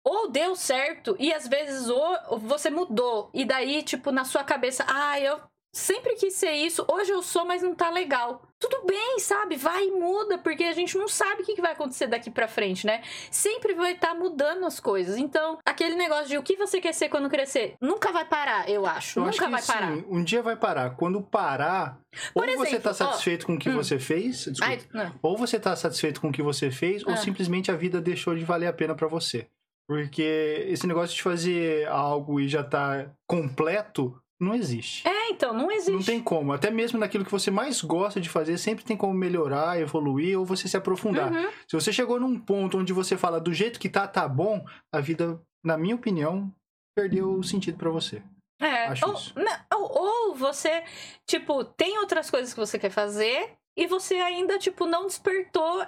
ou 0.05 0.31
deu 0.31 0.57
certo, 0.57 1.17
e 1.19 1.33
às 1.33 1.47
vezes 1.47 1.89
ou 1.89 2.39
você 2.39 2.71
mudou, 2.71 3.31
e 3.35 3.45
daí, 3.45 3.83
tipo, 3.83 4.11
na 4.11 4.25
sua 4.25 4.43
cabeça, 4.45 4.85
ah, 4.89 5.21
eu 5.21 5.39
sempre 5.73 6.17
quis 6.17 6.35
ser 6.35 6.51
isso, 6.53 6.85
hoje 6.91 7.13
eu 7.13 7.23
sou, 7.23 7.45
mas 7.45 7.63
não 7.63 7.75
tá 7.75 7.91
legal. 7.91 8.43
Tudo 8.59 8.85
bem, 8.85 9.19
sabe? 9.21 9.57
Vai 9.57 9.87
e 9.87 9.91
muda, 9.93 10.37
porque 10.37 10.65
a 10.65 10.73
gente 10.73 10.99
não 10.99 11.07
sabe 11.09 11.43
o 11.43 11.47
que 11.47 11.61
vai 11.63 11.73
acontecer 11.73 12.09
daqui 12.09 12.29
pra 12.31 12.49
frente, 12.49 12.85
né? 12.85 13.03
Sempre 13.31 13.73
vai 13.73 13.93
estar 13.93 14.15
mudando 14.15 14.67
as 14.67 14.81
coisas. 14.81 15.17
Então, 15.17 15.59
aquele 15.65 15.95
negócio 15.95 16.27
de 16.29 16.37
o 16.37 16.43
que 16.43 16.57
você 16.57 16.81
quer 16.81 16.93
ser 16.93 17.09
quando 17.09 17.31
crescer, 17.31 17.75
nunca 17.81 18.11
vai 18.13 18.25
parar, 18.25 18.69
eu 18.69 18.85
acho. 18.85 19.19
Eu 19.21 19.25
nunca 19.25 19.45
acho 19.45 19.51
vai 19.51 19.63
parar. 19.63 19.95
sim, 19.95 20.05
um 20.11 20.23
dia 20.25 20.43
vai 20.43 20.57
parar. 20.57 20.91
Quando 20.97 21.23
parar, 21.23 22.01
Por 22.35 22.49
ou 22.49 22.57
você 22.59 22.77
exemplo, 22.77 22.83
tá 22.83 22.91
ó, 22.91 22.93
satisfeito 22.95 23.47
com 23.47 23.55
o 23.55 23.59
que 23.59 23.71
hum. 23.71 23.77
você 23.77 23.99
fez, 23.99 24.45
desculpa, 24.47 24.89
Ai, 24.95 25.13
ou 25.23 25.39
você 25.39 25.59
tá 25.59 25.75
satisfeito 25.77 26.21
com 26.21 26.29
o 26.29 26.33
que 26.33 26.43
você 26.43 26.71
fez, 26.71 27.07
ou 27.07 27.13
Ah. 27.13 27.17
simplesmente 27.17 27.71
a 27.71 27.77
vida 27.77 28.01
deixou 28.01 28.35
de 28.35 28.45
valer 28.45 28.67
a 28.67 28.73
pena 28.73 28.95
pra 28.95 29.07
você. 29.09 29.49
Porque 29.91 30.69
esse 30.69 30.87
negócio 30.87 31.17
de 31.17 31.21
fazer 31.21 31.89
algo 31.89 32.39
e 32.39 32.47
já 32.47 32.63
tá 32.63 33.11
completo, 33.27 34.17
não 34.41 34.55
existe. 34.55 35.05
É, 35.05 35.31
então, 35.31 35.53
não 35.53 35.69
existe. 35.69 35.91
Não 35.91 36.03
tem 36.05 36.23
como. 36.23 36.53
Até 36.53 36.71
mesmo 36.71 36.97
naquilo 36.97 37.25
que 37.25 37.31
você 37.33 37.51
mais 37.51 37.83
gosta 37.83 38.21
de 38.21 38.29
fazer, 38.29 38.57
sempre 38.57 38.85
tem 38.85 38.97
como 38.97 39.13
melhorar, 39.13 39.81
evoluir 39.81 40.39
ou 40.39 40.47
você 40.47 40.69
se 40.69 40.77
aprofundar. 40.77 41.33
Uhum. 41.33 41.51
Se 41.67 41.75
você 41.75 41.93
chegou 41.93 42.21
num 42.21 42.39
ponto 42.39 42.79
onde 42.79 42.93
você 42.93 43.17
fala 43.17 43.41
do 43.41 43.53
jeito 43.53 43.81
que 43.81 43.89
tá, 43.89 44.07
tá 44.07 44.29
bom, 44.29 44.65
a 44.95 45.01
vida, 45.01 45.43
na 45.65 45.77
minha 45.77 45.97
opinião, 45.97 46.55
perdeu 46.97 47.33
o 47.33 47.43
sentido 47.43 47.77
pra 47.77 47.91
você. 47.91 48.23
É, 48.61 48.87
Acho 48.87 49.09
ou, 49.09 49.15
isso. 49.15 49.35
ou, 49.75 50.29
ou 50.29 50.35
você, 50.37 50.85
tipo, 51.27 51.65
tem 51.65 51.99
outras 51.99 52.31
coisas 52.31 52.55
que 52.55 52.61
você 52.61 52.79
quer 52.79 52.91
fazer 52.91 53.57
e 53.77 53.87
você 53.87 54.15
ainda, 54.17 54.59
tipo, 54.59 54.85
não 54.85 55.07
despertou 55.07 55.85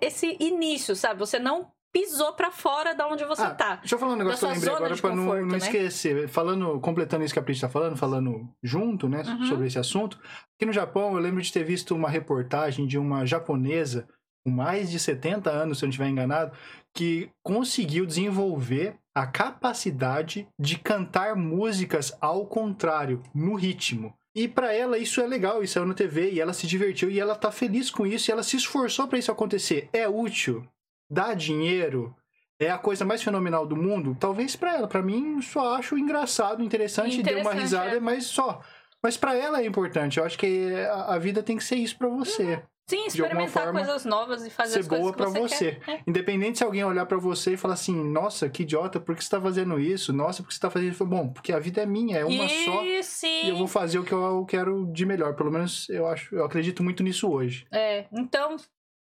esse 0.00 0.36
início, 0.38 0.94
sabe? 0.94 1.18
Você 1.18 1.38
não 1.38 1.71
pisou 1.92 2.32
pra 2.32 2.50
fora 2.50 2.94
da 2.94 3.06
onde 3.06 3.24
você 3.24 3.42
Ah, 3.42 3.50
tá. 3.54 3.76
Deixa 3.76 3.94
eu 3.94 3.98
falar 3.98 4.12
um 4.14 4.16
negócio 4.16 4.38
que 4.40 4.44
eu 4.46 4.50
lembrei 4.50 4.74
agora 4.74 4.96
pra 4.96 5.10
não, 5.10 5.24
conforto, 5.24 5.40
não 5.42 5.48
né? 5.52 5.58
esquecer. 5.58 6.28
Falando, 6.28 6.80
completando 6.80 7.24
isso 7.24 7.34
que 7.34 7.38
a 7.38 7.42
Pris 7.42 7.60
tá 7.60 7.68
falando, 7.68 7.96
falando 7.96 8.48
junto, 8.62 9.08
né, 9.08 9.22
Uhum. 9.26 9.44
sobre 9.46 9.66
esse 9.66 9.78
assunto. 9.78 10.18
Aqui 10.56 10.64
no 10.66 10.72
Japão, 10.72 11.14
eu 11.14 11.18
lembro 11.20 11.42
de 11.42 11.52
ter 11.52 11.64
visto 11.64 11.94
uma 11.94 12.08
reportagem 12.08 12.86
de 12.86 12.96
uma 12.98 13.26
japonesa 13.26 14.08
com 14.44 14.50
mais 14.50 14.90
de 14.90 14.98
70 14.98 15.50
anos, 15.50 15.78
se 15.78 15.84
eu 15.84 15.86
não 15.86 15.90
estiver 15.90 16.08
enganado, 16.08 16.50
que 16.94 17.30
conseguiu 17.44 18.04
desenvolver 18.06 18.96
a 19.14 19.26
capacidade 19.26 20.48
de 20.58 20.78
cantar 20.78 21.36
músicas 21.36 22.16
ao 22.20 22.46
contrário, 22.46 23.22
no 23.34 23.54
ritmo. 23.54 24.12
E 24.34 24.48
pra 24.48 24.72
ela 24.72 24.96
isso 24.96 25.20
é 25.20 25.26
legal, 25.26 25.62
isso 25.62 25.74
saiu 25.74 25.86
na 25.86 25.92
TV 25.94 26.32
e 26.32 26.40
ela 26.40 26.54
se 26.54 26.66
divertiu 26.66 27.10
e 27.10 27.20
ela 27.20 27.34
tá 27.36 27.52
feliz 27.52 27.90
com 27.90 28.06
isso 28.06 28.30
e 28.30 28.32
ela 28.32 28.42
se 28.42 28.56
esforçou 28.56 29.06
pra 29.06 29.18
isso 29.18 29.30
acontecer. 29.30 29.88
É 29.92 30.08
útil, 30.08 30.66
dá 31.12 31.34
dinheiro, 31.34 32.16
é 32.58 32.70
a 32.70 32.78
coisa 32.78 33.04
mais 33.04 33.22
fenomenal 33.22 33.66
do 33.66 33.76
mundo? 33.76 34.16
Talvez 34.18 34.56
pra 34.56 34.76
ela, 34.76 34.88
Pra 34.88 35.02
mim 35.02 35.40
só 35.42 35.76
acho 35.76 35.98
engraçado, 35.98 36.62
interessante, 36.62 37.22
deu 37.22 37.34
uma 37.34 37.40
Interessante, 37.52 37.60
risada, 37.62 37.96
é. 37.96 38.00
mas 38.00 38.24
só. 38.26 38.60
Mas 39.02 39.16
pra 39.16 39.34
ela 39.36 39.60
é 39.60 39.66
importante. 39.66 40.18
Eu 40.18 40.24
acho 40.24 40.38
que 40.38 40.72
a 40.90 41.14
a 41.14 41.18
vida 41.18 41.42
tem 41.42 41.56
que 41.56 41.64
ser 41.64 41.76
isso 41.76 41.98
pra 41.98 42.08
você. 42.08 42.62
Sim, 42.88 43.06
de 43.08 43.22
alguma 43.22 43.44
experimentar 43.44 43.62
forma, 43.64 43.78
coisas 43.80 44.04
novas 44.04 44.44
e 44.44 44.50
fazer 44.50 44.72
ser 44.74 44.78
as 44.80 44.88
coisas 44.88 45.02
boa 45.04 45.12
que 45.12 45.22
pra 45.22 45.28
você, 45.40 45.48
você. 45.56 45.72
quer. 45.76 45.90
É. 45.94 46.02
Independente 46.06 46.58
se 46.58 46.64
alguém 46.64 46.84
olhar 46.84 47.06
pra 47.06 47.16
você 47.16 47.52
e 47.52 47.56
falar 47.56 47.74
assim, 47.74 47.94
nossa, 47.94 48.48
que 48.48 48.64
idiota, 48.64 49.00
por 49.00 49.14
que 49.14 49.24
você 49.24 49.30
tá 49.30 49.40
fazendo 49.40 49.78
isso? 49.78 50.12
Nossa, 50.12 50.42
por 50.42 50.48
que 50.48 50.54
você 50.54 50.60
tá 50.60 50.68
fazendo 50.70 50.92
isso? 50.92 51.06
Bom, 51.06 51.28
porque 51.28 51.52
a 51.52 51.58
vida 51.58 51.80
é 51.82 51.86
minha, 51.86 52.18
é 52.18 52.24
uma 52.24 52.48
só. 52.48 52.84
E 52.84 53.02
sim. 53.02 53.46
E 53.46 53.48
eu 53.50 53.56
vou 53.56 53.68
fazer 53.68 53.98
o 53.98 54.04
que 54.04 54.12
eu 54.12 54.44
quero 54.46 54.86
de 54.92 55.06
melhor. 55.06 55.34
Pelo 55.34 55.50
menos 55.50 55.88
eu 55.88 56.06
acho, 56.06 56.34
eu 56.34 56.44
acredito 56.44 56.82
muito 56.82 57.02
nisso 57.02 57.30
hoje. 57.30 57.66
É, 57.72 58.06
então, 58.12 58.56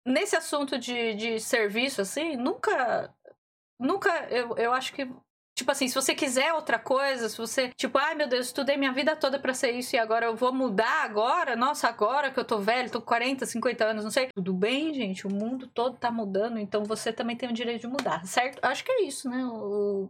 nesse 0.04 0.36
assunto 0.36 0.78
de, 0.78 1.14
de 1.14 1.40
serviço, 1.40 2.00
assim, 2.00 2.36
nunca. 2.36 3.12
Nunca. 3.78 4.10
Eu, 4.30 4.56
eu 4.56 4.72
acho 4.72 4.92
que. 4.92 5.08
Tipo 5.54 5.72
assim, 5.72 5.88
se 5.88 5.94
você 5.94 6.14
quiser 6.14 6.54
outra 6.54 6.78
coisa, 6.78 7.28
se 7.28 7.36
você. 7.36 7.70
Tipo, 7.76 7.98
ai 7.98 8.14
meu 8.14 8.28
Deus, 8.28 8.46
estudei 8.46 8.76
minha 8.76 8.92
vida 8.92 9.14
toda 9.14 9.38
pra 9.38 9.52
ser 9.52 9.72
isso 9.72 9.94
e 9.94 9.98
agora 9.98 10.26
eu 10.26 10.34
vou 10.36 10.52
mudar 10.52 11.04
agora? 11.04 11.54
Nossa, 11.54 11.88
agora 11.88 12.30
que 12.30 12.40
eu 12.40 12.44
tô 12.44 12.58
velho, 12.60 12.90
tô 12.90 13.00
com 13.00 13.06
40, 13.06 13.44
50 13.44 13.84
anos, 13.84 14.04
não 14.04 14.10
sei. 14.10 14.28
Tudo 14.34 14.54
bem, 14.54 14.94
gente, 14.94 15.26
o 15.26 15.30
mundo 15.30 15.66
todo 15.66 15.98
tá 15.98 16.10
mudando, 16.10 16.58
então 16.58 16.84
você 16.84 17.12
também 17.12 17.36
tem 17.36 17.48
o 17.48 17.52
direito 17.52 17.82
de 17.82 17.88
mudar, 17.88 18.24
certo? 18.26 18.64
Acho 18.64 18.84
que 18.84 18.92
é 18.92 19.02
isso, 19.02 19.28
né? 19.28 19.44
O, 19.44 20.08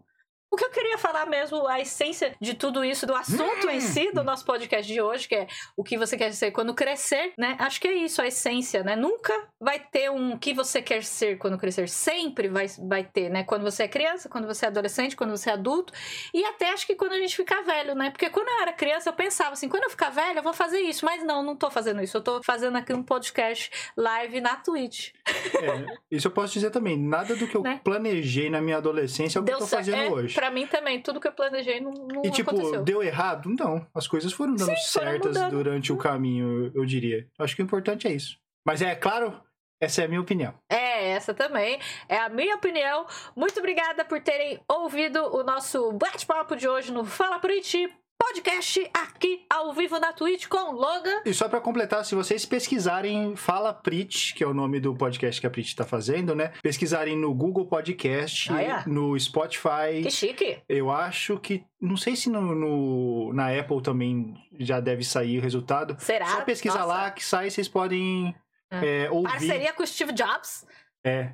o 0.50 0.56
que 0.56 0.64
eu 0.64 0.70
queria 0.70 0.98
falar 0.98 1.26
mesmo, 1.26 1.66
a 1.68 1.78
essência 1.80 2.34
de 2.40 2.54
tudo 2.54 2.84
isso, 2.84 3.06
do 3.06 3.14
assunto 3.14 3.68
em 3.68 3.80
si 3.80 4.10
do 4.12 4.24
nosso 4.24 4.44
podcast 4.44 4.90
de 4.92 5.00
hoje, 5.00 5.28
que 5.28 5.34
é 5.34 5.46
o 5.76 5.84
que 5.84 5.96
você 5.96 6.16
quer 6.16 6.32
ser 6.32 6.50
quando 6.50 6.74
crescer, 6.74 7.32
né? 7.38 7.56
Acho 7.58 7.80
que 7.80 7.86
é 7.88 7.92
isso, 7.94 8.20
a 8.20 8.26
essência, 8.26 8.82
né? 8.82 8.96
Nunca 8.96 9.32
vai 9.60 9.78
ter 9.78 10.10
um 10.10 10.36
que 10.36 10.52
você 10.52 10.82
quer 10.82 11.04
ser 11.04 11.38
quando 11.38 11.56
crescer. 11.58 11.88
Sempre 11.88 12.48
vai, 12.48 12.66
vai 12.88 13.04
ter, 13.04 13.28
né? 13.30 13.44
Quando 13.44 13.62
você 13.62 13.84
é 13.84 13.88
criança, 13.88 14.28
quando 14.28 14.46
você 14.46 14.64
é 14.64 14.68
adolescente, 14.68 15.14
quando 15.16 15.30
você 15.30 15.50
é 15.50 15.52
adulto. 15.52 15.92
E 16.34 16.44
até 16.44 16.70
acho 16.72 16.86
que 16.86 16.94
quando 16.94 17.12
a 17.12 17.18
gente 17.18 17.36
ficar 17.36 17.62
velho, 17.62 17.94
né? 17.94 18.10
Porque 18.10 18.28
quando 18.30 18.48
eu 18.48 18.60
era 18.62 18.72
criança, 18.72 19.08
eu 19.08 19.14
pensava 19.14 19.52
assim, 19.52 19.68
quando 19.68 19.84
eu 19.84 19.90
ficar 19.90 20.10
velho, 20.10 20.38
eu 20.38 20.42
vou 20.42 20.52
fazer 20.52 20.80
isso. 20.80 21.04
Mas 21.04 21.24
não, 21.24 21.42
não 21.42 21.54
tô 21.56 21.70
fazendo 21.70 22.02
isso. 22.02 22.16
Eu 22.16 22.22
tô 22.22 22.42
fazendo 22.42 22.76
aqui 22.76 22.92
um 22.92 23.02
podcast 23.02 23.70
live 23.96 24.40
na 24.40 24.56
Twitch. 24.56 25.10
É, 25.26 25.96
isso 26.10 26.26
eu 26.26 26.30
posso 26.32 26.52
dizer 26.52 26.70
também. 26.70 26.98
Nada 26.98 27.36
do 27.36 27.46
que 27.46 27.56
eu 27.56 27.62
Né? 27.62 27.80
planejei 27.84 28.50
na 28.50 28.60
minha 28.60 28.78
adolescência 28.78 29.38
é 29.38 29.42
o 29.42 29.44
que 29.44 29.52
eu 29.52 29.58
tô 29.58 29.66
fazendo 29.66 29.96
É, 29.98 30.10
hoje. 30.10 30.34
Pra 30.40 30.50
mim 30.50 30.66
também, 30.66 31.02
tudo 31.02 31.20
que 31.20 31.28
eu 31.28 31.32
planejei 31.32 31.80
não, 31.82 31.90
não 31.92 32.24
E 32.24 32.30
tipo, 32.30 32.50
aconteceu. 32.50 32.82
deu 32.82 33.02
errado? 33.02 33.50
Não. 33.58 33.86
As 33.94 34.08
coisas 34.08 34.32
foram 34.32 34.54
dando 34.54 34.68
Sim, 34.74 34.90
foram 34.92 35.10
certas 35.10 35.36
mudando. 35.36 35.50
durante 35.50 35.92
o 35.92 35.98
caminho, 35.98 36.72
eu- 36.74 36.86
diria. 36.86 37.28
Acho 37.38 37.54
que 37.54 37.60
o 37.60 37.64
importante 37.64 38.08
é 38.08 38.12
isso. 38.12 38.38
Mas 38.66 38.80
é 38.80 38.94
claro, 38.94 39.38
essa 39.78 40.00
é 40.00 40.06
a 40.06 40.08
minha 40.08 40.20
opinião. 40.22 40.54
É, 40.70 41.10
essa 41.10 41.34
também 41.34 41.78
é 42.08 42.16
a 42.18 42.30
minha 42.30 42.54
opinião. 42.56 43.06
Muito 43.36 43.58
obrigada 43.58 44.02
por 44.02 44.18
terem 44.22 44.58
ouvido 44.66 45.18
o 45.36 45.42
nosso 45.42 45.92
bate-papo 45.92 46.56
de 46.56 46.66
hoje 46.66 46.90
no 46.90 47.04
Fala 47.04 47.38
Priti 47.38 47.86
podcast 48.24 48.88
aqui 48.92 49.46
ao 49.48 49.72
vivo 49.72 49.98
na 49.98 50.12
Twitch 50.12 50.46
com 50.46 50.72
Logan. 50.72 51.22
E 51.24 51.32
só 51.32 51.48
pra 51.48 51.58
completar, 51.60 52.04
se 52.04 52.14
vocês 52.14 52.44
pesquisarem 52.44 53.34
Fala 53.34 53.72
Prit, 53.72 54.34
que 54.34 54.44
é 54.44 54.46
o 54.46 54.52
nome 54.52 54.78
do 54.78 54.94
podcast 54.94 55.40
que 55.40 55.46
a 55.46 55.50
Prit 55.50 55.74
tá 55.74 55.84
fazendo, 55.86 56.34
né? 56.34 56.52
Pesquisarem 56.62 57.16
no 57.16 57.32
Google 57.34 57.66
Podcast, 57.66 58.52
Ah, 58.52 58.62
é? 58.62 58.84
no 58.86 59.18
Spotify. 59.18 60.02
Que 60.02 60.10
chique. 60.10 60.58
Eu 60.68 60.90
acho 60.90 61.38
que. 61.38 61.64
Não 61.80 61.96
sei 61.96 62.14
se 62.14 62.28
no, 62.28 62.54
no- 62.54 63.32
na 63.32 63.58
Apple 63.58 63.80
também 63.82 64.34
já 64.58 64.80
deve 64.80 65.02
sair 65.02 65.38
o 65.38 65.42
resultado. 65.42 65.96
Será? 65.98 66.26
Só 66.26 66.42
pesquisar 66.42 66.80
Nossa. 66.80 66.92
lá 66.92 67.10
que 67.10 67.24
sai, 67.24 67.48
vocês 67.48 67.68
podem 67.68 68.34
Ah. 68.70 68.84
é, 68.84 69.10
ouvir. 69.10 69.30
Parceria 69.30 69.72
com 69.72 69.82
o 69.82 69.86
Steve 69.86 70.12
Jobs. 70.12 70.66
É. 71.04 71.30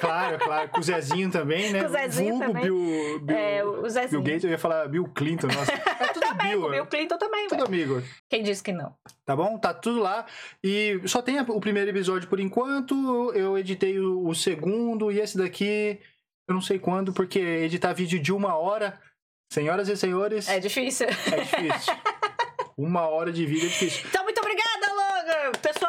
Claro, 0.00 0.38
claro. 0.38 0.68
Com 0.68 0.80
o 0.80 0.82
Zezinho 0.82 1.30
também, 1.30 1.72
né? 1.72 1.80
Com 1.80 1.86
o 1.86 1.90
Zezinho 1.90 2.30
Vulgo 2.36 2.46
também. 2.46 2.62
Bill, 2.62 3.20
Bill, 3.20 3.36
é, 3.36 3.64
o 3.64 3.72
Bill 3.80 3.90
Zezinho. 3.90 4.22
Gates, 4.22 4.44
eu 4.44 4.50
ia 4.50 4.58
falar 4.58 4.86
Bill 4.88 5.08
Clinton, 5.14 5.48
nossa. 5.48 5.72
É 6.04 6.06
tudo 6.12 6.26
também, 6.26 6.50
Bill. 6.50 6.70
Bill 6.70 6.82
é 6.82 6.86
Clinton 6.86 7.18
também, 7.18 7.48
Tudo 7.48 7.66
velho. 7.66 7.94
amigo. 7.94 8.08
Quem 8.30 8.42
disse 8.42 8.62
que 8.62 8.72
não? 8.72 8.94
Tá 9.24 9.34
bom? 9.34 9.58
Tá 9.58 9.72
tudo 9.74 10.00
lá. 10.00 10.26
E 10.62 11.00
só 11.06 11.20
tem 11.22 11.40
o 11.40 11.60
primeiro 11.60 11.90
episódio 11.90 12.28
por 12.28 12.38
enquanto. 12.38 13.32
Eu 13.34 13.58
editei 13.58 13.98
o, 13.98 14.26
o 14.28 14.34
segundo 14.34 15.10
e 15.10 15.18
esse 15.20 15.36
daqui 15.38 15.98
eu 16.46 16.54
não 16.54 16.60
sei 16.60 16.78
quando, 16.78 17.12
porque 17.12 17.38
editar 17.38 17.92
vídeo 17.94 18.20
de 18.20 18.32
uma 18.32 18.54
hora, 18.56 19.00
senhoras 19.50 19.88
e 19.88 19.96
senhores, 19.96 20.48
É 20.48 20.56
é, 20.56 20.60
difícil. 20.60 21.06
difícil. 21.08 21.94
uma 22.76 23.08
hora 23.08 23.32
de 23.32 23.46
vídeo 23.46 23.64
é 23.66 23.68
difícil. 23.68 24.04
Então, 24.08 24.22
muito 24.24 24.38
obrigada, 24.40 24.86
Logan. 24.92 25.52
Pessoal 25.62 25.83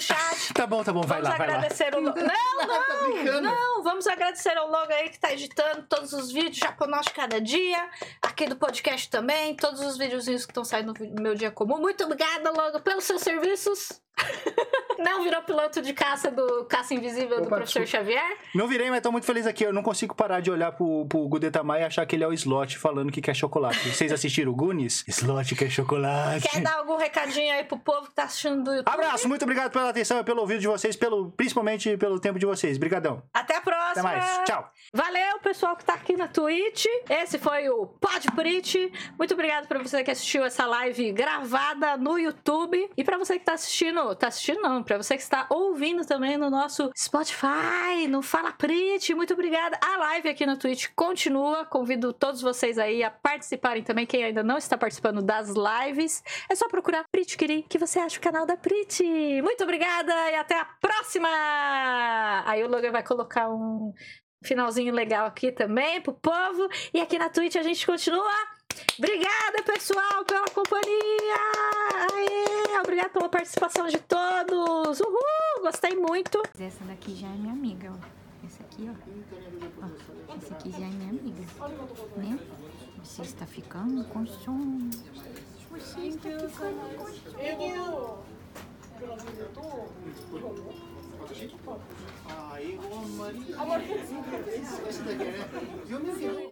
do 0.00 0.02
chat. 0.02 0.54
Tá 0.54 0.66
bom, 0.66 0.82
tá 0.82 0.92
bom, 0.92 1.02
vai 1.02 1.20
vamos 1.20 1.30
lá, 1.30 1.36
vai 1.36 1.48
lá. 1.48 1.56
agradecer 1.58 1.94
o 1.94 2.00
Logan. 2.00 2.22
Não, 2.22 2.66
não, 2.66 2.80
Tá? 3.24 3.40
Não, 3.40 3.82
vamos 3.82 4.06
agradecer 4.06 4.56
ao 4.56 4.68
Logan 4.68 4.94
aí 4.94 5.10
que 5.10 5.18
tá 5.18 5.32
editando 5.32 5.82
todos 5.88 6.12
os 6.12 6.32
vídeos 6.32 6.56
Japonós 6.56 7.06
de 7.06 7.12
cada 7.12 7.40
dia, 7.40 7.88
aqui 8.22 8.46
do 8.46 8.56
podcast 8.56 9.08
também, 9.10 9.54
todos 9.54 9.80
os 9.80 9.96
videozinhos 9.96 10.44
que 10.44 10.50
estão 10.50 10.64
saindo 10.64 10.94
no 10.94 11.22
meu 11.22 11.34
dia 11.34 11.50
comum. 11.50 11.78
Muito 11.78 12.04
obrigada, 12.04 12.50
Logan, 12.50 12.80
pelos 12.80 13.04
seus 13.04 13.22
serviços. 13.22 14.00
Não 15.00 15.22
virou 15.22 15.42
piloto 15.42 15.80
de 15.82 15.92
caça 15.92 16.30
do 16.30 16.64
Caça 16.66 16.94
Invisível 16.94 17.38
do 17.40 17.46
Opa, 17.46 17.56
professor 17.56 17.86
Xavier? 17.86 18.38
Não 18.54 18.66
virei, 18.66 18.90
mas 18.90 19.00
tô 19.00 19.10
muito 19.10 19.26
feliz 19.26 19.46
aqui. 19.46 19.64
Eu 19.64 19.72
não 19.72 19.82
consigo 19.82 20.14
parar 20.14 20.40
de 20.40 20.50
olhar 20.50 20.72
pro, 20.72 21.06
pro 21.06 21.26
Gudetama 21.28 21.78
e 21.78 21.84
achar 21.84 22.04
que 22.06 22.16
ele 22.16 22.24
é 22.24 22.28
o 22.28 22.32
Slot 22.32 22.78
falando 22.78 23.10
que 23.10 23.20
quer 23.20 23.34
chocolate. 23.34 23.88
Vocês 23.88 24.12
assistiram 24.12 24.52
o 24.52 24.54
Goonies? 24.54 25.04
Slot 25.08 25.54
quer 25.54 25.70
chocolate. 25.70 26.48
Quer 26.48 26.60
dar 26.60 26.78
algum 26.78 26.96
recadinho 26.96 27.52
aí 27.54 27.64
pro 27.64 27.78
povo 27.78 28.08
que 28.08 28.14
tá 28.14 28.24
assistindo 28.24 28.62
do 28.62 28.74
YouTube? 28.74 28.92
Abraço, 28.92 29.28
muito 29.28 29.42
obrigado 29.42 29.72
pela 29.72 29.88
atenção 29.90 30.20
e 30.20 30.24
pelo 30.24 30.40
ouvido 30.40 30.60
de 30.60 30.66
vocês, 30.66 30.96
pelo, 30.96 31.30
principalmente 31.32 31.96
pelo 31.96 32.20
tempo 32.20 32.38
de 32.38 32.46
vocês. 32.46 32.78
Brigadão. 32.78 33.22
Até 33.32 33.56
a 33.56 33.60
próxima! 33.60 33.90
Até 33.90 34.02
mais. 34.02 34.44
Tchau. 34.44 34.70
Valeu, 34.92 35.38
pessoal 35.40 35.76
que 35.76 35.84
tá 35.84 35.94
aqui 35.94 36.16
na 36.16 36.28
Twitch. 36.28 36.86
Esse 37.08 37.38
foi 37.38 37.68
o 37.68 37.86
Pod 37.86 38.26
Brit. 38.34 38.92
Muito 39.18 39.34
obrigado 39.34 39.66
pra 39.66 39.78
você 39.78 40.02
que 40.02 40.10
assistiu 40.10 40.44
essa 40.44 40.66
live 40.66 41.12
gravada 41.12 41.96
no 41.96 42.18
YouTube. 42.18 42.90
E 42.96 43.04
pra 43.04 43.18
você 43.18 43.38
que 43.38 43.44
tá 43.44 43.54
assistindo, 43.54 44.14
tá 44.14 44.28
assistindo 44.28 44.60
não, 44.60 44.82
pra 44.90 44.98
você 44.98 45.16
que 45.16 45.22
está 45.22 45.46
ouvindo 45.48 46.04
também 46.04 46.36
no 46.36 46.50
nosso 46.50 46.90
Spotify, 46.98 48.08
no 48.08 48.22
Fala 48.22 48.50
Prit. 48.50 49.14
Muito 49.14 49.34
obrigada. 49.34 49.78
A 49.80 49.98
live 49.98 50.28
aqui 50.28 50.44
no 50.44 50.56
Twitch 50.56 50.88
continua. 50.96 51.64
Convido 51.64 52.12
todos 52.12 52.42
vocês 52.42 52.76
aí 52.76 53.04
a 53.04 53.08
participarem 53.08 53.84
também. 53.84 54.04
Quem 54.04 54.24
ainda 54.24 54.42
não 54.42 54.58
está 54.58 54.76
participando 54.76 55.22
das 55.22 55.50
lives, 55.50 56.24
é 56.50 56.56
só 56.56 56.66
procurar 56.66 57.04
Prit 57.12 57.38
Kiri, 57.38 57.64
que 57.68 57.78
você 57.78 58.00
acha 58.00 58.18
o 58.18 58.20
canal 58.20 58.44
da 58.44 58.56
Prit. 58.56 59.04
Muito 59.42 59.62
obrigada 59.62 60.12
e 60.32 60.34
até 60.34 60.58
a 60.58 60.64
próxima! 60.64 61.28
Aí 62.44 62.64
o 62.64 62.68
Logan 62.68 62.90
vai 62.90 63.04
colocar 63.04 63.48
um 63.48 63.92
finalzinho 64.44 64.92
legal 64.92 65.24
aqui 65.24 65.52
também 65.52 66.00
pro 66.00 66.14
povo. 66.14 66.68
E 66.92 67.00
aqui 67.00 67.16
na 67.16 67.28
Twitch 67.28 67.54
a 67.54 67.62
gente 67.62 67.86
continua. 67.86 68.59
Obrigada, 68.98 69.62
pessoal, 69.64 70.24
pela 70.24 70.46
companhia! 70.50 71.34
Aê, 72.12 72.78
obrigada 72.80 73.08
pela 73.08 73.28
participação 73.28 73.88
de 73.88 73.98
todos! 73.98 75.00
Uhul! 75.00 75.62
Gostei 75.62 75.96
muito! 75.96 76.42
Essa 76.58 76.84
daqui 76.84 77.14
já 77.14 77.28
é 77.28 77.32
minha 77.32 77.52
amiga, 77.52 77.92
ó. 77.92 78.46
Essa 78.46 78.62
aqui, 78.62 78.88
ó. 78.88 78.94
ó. 79.82 80.34
Essa 80.36 80.54
aqui 80.54 80.70
já 80.70 80.84
é 80.84 80.90
minha 80.90 81.10
amiga. 81.10 81.42
Né? 82.16 82.38
Você 83.02 83.22
está 83.22 83.46
ficando 83.46 84.04
com 84.04 84.26
sono. 84.26 84.90
Você 85.70 86.00
está 86.00 86.30
ficando 86.30 86.96
com 86.96 87.06
sono. 87.06 88.24
Aí, 92.52 92.78
ô 92.78 93.08
Maria. 93.16 93.60
Agora, 93.60 93.82
esse 93.82 95.02
daqui, 95.02 95.24
né? 95.24 95.48
Viu, 95.86 96.00
meu 96.00 96.14
filho? 96.14 96.48